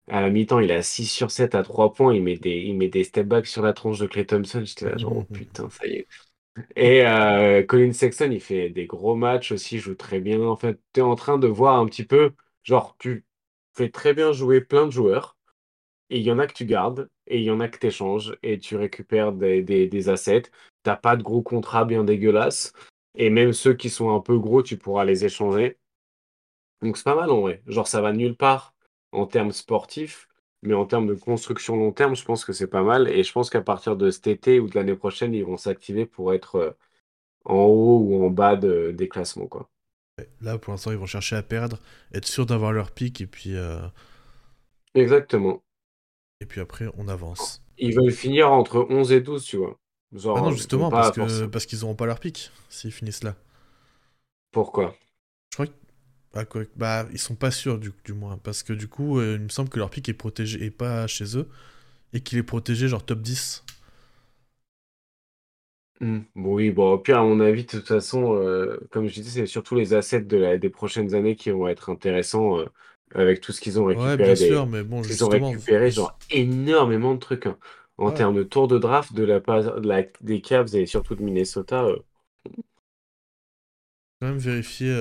À 0.09 0.21
la 0.21 0.29
mi-temps, 0.29 0.59
il 0.59 0.71
a 0.71 0.81
6 0.83 1.05
sur 1.07 1.31
7 1.31 1.53
à 1.55 1.63
3 1.63 1.93
points. 1.93 2.13
Il 2.15 2.23
met 2.23 2.37
des, 2.37 2.57
il 2.61 2.77
met 2.77 2.87
des 2.87 3.03
step 3.03 3.27
backs 3.27 3.45
sur 3.47 3.61
la 3.61 3.73
tronche 3.73 3.99
de 3.99 4.07
Clay 4.07 4.25
Thompson. 4.25 4.63
J'étais 4.65 4.85
là, 4.89 4.97
genre, 4.97 5.17
oh, 5.17 5.23
putain, 5.33 5.69
ça 5.69 5.85
y 5.87 5.93
est. 5.95 6.07
Et 6.75 7.05
euh, 7.07 7.63
Colin 7.63 7.93
Sexton, 7.93 8.29
il 8.31 8.41
fait 8.41 8.69
des 8.69 8.87
gros 8.87 9.15
matchs 9.15 9.51
aussi, 9.53 9.75
il 9.75 9.79
joue 9.81 9.95
très 9.95 10.19
bien. 10.21 10.41
En 10.43 10.55
fait, 10.57 10.79
tu 10.93 11.01
es 11.01 11.03
en 11.03 11.15
train 11.15 11.37
de 11.39 11.47
voir 11.47 11.77
un 11.79 11.85
petit 11.87 12.05
peu, 12.05 12.33
genre, 12.63 12.95
tu 12.99 13.25
fais 13.75 13.89
très 13.89 14.13
bien 14.13 14.31
jouer 14.33 14.61
plein 14.61 14.85
de 14.87 14.91
joueurs. 14.91 15.37
Et 16.09 16.19
il 16.19 16.23
y 16.23 16.31
en 16.31 16.39
a 16.39 16.47
que 16.47 16.53
tu 16.53 16.65
gardes, 16.65 17.09
et 17.27 17.39
il 17.39 17.43
y 17.45 17.51
en 17.51 17.59
a 17.61 17.67
que 17.69 17.77
tu 17.79 17.87
échanges, 17.87 18.37
et 18.43 18.59
tu 18.59 18.75
récupères 18.77 19.33
des, 19.33 19.61
des, 19.63 19.87
des 19.87 20.09
assets. 20.09 20.43
T'as 20.83 20.95
pas 20.97 21.15
de 21.17 21.23
gros 21.23 21.41
contrats 21.43 21.85
bien 21.85 22.03
dégueulasses. 22.03 22.73
Et 23.15 23.29
même 23.29 23.53
ceux 23.53 23.73
qui 23.75 23.89
sont 23.89 24.15
un 24.15 24.21
peu 24.21 24.37
gros, 24.39 24.63
tu 24.63 24.77
pourras 24.77 25.05
les 25.05 25.25
échanger. 25.25 25.77
Donc 26.81 26.97
c'est 26.97 27.03
pas 27.03 27.15
mal 27.15 27.29
en 27.31 27.41
vrai. 27.41 27.61
Genre, 27.67 27.87
ça 27.87 28.01
va 28.01 28.13
nulle 28.13 28.35
part 28.35 28.73
en 29.11 29.25
termes 29.25 29.51
sportifs, 29.51 30.27
mais 30.61 30.73
en 30.73 30.85
termes 30.85 31.07
de 31.07 31.13
construction 31.13 31.75
long 31.75 31.91
terme, 31.91 32.15
je 32.15 32.25
pense 32.25 32.45
que 32.45 32.53
c'est 32.53 32.67
pas 32.67 32.83
mal. 32.83 33.07
Et 33.09 33.23
je 33.23 33.31
pense 33.31 33.49
qu'à 33.49 33.61
partir 33.61 33.95
de 33.95 34.09
cet 34.09 34.27
été 34.27 34.59
ou 34.59 34.67
de 34.67 34.75
l'année 34.75 34.95
prochaine, 34.95 35.33
ils 35.33 35.45
vont 35.45 35.57
s'activer 35.57 36.05
pour 36.05 36.33
être 36.33 36.55
euh, 36.55 36.71
en 37.45 37.63
haut 37.63 37.99
ou 37.99 38.25
en 38.25 38.29
bas 38.29 38.55
des 38.55 39.07
classements. 39.07 39.47
Quoi. 39.47 39.69
Là, 40.41 40.57
pour 40.57 40.71
l'instant, 40.71 40.91
ils 40.91 40.97
vont 40.97 41.05
chercher 41.05 41.35
à 41.35 41.43
perdre, 41.43 41.79
être 42.13 42.25
sûr 42.25 42.45
d'avoir 42.45 42.71
leur 42.71 42.91
pic, 42.91 43.21
et 43.21 43.27
puis. 43.27 43.55
Euh, 43.55 43.79
Exactement. 44.95 45.63
Et 46.41 46.45
puis 46.45 46.61
après, 46.61 46.85
on 46.97 47.07
avance. 47.07 47.63
Ils 47.77 47.95
veulent 47.95 48.11
finir 48.11 48.51
entre 48.51 48.85
11 48.89 49.11
et 49.11 49.21
12, 49.21 49.43
tu 49.43 49.57
vois. 49.57 49.79
ah 50.13 50.41
non, 50.41 50.51
justement, 50.51 50.89
parce, 50.89 51.11
que, 51.11 51.45
parce 51.45 51.65
qu'ils 51.65 51.79
n'auront 51.81 51.95
pas 51.95 52.05
leur 52.05 52.19
pic 52.19 52.51
s'ils 52.69 52.91
finissent 52.91 53.23
là. 53.23 53.35
Pourquoi? 54.51 54.95
Je 55.51 55.57
crois 55.57 55.67
que 55.67 55.71
bah, 56.33 56.45
bah, 56.75 57.07
ils 57.11 57.19
sont 57.19 57.35
pas 57.35 57.51
sûrs 57.51 57.79
du, 57.79 57.91
du 58.05 58.13
moins, 58.13 58.37
parce 58.37 58.63
que 58.63 58.73
du 58.73 58.87
coup, 58.87 59.19
euh, 59.19 59.35
il 59.39 59.43
me 59.43 59.49
semble 59.49 59.69
que 59.69 59.79
leur 59.79 59.89
pic 59.89 60.07
est 60.09 60.13
protégé 60.13 60.63
et 60.63 60.71
pas 60.71 61.07
chez 61.07 61.37
eux, 61.37 61.47
et 62.13 62.21
qu'il 62.21 62.37
est 62.39 62.43
protégé 62.43 62.87
genre 62.89 63.05
top 63.05 63.21
10. 63.21 63.63
Hmm. 65.99 66.19
Bon, 66.35 66.53
oui, 66.53 66.69
bon, 66.69 66.91
au 66.93 66.97
pire, 66.99 67.17
à 67.17 67.23
mon 67.23 67.39
avis, 67.39 67.63
de 67.63 67.69
toute 67.71 67.87
façon, 67.87 68.35
euh, 68.35 68.77
comme 68.91 69.07
je 69.07 69.13
disais, 69.15 69.41
c'est 69.41 69.45
surtout 69.47 69.73
les 69.73 69.95
assets 69.95 70.21
de 70.21 70.37
la, 70.37 70.57
des 70.59 70.69
prochaines 70.69 71.15
années 71.15 71.35
qui 71.35 71.49
vont 71.49 71.67
être 71.67 71.89
intéressants 71.89 72.59
euh, 72.59 72.65
avec 73.15 73.41
tout 73.41 73.51
ce 73.51 73.59
qu'ils 73.61 73.79
ont 73.79 73.85
récupéré. 73.85 74.11
Ouais, 74.11 74.17
bien 74.17 74.35
sûr, 74.35 74.67
mais 74.67 74.83
bon, 74.83 75.01
Ils 75.01 75.25
ont 75.25 75.29
récupéré 75.29 75.89
genre 75.89 76.17
énormément 76.29 77.15
de 77.15 77.19
trucs. 77.19 77.47
Hein. 77.47 77.57
En 77.97 78.11
termes 78.11 78.35
de 78.35 78.43
tour 78.43 78.67
de 78.67 78.77
draft 78.77 79.13
de 79.13 79.23
la, 79.23 79.39
de 79.39 79.87
la, 79.87 80.03
des 80.21 80.39
Cavs 80.39 80.75
et 80.75 80.85
surtout 80.85 81.15
de 81.15 81.23
Minnesota. 81.23 81.87
Quand 84.19 84.27
même 84.27 84.37
vérifier 84.37 84.91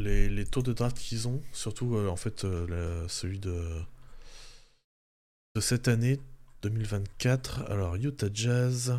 les, 0.00 0.44
tours 0.44 0.62
de 0.62 0.72
draft 0.72 0.96
qu'ils 0.96 1.28
ont, 1.28 1.42
surtout 1.52 1.96
euh, 1.96 2.08
en 2.08 2.16
fait 2.16 2.44
euh, 2.44 3.06
celui 3.08 3.38
de, 3.38 3.82
de 5.54 5.60
cette 5.60 5.88
année 5.88 6.20
2024. 6.62 7.70
Alors 7.70 7.96
Utah 7.96 8.28
Jazz, 8.32 8.98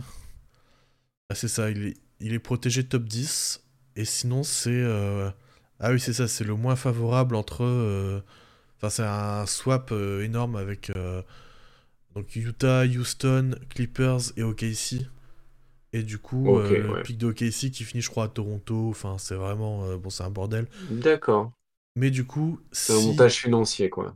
ah, 1.30 1.36
c'est 1.36 1.48
ça, 1.48 1.70
il 1.70 1.88
est, 1.88 1.98
il 2.20 2.34
est 2.34 2.40
protégé 2.40 2.84
top 2.84 3.04
10, 3.04 3.64
et 3.96 4.06
sinon 4.06 4.44
c'est... 4.44 4.70
Euh, 4.72 5.30
ah 5.80 5.92
oui 5.92 6.00
c'est 6.00 6.14
ça, 6.14 6.28
c'est 6.28 6.44
le 6.44 6.56
moins 6.56 6.76
favorable 6.76 7.36
entre... 7.36 8.24
Enfin 8.78 8.90
c'est 8.90 9.04
un 9.04 9.46
swap 9.46 9.92
énorme 9.92 10.56
avec... 10.56 10.92
donc 12.16 12.36
Utah, 12.36 12.86
Houston, 12.86 13.56
Clippers 13.70 14.38
et 14.38 14.44
OKC. 14.44 15.08
Et 15.94 16.04
du 16.04 16.20
coup, 16.20 16.58
le 16.58 17.02
pic 17.04 17.18
de 17.18 17.28
OKC 17.28 17.72
qui 17.72 17.84
finit, 17.84 18.02
je 18.02 18.10
crois, 18.10 18.26
à 18.26 18.28
Toronto. 18.30 18.90
Enfin, 18.90 19.18
c'est 19.18 19.36
vraiment. 19.36 19.98
bon, 19.98 20.10
c'est 20.10 20.24
un 20.24 20.30
bordel. 20.30 20.68
D'accord. 20.90 21.52
Mais 21.96 22.12
du 22.12 22.26
coup. 22.26 22.60
C'est 22.72 22.94
un 22.94 23.02
montage 23.02 23.38
financier, 23.38 23.90
quoi. 23.90 24.16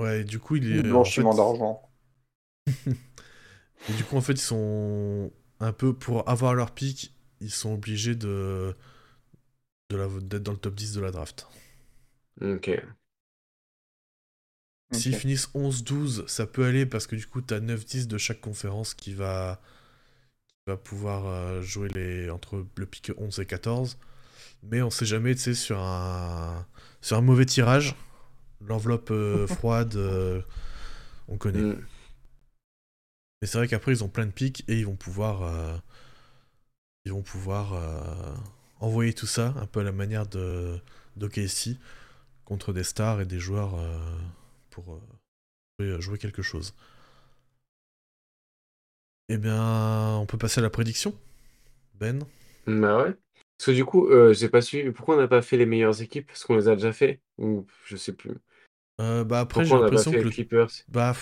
Ouais, 0.00 0.24
du 0.24 0.38
coup, 0.38 0.56
il 0.56 0.76
est. 0.76 0.82
Blanchiment 0.82 1.34
d'argent. 1.34 1.82
et 2.86 3.92
du 3.96 4.04
coup, 4.04 4.16
en 4.16 4.20
fait, 4.20 4.34
ils 4.34 4.38
sont 4.38 5.32
un 5.60 5.72
peu. 5.72 5.94
Pour 5.94 6.28
avoir 6.28 6.54
leur 6.54 6.72
pic, 6.72 7.14
ils 7.40 7.50
sont 7.50 7.72
obligés 7.72 8.14
de. 8.14 8.74
de 9.90 10.20
d'être 10.20 10.42
dans 10.42 10.52
le 10.52 10.58
top 10.58 10.74
10 10.74 10.92
de 10.94 11.00
la 11.00 11.10
draft. 11.10 11.48
Ok. 12.40 12.70
S'ils 14.92 15.16
finissent 15.16 15.50
11-12, 15.54 16.26
ça 16.28 16.46
peut 16.46 16.64
aller 16.64 16.86
parce 16.86 17.06
que 17.06 17.14
du 17.14 17.26
coup, 17.26 17.42
tu 17.42 17.52
as 17.52 17.60
9-10 17.60 18.06
de 18.06 18.16
chaque 18.16 18.40
conférence 18.40 18.94
qui 18.94 19.12
va, 19.12 19.60
va 20.68 20.76
pouvoir 20.76 21.26
euh, 21.26 21.62
jouer 21.62 21.88
les... 21.88 22.30
entre 22.30 22.64
le 22.76 22.86
pic 22.86 23.10
11 23.16 23.40
et 23.40 23.46
14. 23.46 23.98
Mais 24.62 24.82
on 24.82 24.90
sait 24.90 25.06
jamais, 25.06 25.34
tu 25.34 25.40
sais, 25.40 25.54
sur 25.54 25.78
un... 25.78 26.66
sur 27.00 27.16
un 27.16 27.22
mauvais 27.22 27.46
tirage, 27.46 27.96
l'enveloppe 28.60 29.10
euh, 29.10 29.46
froide, 29.48 29.96
euh, 29.96 30.42
on 31.26 31.36
connaît. 31.36 31.60
Mm. 31.60 31.84
Mais 33.40 33.48
c'est 33.48 33.58
vrai 33.58 33.68
qu'après, 33.68 33.92
ils 33.92 34.04
ont 34.04 34.08
plein 34.08 34.26
de 34.26 34.32
pics 34.32 34.64
et 34.68 34.78
ils 34.78 34.86
vont 34.86 34.96
pouvoir. 34.96 35.80
ils 37.04 37.12
vont 37.12 37.22
pouvoir 37.22 37.72
envoyer 38.80 39.12
tout 39.12 39.28
ça, 39.28 39.54
un 39.60 39.66
peu 39.66 39.78
à 39.78 39.84
la 39.84 39.92
manière 39.92 40.26
de 40.26 40.80
d'OKC, 41.14 41.76
contre 42.44 42.72
des 42.72 42.82
stars 42.82 43.20
et 43.20 43.26
des 43.26 43.38
joueurs 43.38 43.76
pour 44.70 45.00
jouer 45.78 46.18
quelque 46.18 46.42
chose. 46.42 46.74
Eh 49.28 49.38
bien, 49.38 50.16
on 50.18 50.26
peut 50.26 50.38
passer 50.38 50.60
à 50.60 50.62
la 50.62 50.70
prédiction 50.70 51.14
Ben 52.00 52.26
Bah 52.66 53.02
ouais. 53.02 53.14
Parce 53.56 53.66
que 53.66 53.70
du 53.72 53.84
coup, 53.84 54.06
euh, 54.08 54.32
j'ai 54.34 54.48
pas 54.48 54.60
su. 54.60 54.92
Pourquoi 54.92 55.16
on 55.16 55.18
n'a 55.18 55.28
pas 55.28 55.42
fait 55.42 55.56
les 55.56 55.66
meilleures 55.66 56.00
équipes? 56.02 56.26
Parce 56.28 56.44
qu'on 56.44 56.56
les 56.56 56.68
a 56.68 56.74
déjà 56.76 56.92
fait 56.92 57.20
Ou 57.38 57.66
je 57.84 57.96
sais 57.96 58.12
plus. 58.14 58.34
Euh, 59.00 59.24
bah 59.24 59.40
après, 59.40 59.64
j'ai 59.64 59.74
l'impression 59.78 60.12
que. 60.12 60.20
Les 60.20 60.30
Clippers? 60.30 60.70
Bah. 60.88 61.14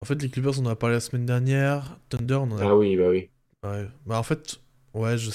En 0.00 0.06
fait, 0.06 0.20
les 0.22 0.28
Clippers, 0.30 0.60
on 0.60 0.66
en 0.66 0.70
a 0.70 0.76
parlé 0.76 0.94
la 0.96 1.00
semaine 1.00 1.26
dernière. 1.26 1.98
Thunder, 2.08 2.34
on 2.34 2.50
en 2.52 2.58
a. 2.58 2.64
Ah 2.64 2.74
oui, 2.76 2.96
bah 2.96 3.08
oui. 3.10 3.30
Ouais. 3.64 3.88
Bah 4.06 4.18
en 4.18 4.22
fait, 4.22 4.60
ouais, 4.94 5.18
je, 5.18 5.30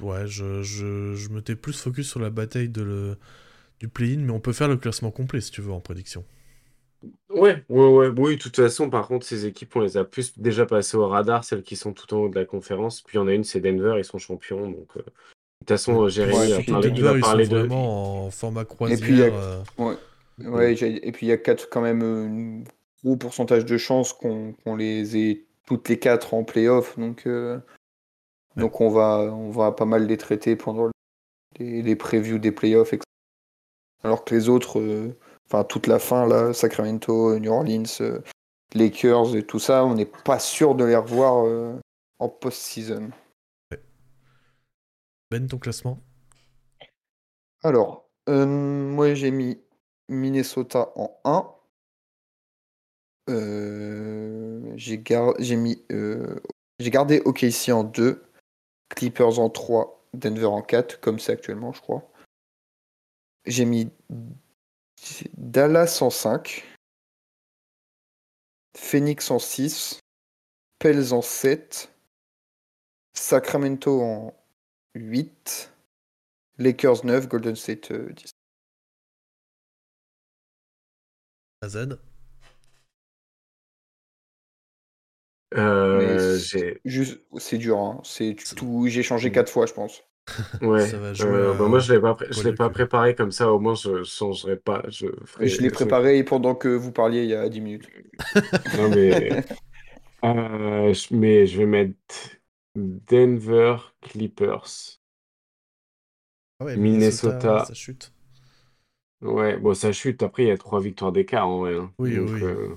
ouais, 0.00 0.26
je, 0.26 0.62
je, 0.62 1.14
je 1.14 1.28
m'étais 1.30 1.56
plus 1.56 1.78
focus 1.80 2.08
sur 2.10 2.20
la 2.20 2.30
bataille 2.30 2.68
de 2.68 2.82
le... 2.82 3.18
du 3.80 3.88
play-in, 3.88 4.18
mais 4.20 4.32
on 4.32 4.40
peut 4.40 4.52
faire 4.54 4.68
le 4.68 4.76
classement 4.78 5.10
complet 5.12 5.40
si 5.42 5.50
tu 5.52 5.62
veux 5.62 5.72
en 5.72 5.80
prédiction. 5.80 6.24
Ouais, 7.34 7.64
ouais, 7.68 7.88
ouais. 7.88 8.08
Oui, 8.16 8.36
de 8.36 8.42
toute 8.42 8.56
façon, 8.56 8.90
par 8.90 9.08
contre, 9.08 9.26
ces 9.26 9.46
équipes, 9.46 9.74
on 9.76 9.80
les 9.80 9.96
a 9.96 10.04
plus 10.04 10.38
déjà 10.38 10.66
passées 10.66 10.96
au 10.96 11.06
radar, 11.08 11.44
celles 11.44 11.62
qui 11.62 11.76
sont 11.76 11.92
tout 11.92 12.12
en 12.14 12.18
haut 12.18 12.28
de 12.28 12.38
la 12.38 12.44
conférence. 12.44 13.00
Puis 13.00 13.16
il 13.16 13.20
y 13.20 13.22
en 13.22 13.28
a 13.28 13.32
une, 13.32 13.44
c'est 13.44 13.60
Denver, 13.60 13.94
ils 13.98 14.04
sont 14.04 14.18
champions. 14.18 14.70
Donc, 14.70 14.88
euh, 14.96 15.00
de 15.00 15.04
toute 15.60 15.68
façon, 15.68 16.08
Jérémy 16.08 16.52
a 16.52 16.62
parlé, 16.62 16.90
Denver, 16.90 17.18
ils 17.18 17.24
sont 17.24 17.54
vraiment 17.54 18.26
en 18.26 18.30
format 18.30 18.64
croisière. 18.64 18.98
Et 18.98 19.00
puis, 19.00 19.12
il 19.12 19.18
y 19.18 19.22
a, 19.22 19.32
euh. 19.32 19.62
ouais. 19.78 20.74
et 20.74 21.12
puis 21.12 21.26
il 21.26 21.28
y 21.28 21.32
a 21.32 21.38
quatre, 21.38 21.68
quand 21.70 21.80
même 21.80 22.02
un 22.02 22.70
gros 23.04 23.16
pourcentage 23.16 23.64
de 23.64 23.76
chances 23.78 24.12
qu'on 24.12 24.76
les 24.76 25.16
ait 25.16 25.44
toutes 25.66 25.88
les 25.88 25.98
quatre 25.98 26.34
en 26.34 26.44
playoff. 26.44 26.98
Donc, 26.98 27.26
euh, 27.26 27.58
donc 28.56 28.80
on, 28.80 28.90
va, 28.90 29.32
on 29.32 29.50
va 29.50 29.72
pas 29.72 29.86
mal 29.86 30.06
les 30.06 30.18
traiter 30.18 30.56
pendant 30.56 30.90
les, 31.58 31.82
les 31.82 31.96
previews 31.96 32.38
des 32.38 32.52
playoffs. 32.52 32.94
Alors 34.04 34.24
que 34.24 34.34
les 34.34 34.48
autres 34.48 34.80
enfin 35.52 35.64
toute 35.64 35.86
la 35.86 35.98
fin 35.98 36.26
là, 36.26 36.54
Sacramento, 36.54 37.38
New 37.38 37.52
Orleans, 37.52 38.00
euh, 38.00 38.20
Lakers 38.74 39.36
et 39.36 39.44
tout 39.44 39.58
ça, 39.58 39.84
on 39.84 39.94
n'est 39.94 40.06
pas 40.06 40.38
sûr 40.38 40.74
de 40.74 40.84
les 40.84 40.96
revoir 40.96 41.46
euh, 41.46 41.78
en 42.18 42.30
post-season. 42.30 43.10
Ben, 45.30 45.46
ton 45.46 45.58
classement? 45.58 45.98
Alors, 47.62 48.08
euh, 48.28 48.46
moi 48.46 49.12
j'ai 49.14 49.30
mis 49.30 49.60
Minnesota 50.08 50.90
en 50.96 51.20
1. 51.24 51.48
j'ai 54.76 55.56
mis 55.56 55.84
j'ai 56.78 56.90
gardé 56.90 57.20
OKC 57.24 57.68
en 57.70 57.84
2, 57.84 58.24
Clippers 58.88 59.38
en 59.38 59.50
3, 59.50 60.06
Denver 60.14 60.46
en 60.46 60.62
4, 60.62 61.00
comme 61.00 61.18
c'est 61.18 61.32
actuellement, 61.32 61.72
je 61.72 61.80
crois. 61.80 62.10
J'ai 63.46 63.64
mis 63.64 63.90
Dallas 65.36 65.98
en 66.00 66.10
5, 66.10 66.64
Phoenix 68.76 69.30
en 69.30 69.38
6, 69.38 70.00
Pels 70.78 71.12
en 71.12 71.22
7, 71.22 71.92
Sacramento 73.14 74.00
en 74.00 74.34
8, 74.94 75.72
Lakers 76.58 77.04
9, 77.04 77.28
Golden 77.28 77.56
State 77.56 77.92
10. 77.92 78.30
AZ 81.62 81.96
euh, 85.54 86.38
c'est 86.38 87.58
dur, 87.58 87.78
hein. 87.78 88.00
c'est 88.04 88.34
tout. 88.56 88.86
J'ai 88.86 89.02
changé 89.02 89.30
4 89.30 89.50
fois, 89.50 89.66
je 89.66 89.74
pense. 89.74 90.02
Ouais, 90.62 90.88
euh, 91.20 91.54
bah, 91.54 91.66
moi 91.68 91.78
je 91.80 91.92
l'ai 91.92 92.00
pas, 92.00 92.16
je 92.30 92.42
l'ai 92.44 92.52
pas 92.54 92.70
préparé 92.70 93.14
comme 93.14 93.32
ça, 93.32 93.52
au 93.52 93.58
moins 93.58 93.74
je 93.74 94.04
changerai 94.04 94.56
pas. 94.56 94.82
Je, 94.88 95.06
je 95.40 95.60
l'ai 95.60 95.70
préparé 95.70 96.22
pendant 96.24 96.54
que 96.54 96.68
vous 96.68 96.92
parliez 96.92 97.24
il 97.24 97.30
y 97.30 97.34
a 97.34 97.48
10 97.48 97.60
minutes. 97.60 97.88
non 98.76 98.88
mais, 98.88 99.44
euh, 100.24 100.94
mais 101.10 101.46
je 101.46 101.58
vais 101.58 101.66
mettre 101.66 101.96
Denver 102.76 103.76
Clippers. 104.00 104.98
Ah 106.60 106.64
ouais, 106.64 106.76
Minnesota, 106.76 107.64
ça 107.66 107.74
chute. 107.74 108.12
Ouais, 109.20 109.56
bon 109.56 109.74
ça 109.74 109.92
chute. 109.92 110.22
Après 110.22 110.44
il 110.44 110.48
y 110.48 110.50
a 110.50 110.58
trois 110.58 110.80
victoires 110.80 111.12
d'écart 111.12 111.48
en 111.48 111.58
vrai. 111.60 111.76
Hein. 111.76 111.92
Oui, 111.98 112.18
oui. 112.18 112.42
Euh, 112.42 112.76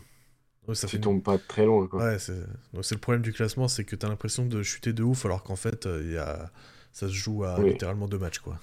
ça 0.73 0.87
tu 0.87 0.99
tombes 0.99 1.23
pas 1.23 1.37
très 1.37 1.65
loin. 1.65 1.87
Quoi. 1.87 2.03
Ouais, 2.03 2.19
c'est 2.19 2.33
le 2.91 2.97
problème 2.97 3.21
du 3.21 3.33
classement, 3.33 3.67
c'est 3.67 3.83
que 3.83 3.95
tu 3.95 4.05
as 4.05 4.09
l'impression 4.09 4.45
de 4.45 4.63
chuter 4.63 4.93
de 4.93 5.03
ouf 5.03 5.25
alors 5.25 5.43
qu'en 5.43 5.55
fait 5.55 5.87
il 6.01 6.13
y 6.13 6.17
a 6.17 6.51
ça 6.95 7.09
se 7.09 7.13
joue 7.13 7.43
à 7.43 7.61
littéralement 7.61 8.07
deux 8.07 8.17
matchs, 8.17 8.39
quoi. 8.39 8.57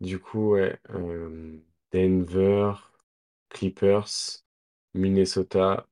Du 0.00 0.18
coup, 0.18 0.52
ouais. 0.52 0.78
Euh, 0.94 1.58
Denver, 1.92 2.72
Clippers, 3.50 4.42
Minnesota, 4.94 5.86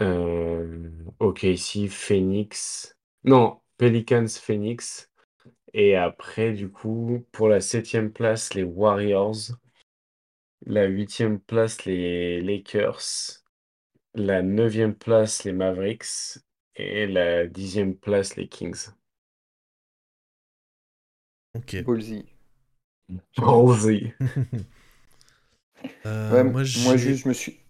euh, 0.00 0.88
OKC, 1.18 1.88
Phoenix. 1.88 2.96
Non, 3.24 3.60
Pelicans, 3.76 4.28
Phoenix. 4.28 5.10
Et 5.72 5.96
après, 5.96 6.52
du 6.52 6.70
coup, 6.70 7.26
pour 7.32 7.48
la 7.48 7.60
septième 7.60 8.12
place, 8.12 8.54
les 8.54 8.62
Warriors. 8.62 9.50
La 10.64 10.84
huitième 10.84 11.40
place, 11.40 11.84
les 11.86 12.40
Lakers. 12.40 13.42
La 14.14 14.42
neuvième 14.42 14.94
place, 14.94 15.42
les 15.42 15.52
Mavericks. 15.52 16.38
Et 16.76 17.08
la 17.08 17.48
dixième 17.48 17.96
place, 17.96 18.36
les 18.36 18.46
Kings. 18.46 18.90
Ok. 21.56 21.82
Ballsy. 21.84 22.24
Ballsy. 23.36 24.12
euh, 26.06 26.44
moi, 26.44 26.64
juste, 26.64 27.22
je 27.22 27.28
me 27.28 27.34
suis. 27.34 27.60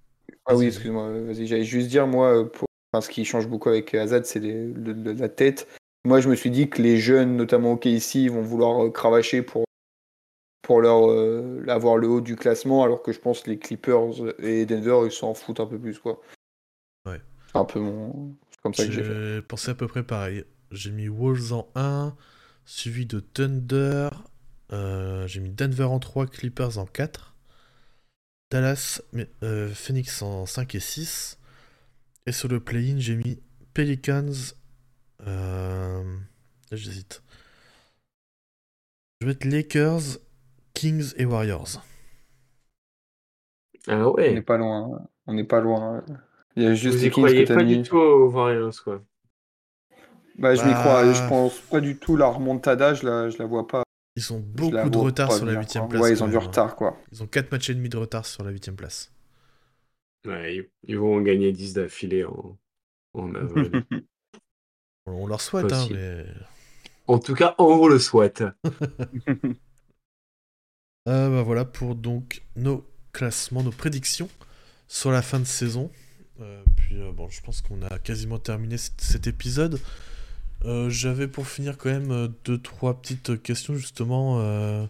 Ah 0.47 0.57
oui, 0.57 0.66
excuse-moi, 0.66 1.11
vas-y, 1.20 1.47
j'allais 1.47 1.64
juste 1.64 1.89
dire, 1.89 2.07
moi, 2.07 2.51
pour... 2.51 2.66
enfin, 2.93 3.01
ce 3.01 3.09
qui 3.09 3.24
change 3.24 3.49
beaucoup 3.49 3.70
avec 3.70 3.95
Azad, 3.95 4.26
c'est 4.26 4.41
la 4.41 5.28
tête. 5.28 5.66
Moi, 6.05 6.20
je 6.20 6.28
me 6.28 6.35
suis 6.35 6.51
dit 6.51 6.68
que 6.68 6.82
les 6.82 6.99
jeunes, 6.99 7.37
notamment 7.37 7.72
au 7.72 7.80
ici, 7.85 8.28
vont 8.28 8.43
vouloir 8.43 8.85
euh, 8.85 8.91
cravacher 8.91 9.41
pour, 9.41 9.64
pour 10.61 10.82
leur 10.82 11.11
euh, 11.11 11.64
avoir 11.68 11.97
le 11.97 12.09
haut 12.09 12.20
du 12.20 12.37
classement, 12.37 12.85
alors 12.85 13.03
que 13.03 13.12
je 13.12 13.20
pense 13.20 13.41
que 13.41 13.51
les 13.51 13.59
Clippers 13.59 14.39
et 14.39 14.66
Denver, 14.66 15.07
ils 15.07 15.12
s'en 15.12 15.32
foutent 15.32 15.61
un 15.61 15.66
peu 15.66 15.78
plus, 15.78 15.99
quoi. 15.99 16.20
Ouais. 17.07 17.20
C'est 17.47 17.59
un 17.59 17.64
peu 17.64 17.80
mon. 17.80 18.37
C'est 18.51 18.61
comme 18.61 18.74
ça 18.74 18.85
que 18.85 18.93
j'ai 18.93 19.03
fait. 19.03 19.43
pensé 19.43 19.70
à 19.70 19.74
peu 19.74 19.87
près 19.87 20.03
pareil. 20.03 20.45
J'ai 20.70 20.91
mis 20.91 21.09
Wolves 21.09 21.53
en 21.53 21.68
1, 21.74 22.14
suivi 22.65 23.07
de 23.07 23.21
Thunder. 23.21 24.09
Euh, 24.73 25.27
j'ai 25.27 25.41
mis 25.41 25.51
Denver 25.51 25.85
en 25.85 25.99
3, 25.99 26.27
Clippers 26.27 26.79
en 26.79 26.87
4. 26.87 27.35
Dallas, 28.51 29.03
euh, 29.43 29.69
Phoenix 29.71 30.23
en 30.23 30.47
5 30.47 30.75
et 30.75 30.81
6. 30.81 31.39
Et 32.27 32.33
sur 32.33 32.49
le 32.49 32.61
play-in, 32.61 32.99
j'ai 32.99 33.17
mis 33.17 33.41
Pelicans. 33.75 34.55
Euh, 35.27 36.03
j'hésite. 36.73 37.23
Je 39.21 39.27
vais 39.27 39.33
mettre 39.33 39.49
Lakers, 39.49 40.19
Kings 40.73 41.12
et 41.17 41.25
Warriors. 41.25 41.83
Ah 43.87 44.09
ouais. 44.09 44.31
On 44.31 44.35
n'est 44.35 44.43
pas 44.43 44.57
loin. 44.57 45.09
On 45.27 45.35
n'est 45.35 45.45
pas 45.45 45.61
loin. 45.61 46.05
Il 46.57 46.62
y 46.62 46.67
a 46.67 46.75
juste 46.75 46.99
Vous 46.99 47.07
y 47.07 47.11
croyez 47.11 47.45
pas 47.45 47.62
du 47.62 47.83
tout 47.83 47.97
aux 47.97 48.31
Warriors, 48.31 48.83
quoi. 48.83 49.03
Bah, 50.39 50.55
je 50.55 50.64
m'y 50.64 50.72
crois. 50.72 51.12
Je 51.12 51.20
bah, 51.20 51.28
pense 51.28 51.59
pas 51.61 51.80
du 51.80 51.97
tout 51.97 52.16
la 52.16 52.26
remontada, 52.26 52.95
je 52.95 53.07
la, 53.07 53.30
je 53.30 53.39
la 53.39 53.47
vois 53.47 53.66
pas. 53.66 53.82
Ils 54.16 54.32
ont 54.32 54.39
beaucoup 54.39 54.70
de 54.91 54.99
retard 54.99 55.32
sur 55.32 55.45
la 55.45 55.61
8 55.61 55.78
place. 55.89 56.03
Ouais, 56.03 56.12
ils 56.12 56.22
ont 56.22 56.28
du 56.28 56.37
retard, 56.37 56.76
quoi. 56.76 56.97
Ils 57.12 57.22
ont 57.22 57.26
4 57.26 57.51
matchs 57.51 57.70
et 57.70 57.74
demi 57.74 57.89
de 57.89 57.97
retard 57.97 58.26
sur 58.26 58.45
la 58.45 58.51
8 58.51 58.70
place. 58.72 59.12
Ouais, 60.26 60.70
ils 60.85 60.99
vont 60.99 61.16
en 61.16 61.20
gagner 61.20 61.53
10 61.53 61.74
d'affilée 61.74 62.24
en, 62.24 62.57
en 63.14 63.35
avril. 63.35 63.85
On 65.07 65.26
leur 65.26 65.41
souhaite, 65.41 65.72
hein, 65.72 65.87
mais... 65.91 66.24
En 67.07 67.18
tout 67.18 67.35
cas, 67.35 67.55
on 67.59 67.87
le 67.87 67.99
souhaite. 67.99 68.43
euh, 71.07 71.28
bah 71.28 71.43
voilà 71.43 71.66
pour 71.66 71.95
donc 71.95 72.43
nos 72.57 72.87
classements, 73.12 73.62
nos 73.62 73.70
prédictions 73.70 74.30
sur 74.89 75.11
la 75.11 75.20
fin 75.20 75.39
de 75.39 75.45
saison. 75.45 75.91
Euh, 76.41 76.62
puis 76.76 76.99
euh, 76.99 77.12
bon, 77.12 77.28
je 77.28 77.43
pense 77.43 77.61
qu'on 77.61 77.82
a 77.82 77.99
quasiment 77.99 78.39
terminé 78.39 78.76
cet 78.78 79.26
épisode. 79.26 79.78
Euh, 80.65 80.89
j'avais 80.89 81.29
pour 81.29 81.47
finir 81.47 81.77
quand 81.77 81.91
même 81.91 82.33
deux 82.45 82.59
trois 82.59 83.01
petites 83.01 83.43
questions 83.43 83.75
justement 83.75 84.89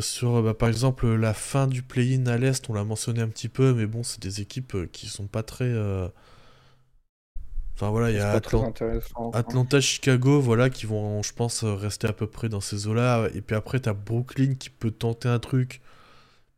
sur 0.00 0.42
bah, 0.42 0.54
par 0.54 0.70
exemple 0.70 1.06
la 1.06 1.34
fin 1.34 1.66
du 1.66 1.82
play-in 1.82 2.26
à 2.26 2.38
l'est. 2.38 2.68
On 2.70 2.74
l'a 2.74 2.84
mentionné 2.84 3.20
un 3.20 3.28
petit 3.28 3.48
peu, 3.48 3.74
mais 3.74 3.86
bon, 3.86 4.02
c'est 4.02 4.22
des 4.22 4.40
équipes 4.40 4.90
qui 4.92 5.06
sont 5.08 5.26
pas 5.26 5.42
très 5.42 5.70
Enfin 7.74 7.90
voilà, 7.90 8.10
il 8.10 8.16
y 8.16 8.20
a 8.20 8.32
Atlanta, 8.32 9.80
Chicago, 9.80 10.40
voilà, 10.40 10.70
qui 10.70 10.86
vont, 10.86 11.22
je 11.22 11.32
pense, 11.32 11.64
rester 11.64 12.06
à 12.06 12.12
peu 12.12 12.26
près 12.26 12.48
dans 12.48 12.60
ces 12.60 12.86
eaux-là. 12.86 13.28
Et 13.34 13.40
puis 13.40 13.56
après, 13.56 13.80
t'as 13.80 13.94
Brooklyn 13.94 14.54
qui 14.54 14.70
peut 14.70 14.90
tenter 14.90 15.28
un 15.28 15.38
truc. 15.38 15.80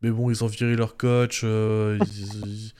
Mais 0.03 0.11
bon, 0.11 0.31
ils 0.31 0.45
ont 0.45 0.49
viré 0.49 0.77
leur 0.77 0.97
coach. 0.97 1.43
Euh, 1.45 1.99
ils, 2.13 2.73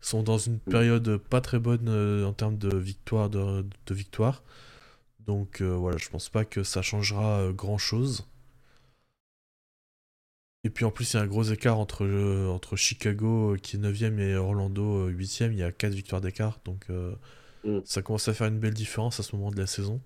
sont 0.00 0.22
dans 0.22 0.38
une 0.38 0.58
période 0.58 1.18
pas 1.18 1.40
très 1.40 1.58
bonne 1.58 1.88
euh, 1.88 2.24
en 2.26 2.32
termes 2.32 2.58
de 2.58 2.76
victoire. 2.76 3.30
De, 3.30 3.64
victoire. 3.90 4.42
Donc 5.26 5.60
euh, 5.60 5.74
voilà, 5.74 5.96
je 5.98 6.08
pense 6.08 6.28
pas 6.28 6.44
que 6.44 6.62
ça 6.62 6.82
changera 6.82 7.50
grand-chose. 7.52 8.26
Et 10.64 10.70
puis 10.70 10.84
en 10.84 10.90
plus, 10.90 11.12
il 11.12 11.16
y 11.16 11.20
a 11.20 11.22
un 11.22 11.26
gros 11.26 11.44
écart 11.44 11.78
entre, 11.78 12.06
entre 12.48 12.76
Chicago 12.76 13.56
qui 13.62 13.76
est 13.76 13.78
9ème 13.80 14.18
et 14.18 14.36
Orlando 14.36 15.10
8ème. 15.10 15.52
Il 15.52 15.58
y 15.58 15.62
a 15.62 15.72
4 15.72 15.92
victoires 15.92 16.20
d'écart. 16.20 16.60
Donc 16.64 16.86
mm. 17.64 17.80
ça 17.84 18.02
commence 18.02 18.28
à 18.28 18.34
faire 18.34 18.48
une 18.48 18.58
belle 18.58 18.74
différence 18.74 19.20
à 19.20 19.22
ce 19.22 19.34
moment 19.34 19.50
de 19.50 19.58
la 19.58 19.66
saison. 19.66 20.00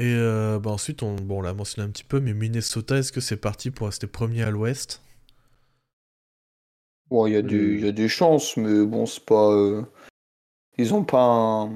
Et 0.00 0.14
euh, 0.14 0.58
bah 0.58 0.70
ensuite, 0.70 1.02
on, 1.02 1.14
bon, 1.14 1.42
l'a 1.42 1.52
mentionné 1.52 1.86
un 1.86 1.90
petit 1.90 2.04
peu, 2.04 2.20
mais 2.20 2.32
Minnesota, 2.32 2.96
est-ce 2.96 3.12
que 3.12 3.20
c'est 3.20 3.36
parti 3.36 3.70
pour 3.70 3.86
rester 3.86 4.06
premier 4.06 4.42
à 4.42 4.50
l'ouest? 4.50 5.02
Bon, 7.10 7.26
il 7.26 7.32
y, 7.32 7.36
a 7.36 7.42
du, 7.42 7.80
y 7.80 7.88
a 7.88 7.92
des 7.92 8.08
chances, 8.08 8.56
mais 8.56 8.84
bon, 8.86 9.04
c'est 9.04 9.24
pas. 9.24 9.50
Euh, 9.50 9.82
ils 10.78 10.90
n'ont 10.92 11.04
pas, 11.04 11.68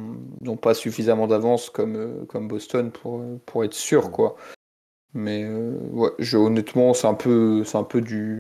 pas 0.62 0.74
suffisamment 0.74 1.26
d'avance 1.26 1.68
comme, 1.68 1.96
euh, 1.96 2.24
comme 2.26 2.48
Boston 2.48 2.90
pour, 2.90 3.22
pour 3.44 3.64
être 3.64 3.74
sûr, 3.74 4.10
quoi. 4.10 4.36
Mais 5.12 5.46
ouais, 5.46 6.10
je, 6.18 6.36
honnêtement, 6.36 6.94
c'est 6.94 7.06
un 7.06 7.14
peu, 7.14 7.64
c'est 7.64 7.76
un 7.76 7.84
peu 7.84 8.00
du, 8.00 8.38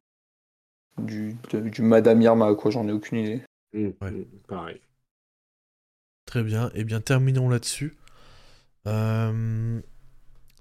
du, 0.98 1.36
du 1.50 1.82
Madame 1.82 2.22
Irma, 2.22 2.54
quoi. 2.54 2.70
J'en 2.70 2.88
ai 2.88 2.92
aucune 2.92 3.18
idée. 3.18 3.42
Mmh, 3.72 3.90
ouais. 4.00 4.26
pareil. 4.46 4.80
Très 6.26 6.42
bien. 6.42 6.68
Et 6.68 6.80
eh 6.80 6.84
bien, 6.84 7.00
terminons 7.00 7.48
là-dessus. 7.48 7.96
Euh, 8.86 9.80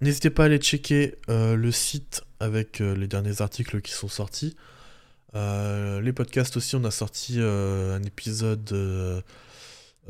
n'hésitez 0.02 0.30
pas 0.30 0.44
à 0.44 0.46
aller 0.48 0.58
checker 0.58 1.16
euh, 1.30 1.56
le 1.56 1.72
site 1.72 2.24
avec 2.40 2.82
euh, 2.82 2.96
les 2.96 3.08
derniers 3.08 3.42
articles 3.42 3.82
qui 3.82 3.92
sont 3.92 4.08
sortis. 4.08 4.56
Les 5.34 6.14
podcasts 6.14 6.58
aussi, 6.58 6.76
on 6.76 6.84
a 6.84 6.92
sorti 6.92 7.40
un 7.40 8.02
épisode 8.04 9.24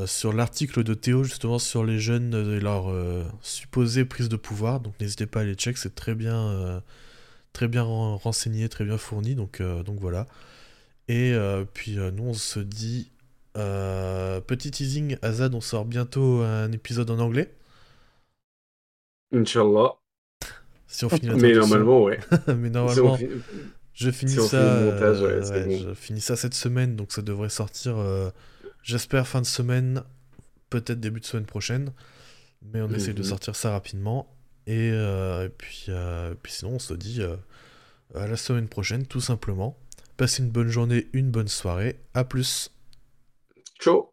sur 0.06 0.34
l'article 0.34 0.84
de 0.84 0.94
Théo 0.94 1.24
justement 1.24 1.60
sur 1.60 1.84
les 1.86 2.00
jeunes 2.00 2.34
et 2.56 2.60
leur 2.60 2.94
supposée 3.42 4.06
prise 4.06 4.30
de 4.30 4.36
pouvoir. 4.36 4.80
Donc 4.80 5.00
n'hésitez 5.00 5.26
pas 5.26 5.40
à 5.40 5.44
aller 5.44 5.54
checker, 5.56 5.80
c'est 5.80 5.96
très 5.96 6.16
bien, 6.16 6.82
très 7.54 7.68
bien 7.68 7.84
renseigné, 7.84 8.68
très 8.70 8.86
bien 8.86 8.98
fourni. 8.98 9.36
Donc, 9.36 9.62
donc 9.62 10.00
voilà. 10.00 10.28
Et 11.08 11.36
puis 11.74 11.96
nous 11.96 12.24
on 12.24 12.34
se 12.34 12.60
dit 12.60 13.12
petit 13.54 14.72
teasing, 14.72 15.18
Azad, 15.22 15.54
on 15.54 15.62
sort 15.62 15.86
bientôt 15.86 16.42
un 16.42 16.72
épisode 16.72 17.10
en 17.12 17.20
anglais. 17.20 17.54
Inch'Allah. 19.34 19.96
Si 20.88 21.06
on 21.06 21.10
finit 21.10 21.30
Mais 21.40 21.54
normalement, 21.54 22.04
ouais. 22.04 22.20
Mais 22.56 22.70
normalement, 22.70 23.18
je 23.94 24.10
finis 24.10 24.34
ça. 24.34 24.58
Euh, 24.58 25.88
je 25.88 25.94
finis 25.94 26.22
ça 26.22 26.36
cette 26.36 26.54
semaine, 26.54 26.96
donc 26.96 27.12
ça 27.12 27.22
devrait 27.22 27.50
sortir. 27.50 27.98
Euh, 27.98 28.30
j'espère 28.82 29.28
fin 29.28 29.42
de 29.42 29.46
semaine, 29.46 30.04
peut-être 30.70 31.00
début 31.00 31.20
de 31.20 31.26
semaine 31.26 31.46
prochaine. 31.46 31.94
Mais 32.62 32.82
on 32.82 32.90
essaie 32.92 33.14
de 33.14 33.22
mhm. 33.22 33.28
sortir 33.28 33.56
ça 33.56 33.72
rapidement. 33.72 34.36
Et, 34.66 34.92
euh, 34.94 35.50
puis, 35.50 35.88
puis 36.42 36.52
sinon, 36.52 36.74
on 36.76 36.80
se 36.80 36.94
dit 36.94 37.22
à 38.16 38.28
la 38.28 38.38
semaine 38.38 38.68
prochaine, 38.68 39.06
tout 39.06 39.22
simplement. 39.22 39.78
Passez 40.18 40.44
une 40.44 40.50
bonne 40.50 40.70
journée, 40.70 41.08
une 41.14 41.32
bonne 41.32 41.48
soirée. 41.48 42.00
À 42.14 42.24
plus. 42.24 42.72
Ciao. 43.80 44.13